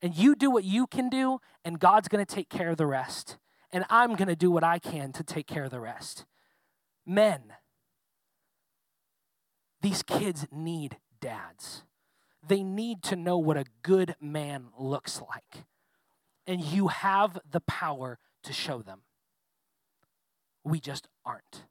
And 0.00 0.14
you 0.14 0.34
do 0.34 0.50
what 0.50 0.64
you 0.64 0.86
can 0.86 1.10
do, 1.10 1.40
and 1.62 1.78
God's 1.78 2.08
going 2.08 2.24
to 2.24 2.34
take 2.34 2.48
care 2.48 2.70
of 2.70 2.78
the 2.78 2.86
rest. 2.86 3.36
And 3.70 3.84
I'm 3.90 4.14
going 4.14 4.28
to 4.28 4.36
do 4.36 4.50
what 4.50 4.64
I 4.64 4.78
can 4.78 5.12
to 5.12 5.22
take 5.22 5.46
care 5.46 5.64
of 5.64 5.70
the 5.70 5.80
rest. 5.80 6.24
Men, 7.04 7.52
these 9.82 10.02
kids 10.02 10.46
need 10.50 10.96
dads. 11.20 11.84
They 12.46 12.62
need 12.62 13.02
to 13.04 13.16
know 13.16 13.36
what 13.36 13.58
a 13.58 13.66
good 13.82 14.14
man 14.20 14.68
looks 14.78 15.20
like 15.20 15.66
and 16.50 16.60
you 16.60 16.88
have 16.88 17.38
the 17.48 17.60
power 17.60 18.18
to 18.42 18.52
show 18.52 18.82
them. 18.82 19.02
We 20.64 20.80
just 20.80 21.06
aren't. 21.24 21.64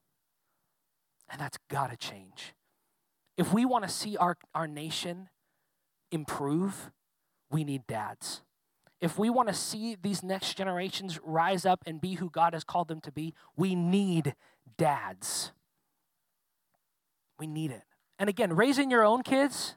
And 1.29 1.41
that's 1.41 1.57
got 1.69 1.91
to 1.91 1.97
change. 1.97 2.53
If 3.37 3.51
we 3.51 3.65
want 3.65 3.83
to 3.83 3.89
see 3.89 4.15
our, 4.15 4.37
our 4.55 4.69
nation 4.69 5.27
improve, 6.13 6.91
we 7.51 7.65
need 7.65 7.87
dads. 7.87 8.41
If 9.01 9.19
we 9.19 9.29
want 9.29 9.49
to 9.49 9.53
see 9.53 9.97
these 10.01 10.23
next 10.23 10.53
generations 10.53 11.19
rise 11.25 11.65
up 11.65 11.83
and 11.85 11.99
be 11.99 12.13
who 12.13 12.29
God 12.29 12.53
has 12.53 12.63
called 12.63 12.87
them 12.87 13.01
to 13.01 13.11
be, 13.11 13.33
we 13.57 13.75
need 13.75 14.33
dads. 14.77 15.51
We 17.37 17.47
need 17.47 17.71
it. 17.71 17.83
And 18.17 18.29
again, 18.29 18.55
raising 18.55 18.89
your 18.89 19.03
own 19.03 19.23
kids, 19.23 19.75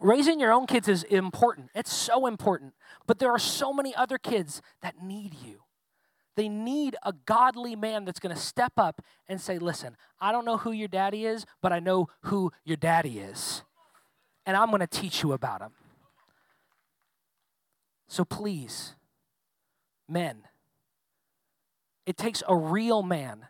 Raising 0.00 0.40
your 0.40 0.52
own 0.52 0.66
kids 0.66 0.88
is 0.88 1.02
important. 1.04 1.70
It's 1.74 1.92
so 1.92 2.26
important. 2.26 2.74
But 3.06 3.18
there 3.18 3.30
are 3.30 3.38
so 3.38 3.72
many 3.72 3.94
other 3.94 4.18
kids 4.18 4.60
that 4.82 5.02
need 5.02 5.34
you. 5.44 5.62
They 6.36 6.48
need 6.48 6.96
a 7.04 7.12
godly 7.12 7.76
man 7.76 8.04
that's 8.04 8.18
going 8.18 8.34
to 8.34 8.40
step 8.40 8.72
up 8.76 9.02
and 9.28 9.40
say, 9.40 9.58
Listen, 9.58 9.96
I 10.20 10.32
don't 10.32 10.44
know 10.44 10.56
who 10.56 10.72
your 10.72 10.88
daddy 10.88 11.26
is, 11.26 11.46
but 11.62 11.72
I 11.72 11.78
know 11.78 12.08
who 12.22 12.50
your 12.64 12.76
daddy 12.76 13.20
is. 13.20 13.62
And 14.44 14.56
I'm 14.56 14.68
going 14.68 14.80
to 14.80 14.86
teach 14.86 15.22
you 15.22 15.32
about 15.32 15.62
him. 15.62 15.70
So 18.08 18.24
please, 18.24 18.94
men, 20.08 20.42
it 22.04 22.16
takes 22.16 22.42
a 22.48 22.56
real 22.56 23.02
man 23.02 23.46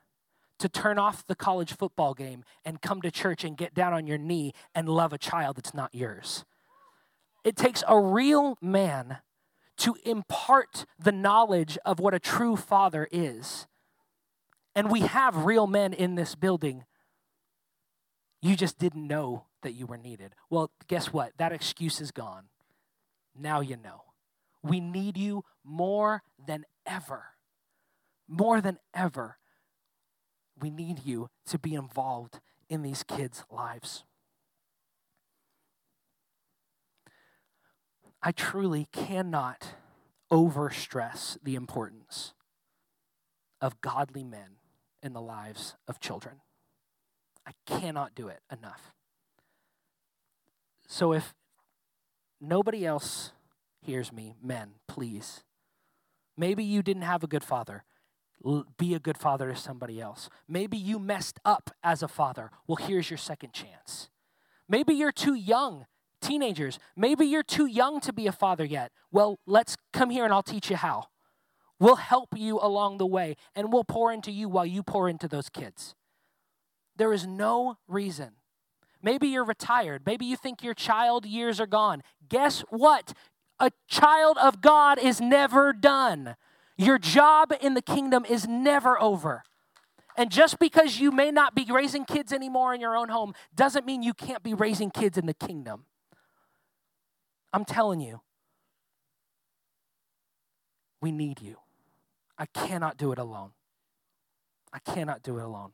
to 0.59 0.69
turn 0.69 0.99
off 0.99 1.27
the 1.27 1.35
college 1.35 1.73
football 1.73 2.15
game 2.15 2.45
and 2.65 2.81
come 2.81 3.03
to 3.03 3.11
church 3.11 3.45
and 3.45 3.57
get 3.57 3.75
down 3.75 3.93
on 3.93 4.07
your 4.07 4.19
knee 4.19 4.53
and 4.75 4.89
love 4.89 5.13
a 5.13 5.19
child 5.19 5.57
that's 5.57 5.75
not 5.75 5.95
yours. 5.95 6.45
It 7.45 7.57
takes 7.57 7.83
a 7.87 7.99
real 8.01 8.57
man 8.63 9.19
to 9.79 9.97
impart 10.05 10.87
the 10.99 11.13
knowledge 11.13 11.77
of 11.85 11.99
what 11.99 12.15
a 12.15 12.21
true 12.21 12.57
father 12.57 13.09
is. 13.11 13.67
And 14.75 14.91
we 14.91 15.01
have 15.01 15.45
real 15.45 15.67
men 15.67 15.93
in 15.93 16.15
this 16.15 16.35
building. 16.35 16.85
You 18.41 18.57
just 18.57 18.79
didn't 18.79 19.07
know 19.07 19.47
that 19.63 19.73
you 19.73 19.87
were 19.87 19.99
needed. 19.99 20.35
Well, 20.51 20.71
guess 20.89 21.13
what? 21.13 21.33
That 21.39 21.53
excuse 21.53 22.01
is 22.01 22.11
gone. 22.11 22.45
Now 23.37 23.61
you 23.61 23.77
know. 23.77 24.03
We 24.63 24.81
need 24.81 25.17
you 25.17 25.45
more 25.65 26.23
than 26.45 26.65
ever. 26.87 27.25
More 28.29 28.61
than 28.61 28.79
ever. 28.95 29.39
We 30.61 30.71
need 30.71 31.05
you 31.05 31.29
to 31.47 31.59
be 31.59 31.75
involved 31.75 32.41
in 32.69 32.83
these 32.83 33.03
kids' 33.03 33.45
lives. 33.51 34.05
I 38.23 38.33
truly 38.33 38.89
cannot 38.93 39.75
overstress 40.33 41.37
the 41.43 41.55
importance 41.55 42.33
of 43.61 43.81
godly 43.81 44.25
men 44.25 44.57
in 45.03 45.13
the 45.13 45.21
lives 45.21 45.77
of 45.87 46.01
children. 46.01 46.41
I 47.47 47.53
cannot 47.67 48.15
do 48.15 48.29
it 48.29 48.41
enough. 48.51 48.95
So 50.89 51.13
if 51.13 51.35
nobody 52.41 52.87
else 52.87 53.33
hears 53.83 54.13
me, 54.13 54.35
men, 54.43 54.75
please. 54.89 55.45
Maybe 56.37 56.65
you 56.65 56.83
didn't 56.83 57.03
have 57.03 57.23
a 57.23 57.29
good 57.29 57.45
father. 57.45 57.85
Be 58.77 58.95
a 58.95 58.99
good 58.99 59.19
father 59.19 59.51
to 59.51 59.57
somebody 59.57 60.01
else. 60.01 60.29
Maybe 60.49 60.77
you 60.77 60.99
messed 60.99 61.41
up 61.45 61.71
as 61.83 62.03
a 62.03 62.09
father. 62.09 62.51
Well, 62.67 62.77
here's 62.77 63.11
your 63.11 63.19
second 63.19 63.53
chance. 63.53 64.11
Maybe 64.69 64.95
you're 64.95 65.13
too 65.13 65.35
young 65.35 65.87
Teenagers, 66.25 66.79
maybe 66.97 67.27
you're 67.27 67.43
too 67.43 67.67
young 67.67 68.01
to 68.01 68.11
be 68.11 68.27
a 68.27 68.33
father 68.33 68.65
yet. 68.65 68.93
Well, 69.13 69.39
let's 69.47 69.77
come 69.93 70.09
here 70.09 70.25
and 70.25 70.33
I'll 70.33 70.43
teach 70.43 70.71
you 70.71 70.77
how. 70.77 71.09
We'll 71.79 71.97
help 71.97 72.31
you 72.35 72.59
along 72.63 72.97
the 72.97 73.07
way 73.07 73.37
and 73.55 73.71
we'll 73.71 73.85
pour 73.85 74.11
into 74.11 74.31
you 74.31 74.49
while 74.49 74.65
you 74.65 74.83
pour 74.83 75.11
into 75.11 75.29
those 75.29 75.51
kids. 75.51 75.95
There 76.97 77.13
is 77.13 77.27
no 77.27 77.77
reason. 77.87 78.37
Maybe 79.03 79.29
you're 79.29 79.45
retired. 79.45 80.05
Maybe 80.07 80.25
you 80.25 80.35
think 80.35 80.63
your 80.63 80.73
child 80.73 81.27
years 81.27 81.61
are 81.61 81.67
gone. 81.67 82.03
Guess 82.27 82.65
what? 82.71 83.13
A 83.61 83.71
child 83.87 84.39
of 84.39 84.63
God 84.63 84.99
is 84.99 85.21
never 85.21 85.75
done. 85.75 86.37
Your 86.77 86.99
job 86.99 87.53
in 87.61 87.75
the 87.75 87.83
kingdom 87.83 88.25
is 88.25 88.49
never 88.49 89.01
over. 89.01 89.43
And 90.17 90.31
just 90.31 90.59
because 90.59 90.99
you 90.99 91.11
may 91.11 91.31
not 91.31 91.55
be 91.55 91.67
raising 91.69 92.05
kids 92.05 92.33
anymore 92.33 92.75
in 92.75 92.81
your 92.81 92.97
own 92.97 93.09
home 93.09 93.35
doesn't 93.55 93.85
mean 93.85 94.03
you 94.03 94.15
can't 94.15 94.43
be 94.43 94.55
raising 94.55 94.91
kids 94.91 95.19
in 95.19 95.27
the 95.27 95.35
kingdom. 95.35 95.87
I'm 97.53 97.65
telling 97.65 98.01
you, 98.01 98.21
we 101.01 101.13
need 101.13 101.41
you. 101.41 101.57
I 102.39 102.47
cannot 102.47 102.97
do 102.97 103.13
it 103.13 103.19
alone. 103.19 103.51
I 104.73 104.79
cannot 104.79 105.23
do 105.23 105.39
it 105.39 105.43
alone. 105.45 105.73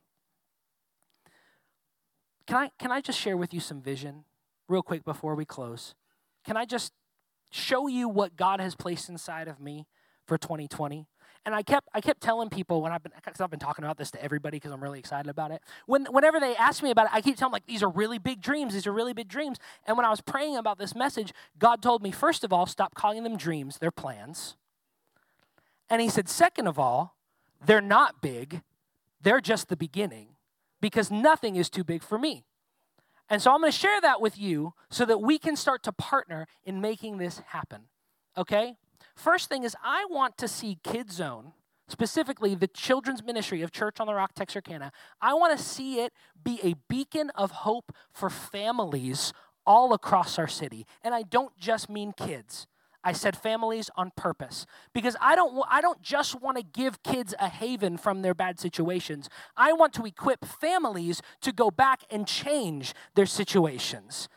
Can 2.47 2.57
I, 2.57 2.71
can 2.79 2.91
I 2.91 3.01
just 3.01 3.19
share 3.19 3.37
with 3.37 3.55
you 3.55 3.61
some 3.61 3.81
vision 3.81 4.25
real 4.69 4.83
quick 4.83 5.05
before 5.05 5.35
we 5.35 5.45
close? 5.45 5.95
Can 6.45 6.57
I 6.57 6.65
just 6.65 6.93
show 7.51 7.87
you 7.87 8.09
what 8.09 8.37
God 8.37 8.61
has 8.61 8.75
placed 8.75 9.09
inside 9.09 9.49
of 9.49 9.61
me 9.61 9.87
for 10.31 10.39
2020? 10.39 11.09
And 11.45 11.57
I 11.57 11.63
kept 11.63 11.89
I 11.93 12.01
kept 12.01 12.21
telling 12.21 12.51
people 12.51 12.83
when 12.83 12.93
I've 12.93 13.03
been 13.03 13.11
because 13.17 13.41
I've 13.41 13.51
been 13.51 13.59
talking 13.59 13.85
about 13.85 13.97
this 13.97 14.13
to 14.13 14.23
everybody 14.23 14.59
because 14.59 14.71
I'm 14.71 14.81
really 14.81 15.01
excited 15.01 15.29
about 15.29 15.51
it. 15.51 15.61
When 15.87 16.05
whenever 16.05 16.39
they 16.39 16.55
ask 16.55 16.85
me 16.85 16.91
about 16.91 17.07
it, 17.07 17.13
I 17.13 17.21
keep 17.21 17.37
telling 17.37 17.51
them 17.51 17.57
like 17.57 17.67
these 17.67 17.83
are 17.83 17.89
really 17.89 18.19
big 18.19 18.41
dreams. 18.41 18.75
These 18.75 18.87
are 18.87 18.93
really 18.93 19.13
big 19.13 19.27
dreams. 19.27 19.59
And 19.87 19.97
when 19.97 20.07
I 20.07 20.11
was 20.11 20.21
praying 20.21 20.57
about 20.57 20.79
this 20.79 20.95
message, 20.95 21.33
God 21.59 21.83
told 21.83 22.01
me 22.01 22.13
first 22.13 22.45
of 22.45 22.53
all, 22.53 22.67
stop 22.67 22.95
calling 22.95 23.25
them 23.25 23.37
dreams. 23.37 23.79
They're 23.79 23.91
plans. 23.91 24.57
And 25.89 26.01
He 26.01 26.09
said, 26.09 26.29
second 26.29 26.69
of 26.69 26.79
all, 26.79 27.17
they're 27.65 27.81
not 27.81 28.23
big. 28.23 28.63
They're 29.21 29.41
just 29.41 29.69
the 29.69 29.77
beginning 29.77 30.37
because 30.81 31.11
nothing 31.11 31.57
is 31.57 31.69
too 31.69 31.83
big 31.83 32.05
for 32.05 32.19
me. 32.19 32.45
And 33.29 33.43
so 33.43 33.53
I'm 33.53 33.61
going 33.61 33.73
to 33.73 33.79
share 33.79 34.01
that 34.01 34.21
with 34.21 34.39
you 34.39 34.75
so 34.91 35.05
that 35.07 35.21
we 35.21 35.39
can 35.39 35.57
start 35.57 35.83
to 35.85 35.93
partner 35.93 36.47
in 36.65 36.81
making 36.81 37.19
this 37.19 37.41
happen. 37.49 37.83
Okay? 38.37 38.77
First 39.15 39.49
thing 39.49 39.65
is, 39.65 39.77
I 39.83 40.07
want 40.11 40.37
to 40.39 40.49
see 40.49 40.79
Kid 40.83 41.11
Zone, 41.11 41.53
specifically 41.89 42.55
the 42.55 42.67
children's 42.67 43.23
ministry 43.23 43.63
of 43.63 43.73
Church 43.73 44.01
on 44.01 44.07
the 44.07 44.15
Rock, 44.15 44.35
Texarkana. 44.35 44.93
I 45.21 45.35
want 45.35 45.57
to 45.57 45.63
see 45.63 46.01
it 46.01 46.13
be 46.43 46.61
a 46.63 46.75
beacon 46.89 47.31
of 47.35 47.51
hope 47.51 47.93
for 48.13 48.31
families 48.31 49.33
all 49.67 49.93
across 49.93 50.39
our 50.39 50.49
city. 50.49 50.87
And 51.03 51.15
I 51.15 51.23
don't 51.23 51.57
just 51.59 51.89
mean 51.91 52.13
kids. 52.13 52.67
I 53.03 53.13
said 53.13 53.37
families 53.37 53.89
on 53.97 54.13
purpose 54.15 54.67
because 54.93 55.17
I 55.21 55.35
don't 55.35 55.65
I 55.69 55.81
don't 55.81 56.03
just 56.03 56.41
want 56.41 56.59
to 56.59 56.63
give 56.63 57.03
kids 57.03 57.35
a 57.41 57.49
haven 57.49 57.97
from 57.97 58.23
their 58.23 58.35
bad 58.35 58.61
situations. 58.61 59.29
I 59.57 59.73
want 59.73 59.95
to 59.95 60.05
equip 60.05 60.45
families 60.45 61.23
to 61.41 61.53
go 61.53 61.71
back 61.71 62.03
and 62.11 62.27
change 62.27 62.95
their 63.15 63.27
situations. 63.27 64.29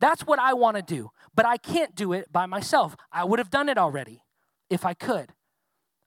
That's 0.00 0.22
what 0.22 0.38
I 0.38 0.54
want 0.54 0.76
to 0.76 0.82
do, 0.82 1.10
but 1.34 1.46
I 1.46 1.56
can't 1.56 1.94
do 1.94 2.12
it 2.12 2.32
by 2.32 2.46
myself. 2.46 2.96
I 3.10 3.24
would 3.24 3.38
have 3.38 3.50
done 3.50 3.68
it 3.68 3.78
already 3.78 4.22
if 4.68 4.84
I 4.84 4.94
could. 4.94 5.32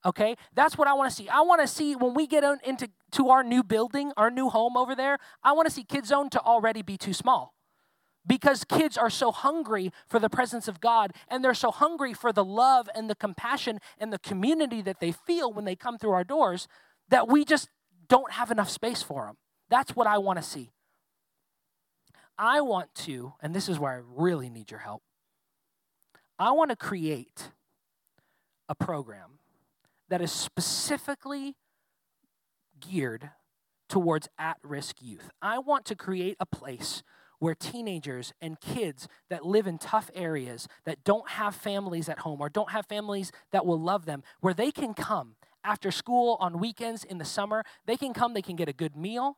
Okay? 0.05 0.35
That's 0.53 0.77
what 0.77 0.87
I 0.87 0.93
want 0.93 1.09
to 1.09 1.15
see. 1.15 1.27
I 1.27 1.41
want 1.41 1.61
to 1.61 1.67
see 1.67 1.95
when 1.95 2.13
we 2.13 2.27
get 2.27 2.43
into 2.65 2.89
to 3.13 3.29
our 3.29 3.43
new 3.43 3.63
building, 3.63 4.11
our 4.15 4.29
new 4.29 4.49
home 4.49 4.77
over 4.77 4.95
there, 4.95 5.17
I 5.43 5.51
want 5.53 5.67
to 5.67 5.73
see 5.73 5.83
Kids 5.83 6.09
Zone 6.09 6.29
to 6.31 6.39
already 6.41 6.81
be 6.81 6.97
too 6.97 7.13
small. 7.13 7.53
Because 8.27 8.63
kids 8.63 8.97
are 8.97 9.09
so 9.09 9.31
hungry 9.31 9.91
for 10.07 10.19
the 10.19 10.29
presence 10.29 10.67
of 10.67 10.79
God 10.79 11.13
and 11.29 11.43
they're 11.43 11.53
so 11.53 11.71
hungry 11.71 12.13
for 12.13 12.31
the 12.31 12.43
love 12.43 12.87
and 12.93 13.09
the 13.09 13.15
compassion 13.15 13.79
and 13.97 14.13
the 14.13 14.19
community 14.19 14.81
that 14.83 14.99
they 14.99 15.11
feel 15.11 15.51
when 15.51 15.65
they 15.65 15.75
come 15.75 15.97
through 15.97 16.11
our 16.11 16.25
doors 16.25 16.67
that 17.07 17.27
we 17.27 17.43
just 17.43 17.69
don't 18.07 18.33
have 18.33 18.51
enough 18.51 18.69
space 18.69 19.01
for 19.01 19.25
them. 19.25 19.37
That's 19.69 19.95
what 19.95 20.05
I 20.05 20.19
want 20.19 20.37
to 20.37 20.43
see. 20.43 20.73
I 22.39 22.61
want 22.61 22.95
to, 22.95 23.33
and 23.41 23.53
this 23.53 23.67
is 23.67 23.77
where 23.77 23.91
I 23.91 23.99
really 24.15 24.49
need 24.49 24.71
your 24.71 24.79
help, 24.79 25.03
I 26.39 26.51
want 26.51 26.69
to 26.69 26.77
create 26.77 27.51
a 28.69 28.75
program 28.75 29.39
that 30.07 30.21
is 30.21 30.31
specifically 30.31 31.57
geared 32.79 33.31
towards 33.89 34.29
at 34.37 34.55
risk 34.63 35.01
youth. 35.01 35.29
I 35.41 35.59
want 35.59 35.83
to 35.85 35.95
create 35.95 36.37
a 36.39 36.45
place 36.45 37.03
where 37.39 37.55
teenagers 37.55 38.33
and 38.41 38.59
kids 38.61 39.09
that 39.29 39.45
live 39.45 39.67
in 39.67 39.77
tough 39.77 40.09
areas, 40.15 40.67
that 40.85 41.03
don't 41.03 41.29
have 41.31 41.55
families 41.55 42.07
at 42.07 42.19
home 42.19 42.39
or 42.39 42.47
don't 42.47 42.71
have 42.71 42.85
families 42.85 43.33
that 43.51 43.65
will 43.65 43.79
love 43.79 44.05
them, 44.05 44.23
where 44.39 44.53
they 44.53 44.71
can 44.71 44.93
come 44.93 45.35
after 45.63 45.91
school 45.91 46.37
on 46.39 46.59
weekends 46.59 47.03
in 47.03 47.17
the 47.17 47.25
summer, 47.25 47.63
they 47.85 47.97
can 47.97 48.13
come, 48.13 48.33
they 48.33 48.41
can 48.41 48.55
get 48.55 48.69
a 48.69 48.73
good 48.73 48.95
meal, 48.95 49.37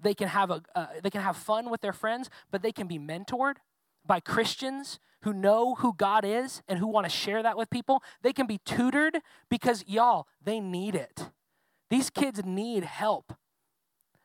they 0.00 0.14
can 0.14 0.28
have 0.28 0.50
a 0.50 0.62
uh, 0.74 0.86
they 1.02 1.10
can 1.10 1.22
have 1.22 1.36
fun 1.36 1.70
with 1.70 1.80
their 1.80 1.92
friends, 1.92 2.28
but 2.50 2.62
they 2.62 2.72
can 2.72 2.86
be 2.86 2.98
mentored 2.98 3.56
by 4.06 4.20
Christians 4.20 4.98
who 5.22 5.32
know 5.32 5.74
who 5.76 5.94
God 5.94 6.24
is 6.24 6.62
and 6.68 6.78
who 6.78 6.86
want 6.86 7.06
to 7.06 7.10
share 7.10 7.42
that 7.42 7.56
with 7.56 7.70
people. 7.70 8.02
They 8.22 8.32
can 8.32 8.46
be 8.46 8.58
tutored 8.58 9.20
because 9.48 9.82
y'all, 9.86 10.26
they 10.42 10.60
need 10.60 10.94
it. 10.94 11.30
These 11.90 12.10
kids 12.10 12.44
need 12.44 12.84
help. 12.84 13.32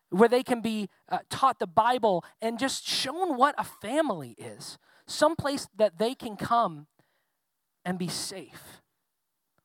Where 0.09 0.27
they 0.27 0.43
can 0.43 0.59
be 0.61 0.89
uh, 1.07 1.19
taught 1.29 1.59
the 1.59 1.67
Bible 1.67 2.25
and 2.41 2.59
just 2.59 2.85
shown 2.85 3.37
what 3.37 3.55
a 3.57 3.63
family 3.63 4.35
is. 4.37 4.77
Someplace 5.07 5.67
that 5.77 5.99
they 5.99 6.15
can 6.15 6.35
come 6.35 6.87
and 7.85 7.97
be 7.97 8.07
safe. 8.07 8.81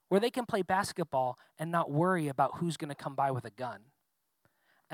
Where 0.09 0.21
they 0.21 0.31
can 0.31 0.47
play 0.47 0.63
basketball 0.63 1.39
and 1.59 1.73
not 1.73 1.91
worry 1.91 2.29
about 2.29 2.59
who's 2.59 2.77
going 2.77 2.91
to 2.91 2.95
come 2.95 3.15
by 3.15 3.31
with 3.31 3.45
a 3.45 3.51
gun. 3.51 3.81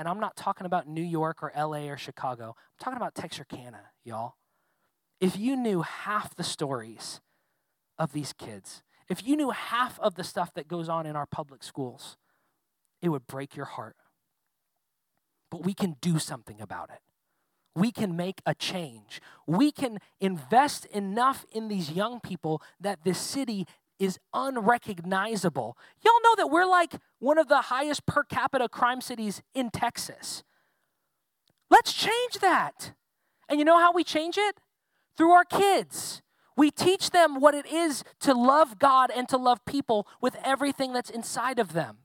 And 0.01 0.09
I'm 0.09 0.19
not 0.19 0.35
talking 0.35 0.65
about 0.65 0.87
New 0.87 1.03
York 1.03 1.43
or 1.43 1.51
LA 1.55 1.81
or 1.87 1.95
Chicago. 1.95 2.55
I'm 2.57 2.83
talking 2.83 2.97
about 2.97 3.13
Texarkana, 3.13 3.91
y'all. 4.03 4.33
If 5.19 5.37
you 5.37 5.55
knew 5.55 5.83
half 5.83 6.33
the 6.33 6.43
stories 6.43 7.21
of 7.99 8.11
these 8.11 8.33
kids, 8.33 8.81
if 9.09 9.23
you 9.23 9.35
knew 9.35 9.51
half 9.51 9.99
of 9.99 10.15
the 10.15 10.23
stuff 10.23 10.55
that 10.55 10.67
goes 10.67 10.89
on 10.89 11.05
in 11.05 11.15
our 11.15 11.27
public 11.27 11.61
schools, 11.61 12.17
it 13.03 13.09
would 13.09 13.27
break 13.27 13.55
your 13.55 13.67
heart. 13.67 13.95
But 15.51 15.63
we 15.63 15.75
can 15.75 15.97
do 16.01 16.17
something 16.17 16.59
about 16.59 16.89
it. 16.89 17.01
we 17.75 17.91
can 17.91 18.15
make 18.15 18.41
a 18.45 18.53
change. 18.53 19.21
We 19.47 19.71
can 19.71 19.99
invest 20.19 20.85
enough 20.87 21.45
in 21.51 21.67
these 21.67 21.91
young 21.91 22.19
people 22.19 22.61
that 22.79 23.03
this 23.03 23.19
city 23.19 23.65
is 24.01 24.17
unrecognizable. 24.33 25.77
Y'all 26.03 26.13
know 26.23 26.35
that 26.35 26.47
we're 26.47 26.65
like 26.65 26.95
one 27.19 27.37
of 27.37 27.47
the 27.47 27.61
highest 27.61 28.05
per 28.07 28.23
capita 28.23 28.67
crime 28.67 28.99
cities 28.99 29.43
in 29.53 29.69
Texas. 29.69 30.43
Let's 31.69 31.93
change 31.93 32.39
that. 32.41 32.93
And 33.47 33.59
you 33.59 33.65
know 33.65 33.77
how 33.77 33.93
we 33.93 34.03
change 34.03 34.37
it? 34.37 34.57
Through 35.15 35.31
our 35.31 35.45
kids. 35.45 36.23
We 36.57 36.71
teach 36.71 37.11
them 37.11 37.39
what 37.39 37.53
it 37.53 37.65
is 37.65 38.03
to 38.21 38.33
love 38.33 38.79
God 38.79 39.11
and 39.15 39.29
to 39.29 39.37
love 39.37 39.63
people 39.65 40.07
with 40.19 40.35
everything 40.43 40.93
that's 40.93 41.09
inside 41.09 41.59
of 41.59 41.73
them. 41.73 41.99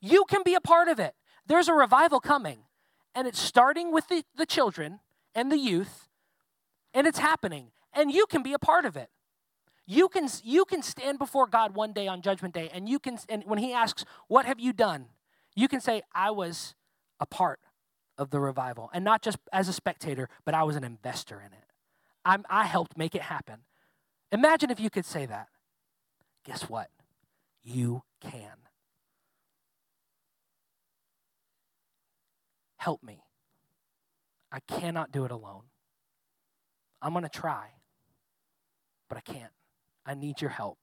You 0.00 0.24
can 0.24 0.42
be 0.44 0.54
a 0.54 0.60
part 0.60 0.88
of 0.88 1.00
it. 1.00 1.14
There's 1.46 1.68
a 1.68 1.74
revival 1.74 2.20
coming, 2.20 2.60
and 3.14 3.26
it's 3.26 3.40
starting 3.40 3.92
with 3.92 4.06
the, 4.08 4.22
the 4.36 4.46
children 4.46 5.00
and 5.34 5.50
the 5.50 5.58
youth, 5.58 6.08
and 6.94 7.06
it's 7.06 7.18
happening, 7.18 7.72
and 7.92 8.12
you 8.12 8.26
can 8.26 8.42
be 8.42 8.52
a 8.52 8.58
part 8.58 8.84
of 8.84 8.96
it. 8.96 9.10
You 9.90 10.10
can, 10.10 10.28
you 10.44 10.66
can 10.66 10.82
stand 10.82 11.18
before 11.18 11.46
God 11.46 11.74
one 11.74 11.94
day 11.94 12.08
on 12.08 12.20
Judgment 12.20 12.52
Day, 12.52 12.70
and 12.74 12.86
you 12.86 12.98
can, 12.98 13.18
and 13.26 13.42
when 13.46 13.58
He 13.58 13.72
asks, 13.72 14.04
What 14.28 14.44
have 14.44 14.60
you 14.60 14.74
done? 14.74 15.06
You 15.56 15.66
can 15.66 15.80
say, 15.80 16.02
I 16.14 16.30
was 16.30 16.74
a 17.18 17.24
part 17.24 17.58
of 18.18 18.28
the 18.28 18.38
revival, 18.38 18.90
and 18.92 19.02
not 19.02 19.22
just 19.22 19.38
as 19.50 19.66
a 19.66 19.72
spectator, 19.72 20.28
but 20.44 20.52
I 20.52 20.62
was 20.64 20.76
an 20.76 20.84
investor 20.84 21.40
in 21.40 21.54
it. 21.54 21.64
I'm, 22.22 22.44
I 22.50 22.66
helped 22.66 22.98
make 22.98 23.14
it 23.14 23.22
happen. 23.22 23.60
Imagine 24.30 24.70
if 24.70 24.78
you 24.78 24.90
could 24.90 25.06
say 25.06 25.24
that. 25.24 25.48
Guess 26.44 26.68
what? 26.68 26.90
You 27.64 28.02
can. 28.20 28.58
Help 32.76 33.02
me. 33.02 33.22
I 34.52 34.60
cannot 34.60 35.12
do 35.12 35.24
it 35.24 35.30
alone. 35.30 35.62
I'm 37.00 37.12
going 37.12 37.22
to 37.22 37.30
try, 37.30 37.68
but 39.08 39.16
I 39.16 39.22
can't. 39.22 39.52
I 40.08 40.14
need 40.14 40.40
your 40.40 40.50
help. 40.50 40.78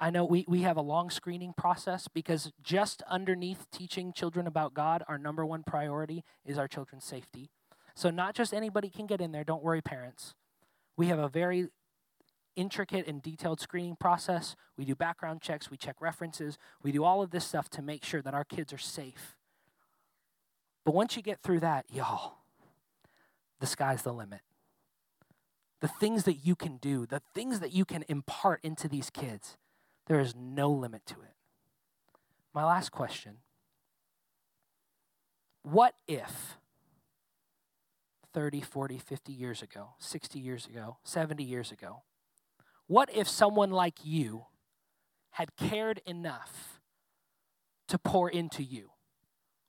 I 0.00 0.10
know 0.10 0.24
we, 0.24 0.44
we 0.48 0.62
have 0.62 0.76
a 0.76 0.82
long 0.82 1.10
screening 1.10 1.52
process 1.56 2.08
because 2.12 2.50
just 2.60 3.02
underneath 3.08 3.70
teaching 3.70 4.12
children 4.12 4.48
about 4.48 4.74
God, 4.74 5.04
our 5.06 5.16
number 5.16 5.46
one 5.46 5.62
priority 5.62 6.24
is 6.44 6.58
our 6.58 6.66
children's 6.66 7.04
safety. 7.04 7.50
So, 7.94 8.10
not 8.10 8.34
just 8.34 8.52
anybody 8.52 8.90
can 8.90 9.06
get 9.06 9.20
in 9.20 9.30
there, 9.30 9.44
don't 9.44 9.62
worry, 9.62 9.80
parents. 9.80 10.34
We 10.96 11.06
have 11.06 11.20
a 11.20 11.28
very 11.28 11.68
intricate 12.56 13.06
and 13.06 13.22
detailed 13.22 13.60
screening 13.60 13.94
process. 13.94 14.56
We 14.76 14.84
do 14.84 14.96
background 14.96 15.40
checks, 15.40 15.70
we 15.70 15.76
check 15.76 16.00
references, 16.00 16.58
we 16.82 16.90
do 16.90 17.04
all 17.04 17.22
of 17.22 17.30
this 17.30 17.44
stuff 17.44 17.70
to 17.70 17.82
make 17.82 18.04
sure 18.04 18.22
that 18.22 18.34
our 18.34 18.44
kids 18.44 18.72
are 18.72 18.78
safe. 18.78 19.36
But 20.84 20.94
once 20.94 21.16
you 21.16 21.22
get 21.22 21.42
through 21.42 21.60
that, 21.60 21.84
y'all, 21.92 22.38
the 23.60 23.66
sky's 23.66 24.02
the 24.02 24.12
limit 24.12 24.40
the 25.82 25.88
things 25.88 26.22
that 26.24 26.46
you 26.46 26.54
can 26.54 26.76
do, 26.76 27.06
the 27.06 27.20
things 27.34 27.58
that 27.58 27.72
you 27.72 27.84
can 27.84 28.04
impart 28.08 28.60
into 28.62 28.88
these 28.88 29.10
kids, 29.10 29.56
there 30.06 30.20
is 30.20 30.32
no 30.34 30.70
limit 30.70 31.04
to 31.06 31.14
it. 31.14 31.34
My 32.54 32.64
last 32.64 32.92
question 32.92 33.38
What 35.62 35.96
if 36.06 36.56
30, 38.32 38.60
40, 38.60 38.98
50 38.98 39.32
years 39.32 39.60
ago, 39.60 39.94
60 39.98 40.38
years 40.38 40.66
ago, 40.66 40.98
70 41.02 41.42
years 41.42 41.72
ago, 41.72 42.02
what 42.86 43.10
if 43.12 43.28
someone 43.28 43.72
like 43.72 43.98
you 44.04 44.46
had 45.30 45.56
cared 45.56 46.00
enough 46.06 46.80
to 47.88 47.98
pour 47.98 48.30
into 48.30 48.62
you 48.62 48.90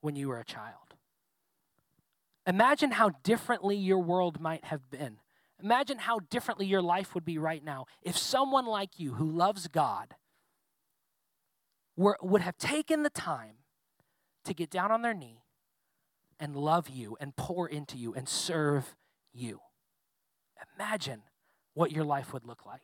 when 0.02 0.16
you 0.16 0.28
were 0.28 0.40
a 0.40 0.46
child? 0.46 0.94
Imagine 2.46 2.92
how 2.92 3.10
differently 3.24 3.76
your 3.76 4.00
world 4.00 4.40
might 4.40 4.66
have 4.66 4.92
been 4.92 5.18
Imagine 5.64 5.98
how 5.98 6.20
differently 6.20 6.66
your 6.66 6.82
life 6.82 7.16
would 7.16 7.24
be 7.24 7.38
right 7.38 7.64
now 7.64 7.86
if 8.02 8.18
someone 8.18 8.66
like 8.66 9.00
you 9.00 9.14
who 9.14 9.32
loves 9.32 9.70
God 9.70 10.16
were, 11.96 12.18
would 12.22 12.42
have 12.42 12.58
taken 12.58 13.04
the 13.04 13.10
time 13.10 13.56
to 14.44 14.54
get 14.54 14.70
down 14.70 14.92
on 14.92 15.02
their 15.02 15.14
knee 15.14 15.44
and 16.38 16.58
love 16.58 16.90
you 16.90 17.16
and 17.22 17.34
pour 17.38 17.70
into 17.70 17.98
you 17.98 18.14
and 18.14 18.28
serve 18.28 18.94
you. 19.32 19.62
Imagine 20.78 21.22
what 21.74 21.94
your 21.94 22.04
life 22.04 22.34
would 22.34 22.46
look 22.46 22.66
like. 22.66 22.82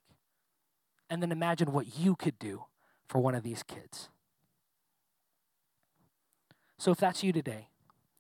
And 1.09 1.21
then 1.21 1.33
imagine 1.33 1.73
what 1.73 1.97
you 1.97 2.15
could 2.15 2.39
do 2.39 2.63
for 3.09 3.19
one 3.19 3.35
of 3.35 3.43
these 3.43 3.61
kids. 3.61 4.07
So, 6.77 6.91
if 6.91 6.97
that's 6.97 7.23
you 7.23 7.33
today, 7.33 7.67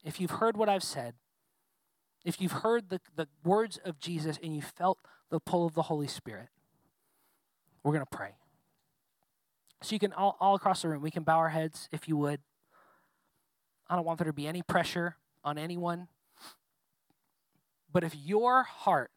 if 0.03 0.19
you've 0.19 0.31
heard 0.31 0.57
what 0.57 0.67
I've 0.67 0.83
said, 0.83 1.13
if 2.25 2.41
you've 2.41 2.51
heard 2.51 2.89
the, 2.89 2.99
the 3.15 3.27
words 3.43 3.77
of 3.83 3.99
Jesus 3.99 4.37
and 4.41 4.55
you 4.55 4.61
felt 4.61 4.99
the 5.29 5.39
pull 5.39 5.65
of 5.65 5.73
the 5.73 5.83
Holy 5.83 6.07
Spirit, 6.07 6.49
we're 7.83 7.93
going 7.93 8.05
to 8.05 8.17
pray. 8.17 8.35
So 9.81 9.93
you 9.93 9.99
can, 9.99 10.11
all, 10.13 10.35
all 10.39 10.55
across 10.55 10.81
the 10.81 10.89
room, 10.89 11.01
we 11.01 11.11
can 11.11 11.23
bow 11.23 11.37
our 11.37 11.49
heads 11.49 11.87
if 11.91 12.07
you 12.07 12.17
would. 12.17 12.41
I 13.89 13.95
don't 13.95 14.05
want 14.05 14.19
there 14.19 14.27
to 14.27 14.33
be 14.33 14.47
any 14.47 14.61
pressure 14.61 15.15
on 15.43 15.57
anyone. 15.57 16.07
But 17.91 18.03
if 18.03 18.15
your 18.15 18.63
heart 18.63 19.11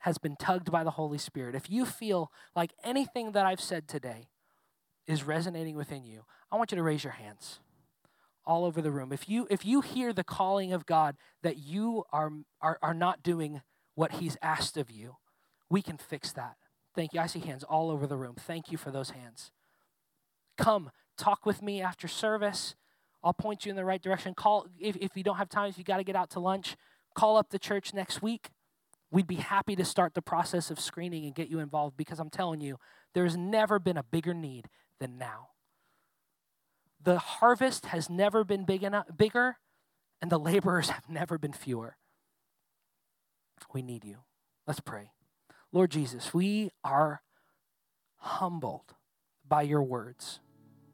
has 0.00 0.18
been 0.18 0.36
tugged 0.36 0.72
by 0.72 0.82
the 0.82 0.92
Holy 0.92 1.18
Spirit, 1.18 1.54
if 1.54 1.70
you 1.70 1.84
feel 1.84 2.32
like 2.56 2.72
anything 2.82 3.32
that 3.32 3.46
I've 3.46 3.60
said 3.60 3.86
today 3.86 4.28
is 5.06 5.24
resonating 5.24 5.76
within 5.76 6.04
you, 6.04 6.24
I 6.50 6.56
want 6.56 6.72
you 6.72 6.76
to 6.76 6.82
raise 6.82 7.04
your 7.04 7.12
hands 7.12 7.60
all 8.48 8.64
over 8.64 8.80
the 8.80 8.90
room. 8.90 9.12
If 9.12 9.28
you 9.28 9.46
if 9.50 9.64
you 9.64 9.82
hear 9.82 10.12
the 10.12 10.24
calling 10.24 10.72
of 10.72 10.86
God 10.86 11.16
that 11.42 11.58
you 11.58 12.04
are 12.10 12.32
are, 12.60 12.78
are 12.82 12.94
not 12.94 13.22
doing 13.22 13.60
what 13.94 14.12
he's 14.12 14.36
asked 14.42 14.76
of 14.76 14.90
you, 14.90 15.16
we 15.70 15.82
can 15.82 15.98
fix 15.98 16.32
that. 16.32 16.56
Thank 16.96 17.12
you. 17.12 17.20
I 17.20 17.26
see 17.26 17.40
hands 17.40 17.62
all 17.62 17.90
over 17.90 18.06
the 18.06 18.16
room. 18.16 18.34
Thank 18.36 18.72
you 18.72 18.78
for 18.78 18.90
those 18.90 19.10
hands. 19.10 19.52
Come, 20.56 20.90
talk 21.16 21.44
with 21.44 21.62
me 21.62 21.82
after 21.82 22.08
service. 22.08 22.74
I'll 23.22 23.34
point 23.34 23.66
you 23.66 23.70
in 23.70 23.76
the 23.76 23.84
right 23.84 24.02
direction. 24.02 24.34
Call 24.34 24.66
if, 24.80 24.96
if 24.96 25.16
you 25.16 25.22
don't 25.22 25.36
have 25.36 25.48
time, 25.48 25.68
if 25.68 25.78
you 25.78 25.84
got 25.84 25.98
to 25.98 26.04
get 26.04 26.16
out 26.16 26.30
to 26.30 26.40
lunch, 26.40 26.76
call 27.14 27.36
up 27.36 27.50
the 27.50 27.58
church 27.58 27.92
next 27.92 28.22
week. 28.22 28.48
We'd 29.10 29.26
be 29.26 29.36
happy 29.36 29.76
to 29.76 29.84
start 29.84 30.14
the 30.14 30.22
process 30.22 30.70
of 30.70 30.80
screening 30.80 31.24
and 31.24 31.34
get 31.34 31.48
you 31.48 31.60
involved 31.60 31.96
because 31.96 32.18
I'm 32.18 32.30
telling 32.30 32.60
you, 32.60 32.78
there's 33.14 33.36
never 33.36 33.78
been 33.78 33.96
a 33.96 34.02
bigger 34.02 34.34
need 34.34 34.68
than 35.00 35.18
now. 35.18 35.48
The 37.02 37.18
harvest 37.18 37.86
has 37.86 38.10
never 38.10 38.44
been 38.44 38.64
big 38.64 38.82
enough, 38.82 39.06
bigger, 39.16 39.58
and 40.20 40.30
the 40.30 40.38
laborers 40.38 40.90
have 40.90 41.08
never 41.08 41.38
been 41.38 41.52
fewer. 41.52 41.96
We 43.72 43.82
need 43.82 44.04
you. 44.04 44.18
Let's 44.66 44.80
pray. 44.80 45.10
Lord 45.72 45.90
Jesus, 45.90 46.32
we 46.32 46.70
are 46.82 47.22
humbled 48.16 48.94
by 49.46 49.62
your 49.62 49.82
words 49.82 50.40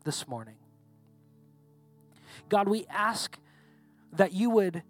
this 0.05 0.27
morning. 0.29 0.57
God, 2.49 2.69
we 2.69 2.87
ask 2.91 3.39
that 4.13 4.33
you 4.33 4.51
would 4.51 4.83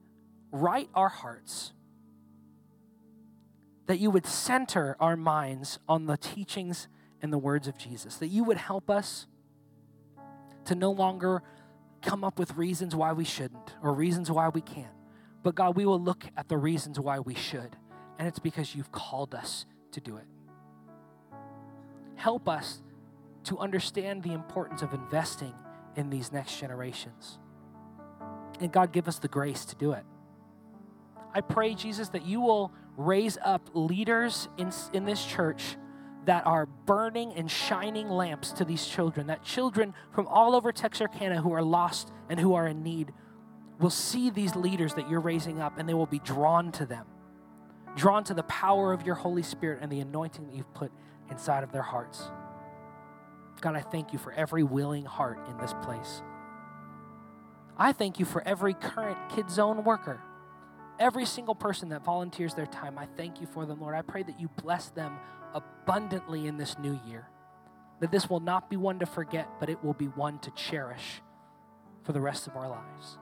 write 0.50 0.88
our 0.94 1.08
hearts, 1.08 1.72
that 3.86 3.98
you 3.98 4.10
would 4.10 4.26
center 4.26 4.96
our 5.00 5.16
minds 5.16 5.78
on 5.88 6.06
the 6.06 6.16
teachings 6.16 6.88
and 7.20 7.32
the 7.32 7.38
words 7.38 7.68
of 7.68 7.78
Jesus, 7.78 8.16
that 8.16 8.28
you 8.28 8.44
would 8.44 8.56
help 8.56 8.90
us 8.90 9.26
to 10.66 10.74
no 10.74 10.90
longer 10.90 11.42
come 12.02 12.24
up 12.24 12.38
with 12.38 12.54
reasons 12.56 12.94
why 12.94 13.12
we 13.12 13.24
shouldn't 13.24 13.74
or 13.82 13.92
reasons 13.92 14.30
why 14.30 14.48
we 14.48 14.60
can't. 14.60 14.92
But 15.42 15.54
God, 15.54 15.76
we 15.76 15.86
will 15.86 16.00
look 16.00 16.24
at 16.36 16.48
the 16.48 16.56
reasons 16.56 16.98
why 16.98 17.20
we 17.20 17.34
should, 17.34 17.76
and 18.18 18.28
it's 18.28 18.38
because 18.38 18.74
you've 18.74 18.92
called 18.92 19.34
us 19.34 19.66
to 19.92 20.00
do 20.00 20.16
it. 20.16 20.26
Help 22.16 22.48
us 22.48 22.82
to 23.44 23.58
understand 23.58 24.22
the 24.22 24.32
importance 24.32 24.82
of 24.82 24.92
investing 24.94 25.54
in 25.96 26.10
these 26.10 26.32
next 26.32 26.58
generations. 26.58 27.38
And 28.60 28.72
God, 28.72 28.92
give 28.92 29.08
us 29.08 29.18
the 29.18 29.28
grace 29.28 29.64
to 29.66 29.76
do 29.76 29.92
it. 29.92 30.04
I 31.34 31.40
pray, 31.40 31.74
Jesus, 31.74 32.08
that 32.10 32.24
you 32.24 32.40
will 32.40 32.72
raise 32.96 33.36
up 33.44 33.68
leaders 33.74 34.48
in, 34.56 34.70
in 34.92 35.04
this 35.04 35.24
church 35.24 35.76
that 36.26 36.46
are 36.46 36.66
burning 36.66 37.32
and 37.32 37.50
shining 37.50 38.08
lamps 38.08 38.52
to 38.52 38.64
these 38.64 38.86
children, 38.86 39.26
that 39.26 39.42
children 39.42 39.94
from 40.12 40.26
all 40.26 40.54
over 40.54 40.72
Texarkana 40.72 41.42
who 41.42 41.52
are 41.52 41.62
lost 41.62 42.10
and 42.28 42.40
who 42.40 42.54
are 42.54 42.66
in 42.66 42.82
need 42.82 43.12
will 43.78 43.90
see 43.90 44.30
these 44.30 44.56
leaders 44.56 44.94
that 44.94 45.08
you're 45.08 45.20
raising 45.20 45.60
up 45.60 45.78
and 45.78 45.88
they 45.88 45.94
will 45.94 46.06
be 46.06 46.20
drawn 46.20 46.72
to 46.72 46.86
them, 46.86 47.06
drawn 47.96 48.24
to 48.24 48.34
the 48.34 48.42
power 48.44 48.92
of 48.92 49.04
your 49.04 49.14
Holy 49.14 49.42
Spirit 49.42 49.80
and 49.82 49.90
the 49.90 50.00
anointing 50.00 50.46
that 50.46 50.54
you've 50.54 50.72
put 50.74 50.92
inside 51.30 51.64
of 51.64 51.72
their 51.72 51.82
hearts. 51.82 52.30
God, 53.60 53.76
I 53.76 53.80
thank 53.80 54.12
you 54.12 54.18
for 54.18 54.32
every 54.32 54.62
willing 54.62 55.04
heart 55.04 55.38
in 55.48 55.56
this 55.58 55.74
place. 55.82 56.22
I 57.76 57.92
thank 57.92 58.18
you 58.18 58.24
for 58.24 58.46
every 58.46 58.74
current 58.74 59.18
Kid 59.30 59.50
Zone 59.50 59.84
worker, 59.84 60.20
every 61.00 61.26
single 61.26 61.54
person 61.54 61.88
that 61.88 62.04
volunteers 62.04 62.54
their 62.54 62.66
time. 62.66 62.98
I 62.98 63.06
thank 63.16 63.40
you 63.40 63.46
for 63.46 63.66
them, 63.66 63.80
Lord. 63.80 63.94
I 63.94 64.02
pray 64.02 64.22
that 64.22 64.38
you 64.38 64.48
bless 64.62 64.90
them 64.90 65.18
abundantly 65.54 66.46
in 66.46 66.56
this 66.56 66.78
new 66.78 66.98
year. 67.06 67.28
That 68.00 68.10
this 68.10 68.28
will 68.28 68.40
not 68.40 68.68
be 68.68 68.76
one 68.76 68.98
to 68.98 69.06
forget, 69.06 69.48
but 69.60 69.70
it 69.70 69.82
will 69.82 69.94
be 69.94 70.06
one 70.06 70.38
to 70.40 70.50
cherish 70.50 71.22
for 72.02 72.12
the 72.12 72.20
rest 72.20 72.46
of 72.46 72.56
our 72.56 72.68
lives. 72.68 73.18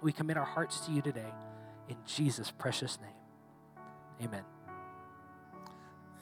We 0.00 0.12
commit 0.12 0.36
our 0.36 0.44
hearts 0.44 0.80
to 0.86 0.92
you 0.92 1.02
today. 1.02 1.32
In 1.88 1.96
Jesus' 2.06 2.50
precious 2.50 2.98
name. 3.00 4.28
Amen. 4.28 4.44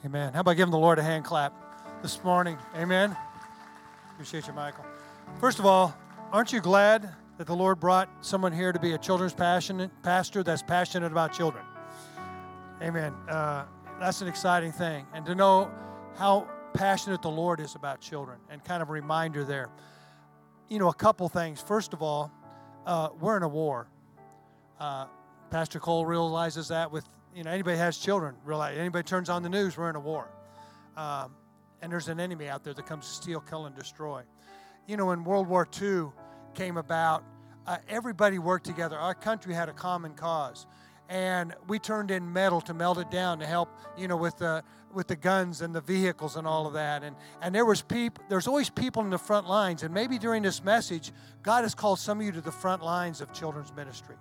Amen. 0.05 0.32
How 0.32 0.41
about 0.41 0.57
giving 0.57 0.72
the 0.72 0.78
Lord 0.78 0.99
a 0.99 1.03
hand 1.03 1.24
clap 1.24 1.53
this 2.03 2.22
morning? 2.24 2.57
Amen. 2.74 3.14
Appreciate 4.12 4.47
you, 4.47 4.55
Michael. 4.55 4.84
First 5.41 5.59
of 5.59 5.66
all, 5.66 5.95
aren't 6.32 6.53
you 6.53 6.61
glad 6.61 7.11
that 7.38 7.47
the 7.47 7.55
Lord 7.55 7.78
brought 7.80 8.09
someone 8.20 8.53
here 8.53 8.72
to 8.72 8.78
be 8.78 8.93
a 8.93 8.99
children's 8.99 9.34
passionate 9.34 9.91
pastor 10.03 10.43
that's 10.43 10.62
passionate 10.62 11.12
about 11.12 11.32
children? 11.32 11.64
Amen. 12.82 13.14
Uh, 13.28 13.64
that's 14.01 14.22
an 14.22 14.28
exciting 14.28 14.72
thing. 14.72 15.07
And 15.12 15.26
to 15.26 15.34
know 15.34 15.70
how 16.16 16.48
passionate 16.74 17.22
the 17.22 17.30
Lord 17.30 17.61
is 17.61 17.74
about 17.74 18.01
children, 18.01 18.38
and 18.48 18.64
kind 18.64 18.82
of 18.82 18.88
a 18.88 18.92
reminder 18.92 19.44
there. 19.44 19.70
You 20.68 20.78
know, 20.78 20.88
a 20.88 20.94
couple 20.94 21.28
things. 21.28 21.61
First 21.61 21.92
of 21.92 22.03
all, 22.03 22.32
uh, 22.86 23.11
we're 23.20 23.36
in 23.36 23.42
a 23.42 23.48
war. 23.48 23.88
Uh, 24.78 25.07
Pastor 25.51 25.78
Cole 25.78 26.07
realizes 26.07 26.68
that 26.68 26.90
with 26.90 27.05
you 27.34 27.44
know 27.44 27.51
anybody 27.51 27.76
has 27.76 27.98
children. 27.98 28.34
Realize 28.44 28.78
anybody 28.78 29.05
turns 29.05 29.28
on 29.28 29.42
the 29.42 29.48
news, 29.48 29.76
we're 29.76 29.90
in 29.90 29.96
a 29.96 30.01
war, 30.01 30.28
um, 30.96 31.34
and 31.82 31.92
there's 31.92 32.09
an 32.09 32.20
enemy 32.20 32.48
out 32.48 32.64
there 32.64 32.72
that 32.72 32.86
comes 32.86 33.07
to 33.07 33.12
steal, 33.12 33.40
kill, 33.40 33.66
and 33.66 33.76
destroy. 33.76 34.22
You 34.86 34.96
know, 34.96 35.07
when 35.07 35.24
World 35.24 35.46
War 35.46 35.68
II 35.80 36.07
came 36.55 36.76
about, 36.76 37.22
uh, 37.66 37.78
everybody 37.88 38.38
worked 38.38 38.64
together. 38.64 38.96
Our 38.96 39.14
country 39.14 39.53
had 39.53 39.68
a 39.68 39.72
common 39.72 40.14
cause 40.14 40.66
and 41.11 41.52
we 41.66 41.78
turned 41.80 42.12
in 42.12 42.32
metal 42.32 42.61
to 42.61 42.72
melt 42.72 42.96
it 42.96 43.11
down 43.11 43.40
to 43.40 43.46
help 43.46 43.68
you 43.98 44.06
know 44.06 44.16
with 44.16 44.38
the 44.38 44.62
with 44.94 45.08
the 45.08 45.16
guns 45.16 45.61
and 45.61 45.74
the 45.74 45.80
vehicles 45.80 46.36
and 46.36 46.46
all 46.46 46.66
of 46.66 46.72
that 46.72 47.02
and 47.02 47.16
and 47.42 47.52
there 47.52 47.64
was 47.64 47.82
people 47.82 48.24
there's 48.28 48.46
always 48.46 48.70
people 48.70 49.02
in 49.02 49.11
the 49.11 49.18
front 49.18 49.46
lines 49.48 49.82
and 49.82 49.92
maybe 49.92 50.18
during 50.18 50.42
this 50.42 50.62
message 50.62 51.12
god 51.42 51.62
has 51.62 51.74
called 51.74 51.98
some 51.98 52.20
of 52.20 52.24
you 52.24 52.32
to 52.32 52.40
the 52.40 52.52
front 52.52 52.82
lines 52.82 53.20
of 53.20 53.32
children's 53.32 53.74
ministry 53.74 54.14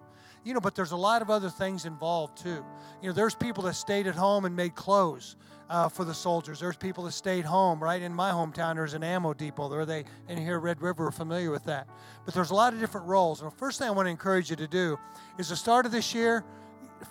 you 0.44 0.54
know 0.54 0.60
but 0.60 0.76
there's 0.76 0.92
a 0.92 0.98
lot 0.98 1.22
of 1.22 1.30
other 1.30 1.50
things 1.50 1.86
involved 1.86 2.36
too 2.36 2.66
you 3.02 3.08
know 3.08 3.14
there's 3.14 3.36
people 3.36 3.64
that 3.64 3.76
stayed 3.76 4.08
at 4.08 4.16
home 4.16 4.46
and 4.46 4.56
made 4.56 4.74
clothes 4.74 5.36
uh, 5.70 5.88
for 5.88 6.04
the 6.04 6.14
soldiers. 6.14 6.60
There's 6.60 6.76
people 6.76 7.04
that 7.04 7.12
stayed 7.12 7.46
home, 7.46 7.82
right? 7.82 8.02
In 8.02 8.14
my 8.14 8.32
hometown, 8.32 8.76
there's 8.76 8.96
an 8.96 9.04
ammo 9.04 9.34
depot. 9.34 9.70
There, 9.70 9.86
they 9.86 10.04
in 10.28 10.38
here, 10.38 10.60
Red 10.60 10.82
River, 10.82 11.08
are 11.08 11.12
familiar 11.12 11.52
with 11.52 11.64
that. 11.66 11.88
But 12.26 12.34
there's 12.34 12.50
a 12.50 12.56
lot 12.56 12.74
of 12.74 12.80
different 12.80 13.08
roles. 13.08 13.42
And 13.42 13.52
the 13.52 13.56
first 13.56 13.78
thing 13.78 13.88
I 13.88 13.92
want 13.92 14.08
to 14.08 14.12
encourage 14.12 14.50
you 14.50 14.56
to 14.56 14.68
do 14.68 14.98
is 15.38 15.50
the 15.50 15.56
start 15.56 15.86
of 15.86 15.92
this 15.92 16.14
year, 16.14 16.44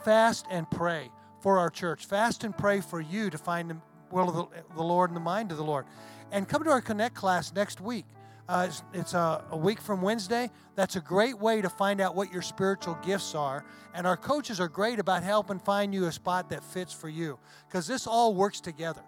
fast 0.04 0.46
and 0.50 0.70
pray 0.70 1.10
for 1.40 1.58
our 1.58 1.70
church. 1.70 2.06
Fast 2.06 2.44
and 2.44 2.56
pray 2.56 2.80
for 2.80 3.00
you 3.00 3.30
to 3.30 3.38
find 3.38 3.70
the 3.70 3.76
will 4.10 4.28
of 4.28 4.34
the, 4.34 4.74
the 4.74 4.82
Lord 4.82 5.10
and 5.10 5.16
the 5.16 5.20
mind 5.20 5.50
of 5.50 5.56
the 5.56 5.64
Lord. 5.64 5.86
And 6.32 6.48
come 6.48 6.64
to 6.64 6.70
our 6.70 6.80
Connect 6.80 7.14
class 7.14 7.52
next 7.52 7.80
week. 7.80 8.04
Uh, 8.48 8.64
it's, 8.68 8.82
it's 8.94 9.14
a, 9.14 9.44
a, 9.50 9.56
week 9.56 9.78
from 9.78 10.00
Wednesday. 10.00 10.50
That's 10.74 10.96
a 10.96 11.00
great 11.00 11.38
way 11.38 11.60
to 11.60 11.68
find 11.68 12.00
out 12.00 12.14
what 12.14 12.32
your 12.32 12.40
spiritual 12.40 12.98
gifts 13.04 13.34
are. 13.34 13.62
And 13.94 14.06
our 14.06 14.16
coaches 14.16 14.58
are 14.58 14.68
great 14.68 14.98
about 14.98 15.22
helping 15.22 15.58
find 15.58 15.92
you 15.92 16.06
a 16.06 16.12
spot 16.12 16.48
that 16.48 16.64
fits 16.64 16.92
for 16.92 17.10
you 17.10 17.38
because 17.68 17.86
this 17.86 18.06
all 18.06 18.34
works 18.34 18.60
together. 18.60 19.02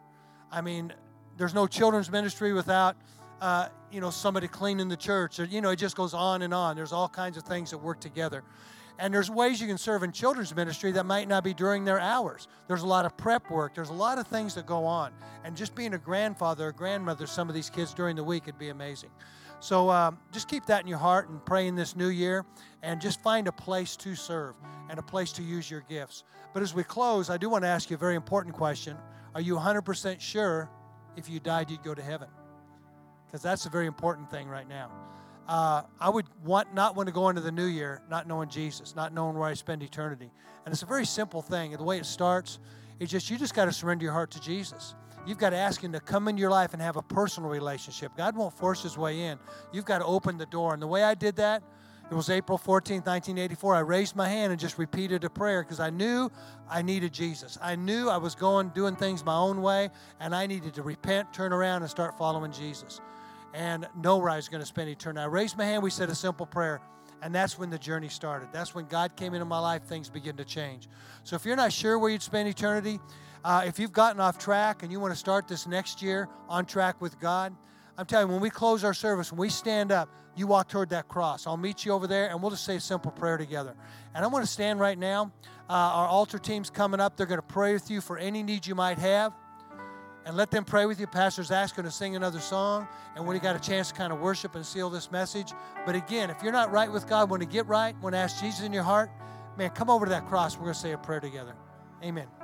I 0.52 0.60
mean, 0.60 0.92
there's 1.38 1.54
no 1.54 1.66
children's 1.66 2.10
ministry 2.10 2.52
without, 2.52 2.96
uh, 3.40 3.68
you 3.90 4.02
know, 4.02 4.10
somebody 4.10 4.46
cleaning 4.46 4.88
the 4.88 4.96
church. 4.96 5.40
Or, 5.40 5.44
you 5.44 5.62
know, 5.62 5.70
it 5.70 5.76
just 5.76 5.96
goes 5.96 6.12
on 6.12 6.42
and 6.42 6.52
on. 6.52 6.76
There's 6.76 6.92
all 6.92 7.08
kinds 7.08 7.38
of 7.38 7.44
things 7.44 7.70
that 7.70 7.78
work 7.78 7.98
together. 7.98 8.44
And 9.00 9.14
there's 9.14 9.30
ways 9.30 9.62
you 9.62 9.66
can 9.66 9.78
serve 9.78 10.02
in 10.02 10.12
children's 10.12 10.54
ministry 10.54 10.92
that 10.92 11.06
might 11.06 11.26
not 11.26 11.42
be 11.42 11.54
during 11.54 11.86
their 11.86 11.98
hours. 11.98 12.48
There's 12.68 12.82
a 12.82 12.86
lot 12.86 13.06
of 13.06 13.16
prep 13.16 13.50
work. 13.50 13.74
There's 13.74 13.88
a 13.88 13.94
lot 13.94 14.18
of 14.18 14.26
things 14.26 14.54
that 14.56 14.66
go 14.66 14.84
on. 14.84 15.12
And 15.42 15.56
just 15.56 15.74
being 15.74 15.94
a 15.94 15.98
grandfather 15.98 16.68
or 16.68 16.72
grandmother, 16.72 17.26
some 17.26 17.48
of 17.48 17.54
these 17.54 17.70
kids 17.70 17.94
during 17.94 18.14
the 18.14 18.22
week 18.22 18.44
would 18.44 18.58
be 18.58 18.68
amazing. 18.68 19.08
So 19.58 19.88
um, 19.88 20.18
just 20.32 20.48
keep 20.48 20.66
that 20.66 20.82
in 20.82 20.86
your 20.86 20.98
heart 20.98 21.30
and 21.30 21.42
pray 21.44 21.66
in 21.66 21.76
this 21.76 21.96
new 21.96 22.08
year 22.08 22.44
and 22.82 23.00
just 23.00 23.22
find 23.22 23.48
a 23.48 23.52
place 23.52 23.96
to 23.96 24.14
serve 24.14 24.54
and 24.90 24.98
a 24.98 25.02
place 25.02 25.32
to 25.32 25.42
use 25.42 25.70
your 25.70 25.80
gifts. 25.88 26.24
But 26.52 26.62
as 26.62 26.74
we 26.74 26.84
close, 26.84 27.30
I 27.30 27.38
do 27.38 27.48
want 27.48 27.64
to 27.64 27.68
ask 27.68 27.88
you 27.88 27.96
a 27.96 27.98
very 27.98 28.16
important 28.16 28.54
question. 28.54 28.98
Are 29.34 29.40
you 29.40 29.56
100% 29.56 30.20
sure 30.20 30.68
if 31.16 31.28
you 31.28 31.40
died, 31.40 31.70
you'd 31.70 31.82
go 31.82 31.94
to 31.94 32.02
heaven? 32.02 32.28
Because 33.26 33.40
that's 33.40 33.64
a 33.64 33.70
very 33.70 33.86
important 33.86 34.30
thing 34.30 34.46
right 34.46 34.68
now 34.68 34.90
uh, 35.50 35.82
I 35.98 36.08
would 36.08 36.26
want 36.44 36.74
not 36.74 36.94
want 36.94 37.08
to 37.08 37.12
go 37.12 37.28
into 37.28 37.40
the 37.40 37.50
new 37.50 37.66
year 37.66 38.02
not 38.08 38.28
knowing 38.28 38.48
Jesus, 38.48 38.94
not 38.94 39.12
knowing 39.12 39.36
where 39.36 39.48
I 39.48 39.54
spend 39.54 39.82
eternity. 39.82 40.30
And 40.64 40.72
it's 40.72 40.84
a 40.84 40.86
very 40.86 41.04
simple 41.04 41.42
thing. 41.42 41.72
The 41.72 41.82
way 41.82 41.98
it 41.98 42.06
starts 42.06 42.60
is 43.00 43.10
just 43.10 43.28
you 43.30 43.36
just 43.36 43.52
got 43.52 43.64
to 43.64 43.72
surrender 43.72 44.04
your 44.04 44.12
heart 44.12 44.30
to 44.30 44.40
Jesus. 44.40 44.94
You've 45.26 45.38
got 45.38 45.50
to 45.50 45.56
ask 45.56 45.82
Him 45.82 45.92
to 45.92 46.00
come 46.00 46.28
into 46.28 46.40
your 46.40 46.52
life 46.52 46.72
and 46.72 46.80
have 46.80 46.96
a 46.96 47.02
personal 47.02 47.50
relationship. 47.50 48.12
God 48.16 48.36
won't 48.36 48.54
force 48.54 48.84
His 48.84 48.96
way 48.96 49.22
in. 49.22 49.40
You've 49.72 49.84
got 49.84 49.98
to 49.98 50.04
open 50.04 50.38
the 50.38 50.46
door. 50.46 50.72
And 50.72 50.80
the 50.80 50.86
way 50.86 51.02
I 51.02 51.14
did 51.14 51.34
that, 51.36 51.64
it 52.08 52.14
was 52.14 52.30
April 52.30 52.56
14, 52.56 52.98
1984. 52.98 53.74
I 53.74 53.80
raised 53.80 54.14
my 54.14 54.28
hand 54.28 54.52
and 54.52 54.60
just 54.60 54.78
repeated 54.78 55.24
a 55.24 55.30
prayer 55.30 55.64
because 55.64 55.80
I 55.80 55.90
knew 55.90 56.30
I 56.68 56.80
needed 56.82 57.12
Jesus. 57.12 57.58
I 57.60 57.74
knew 57.74 58.08
I 58.08 58.18
was 58.18 58.36
going, 58.36 58.68
doing 58.68 58.94
things 58.94 59.24
my 59.24 59.36
own 59.36 59.62
way, 59.62 59.90
and 60.20 60.32
I 60.32 60.46
needed 60.46 60.74
to 60.74 60.82
repent, 60.82 61.32
turn 61.32 61.52
around, 61.52 61.82
and 61.82 61.90
start 61.90 62.16
following 62.16 62.52
Jesus 62.52 63.00
and 63.54 63.88
know 63.96 64.18
where 64.18 64.30
I 64.30 64.36
was 64.36 64.48
going 64.48 64.60
to 64.60 64.66
spend 64.66 64.88
eternity. 64.88 65.22
I 65.22 65.26
raised 65.26 65.56
my 65.56 65.64
hand, 65.64 65.82
we 65.82 65.90
said 65.90 66.08
a 66.08 66.14
simple 66.14 66.46
prayer, 66.46 66.80
and 67.22 67.34
that's 67.34 67.58
when 67.58 67.70
the 67.70 67.78
journey 67.78 68.08
started. 68.08 68.48
That's 68.52 68.74
when 68.74 68.86
God 68.86 69.16
came 69.16 69.34
into 69.34 69.44
my 69.44 69.58
life, 69.58 69.82
things 69.82 70.08
began 70.08 70.36
to 70.36 70.44
change. 70.44 70.88
So 71.24 71.36
if 71.36 71.44
you're 71.44 71.56
not 71.56 71.72
sure 71.72 71.98
where 71.98 72.10
you'd 72.10 72.22
spend 72.22 72.48
eternity, 72.48 73.00
uh, 73.44 73.62
if 73.66 73.78
you've 73.78 73.92
gotten 73.92 74.20
off 74.20 74.38
track 74.38 74.82
and 74.82 74.92
you 74.92 75.00
want 75.00 75.12
to 75.12 75.18
start 75.18 75.48
this 75.48 75.66
next 75.66 76.02
year 76.02 76.28
on 76.48 76.66
track 76.66 77.00
with 77.00 77.18
God, 77.18 77.54
I'm 77.96 78.06
telling 78.06 78.28
you, 78.28 78.32
when 78.32 78.42
we 78.42 78.50
close 78.50 78.84
our 78.84 78.94
service, 78.94 79.32
when 79.32 79.38
we 79.38 79.50
stand 79.50 79.92
up, 79.92 80.08
you 80.36 80.46
walk 80.46 80.68
toward 80.68 80.90
that 80.90 81.08
cross. 81.08 81.46
I'll 81.46 81.56
meet 81.56 81.84
you 81.84 81.92
over 81.92 82.06
there, 82.06 82.30
and 82.30 82.40
we'll 82.40 82.50
just 82.50 82.64
say 82.64 82.76
a 82.76 82.80
simple 82.80 83.10
prayer 83.10 83.36
together. 83.36 83.74
And 84.14 84.24
I 84.24 84.28
want 84.28 84.44
to 84.44 84.50
stand 84.50 84.80
right 84.80 84.96
now. 84.96 85.32
Uh, 85.68 85.72
our 85.72 86.06
altar 86.06 86.38
team's 86.38 86.70
coming 86.70 87.00
up. 87.00 87.16
They're 87.16 87.26
going 87.26 87.40
to 87.40 87.46
pray 87.46 87.72
with 87.72 87.90
you 87.90 88.00
for 88.00 88.16
any 88.16 88.42
needs 88.42 88.66
you 88.66 88.74
might 88.74 88.98
have 88.98 89.34
and 90.26 90.36
let 90.36 90.50
them 90.50 90.64
pray 90.64 90.86
with 90.86 91.00
you. 91.00 91.06
Pastor's 91.06 91.50
asking 91.50 91.84
to 91.84 91.90
sing 91.90 92.16
another 92.16 92.40
song, 92.40 92.86
and 93.16 93.26
when 93.26 93.34
you 93.34 93.40
got 93.40 93.56
a 93.56 93.60
chance 93.60 93.88
to 93.88 93.94
kind 93.94 94.12
of 94.12 94.20
worship 94.20 94.54
and 94.54 94.64
seal 94.64 94.90
this 94.90 95.10
message. 95.10 95.52
But 95.86 95.94
again, 95.94 96.30
if 96.30 96.42
you're 96.42 96.52
not 96.52 96.70
right 96.70 96.90
with 96.90 97.08
God, 97.08 97.30
want 97.30 97.42
to 97.42 97.48
get 97.48 97.66
right, 97.66 97.96
want 98.00 98.14
to 98.14 98.18
ask 98.18 98.40
Jesus 98.40 98.64
in 98.64 98.72
your 98.72 98.82
heart, 98.82 99.10
man, 99.56 99.70
come 99.70 99.90
over 99.90 100.06
to 100.06 100.10
that 100.10 100.26
cross. 100.26 100.56
We're 100.56 100.64
going 100.64 100.74
to 100.74 100.80
say 100.80 100.92
a 100.92 100.98
prayer 100.98 101.20
together. 101.20 101.54
Amen. 102.02 102.39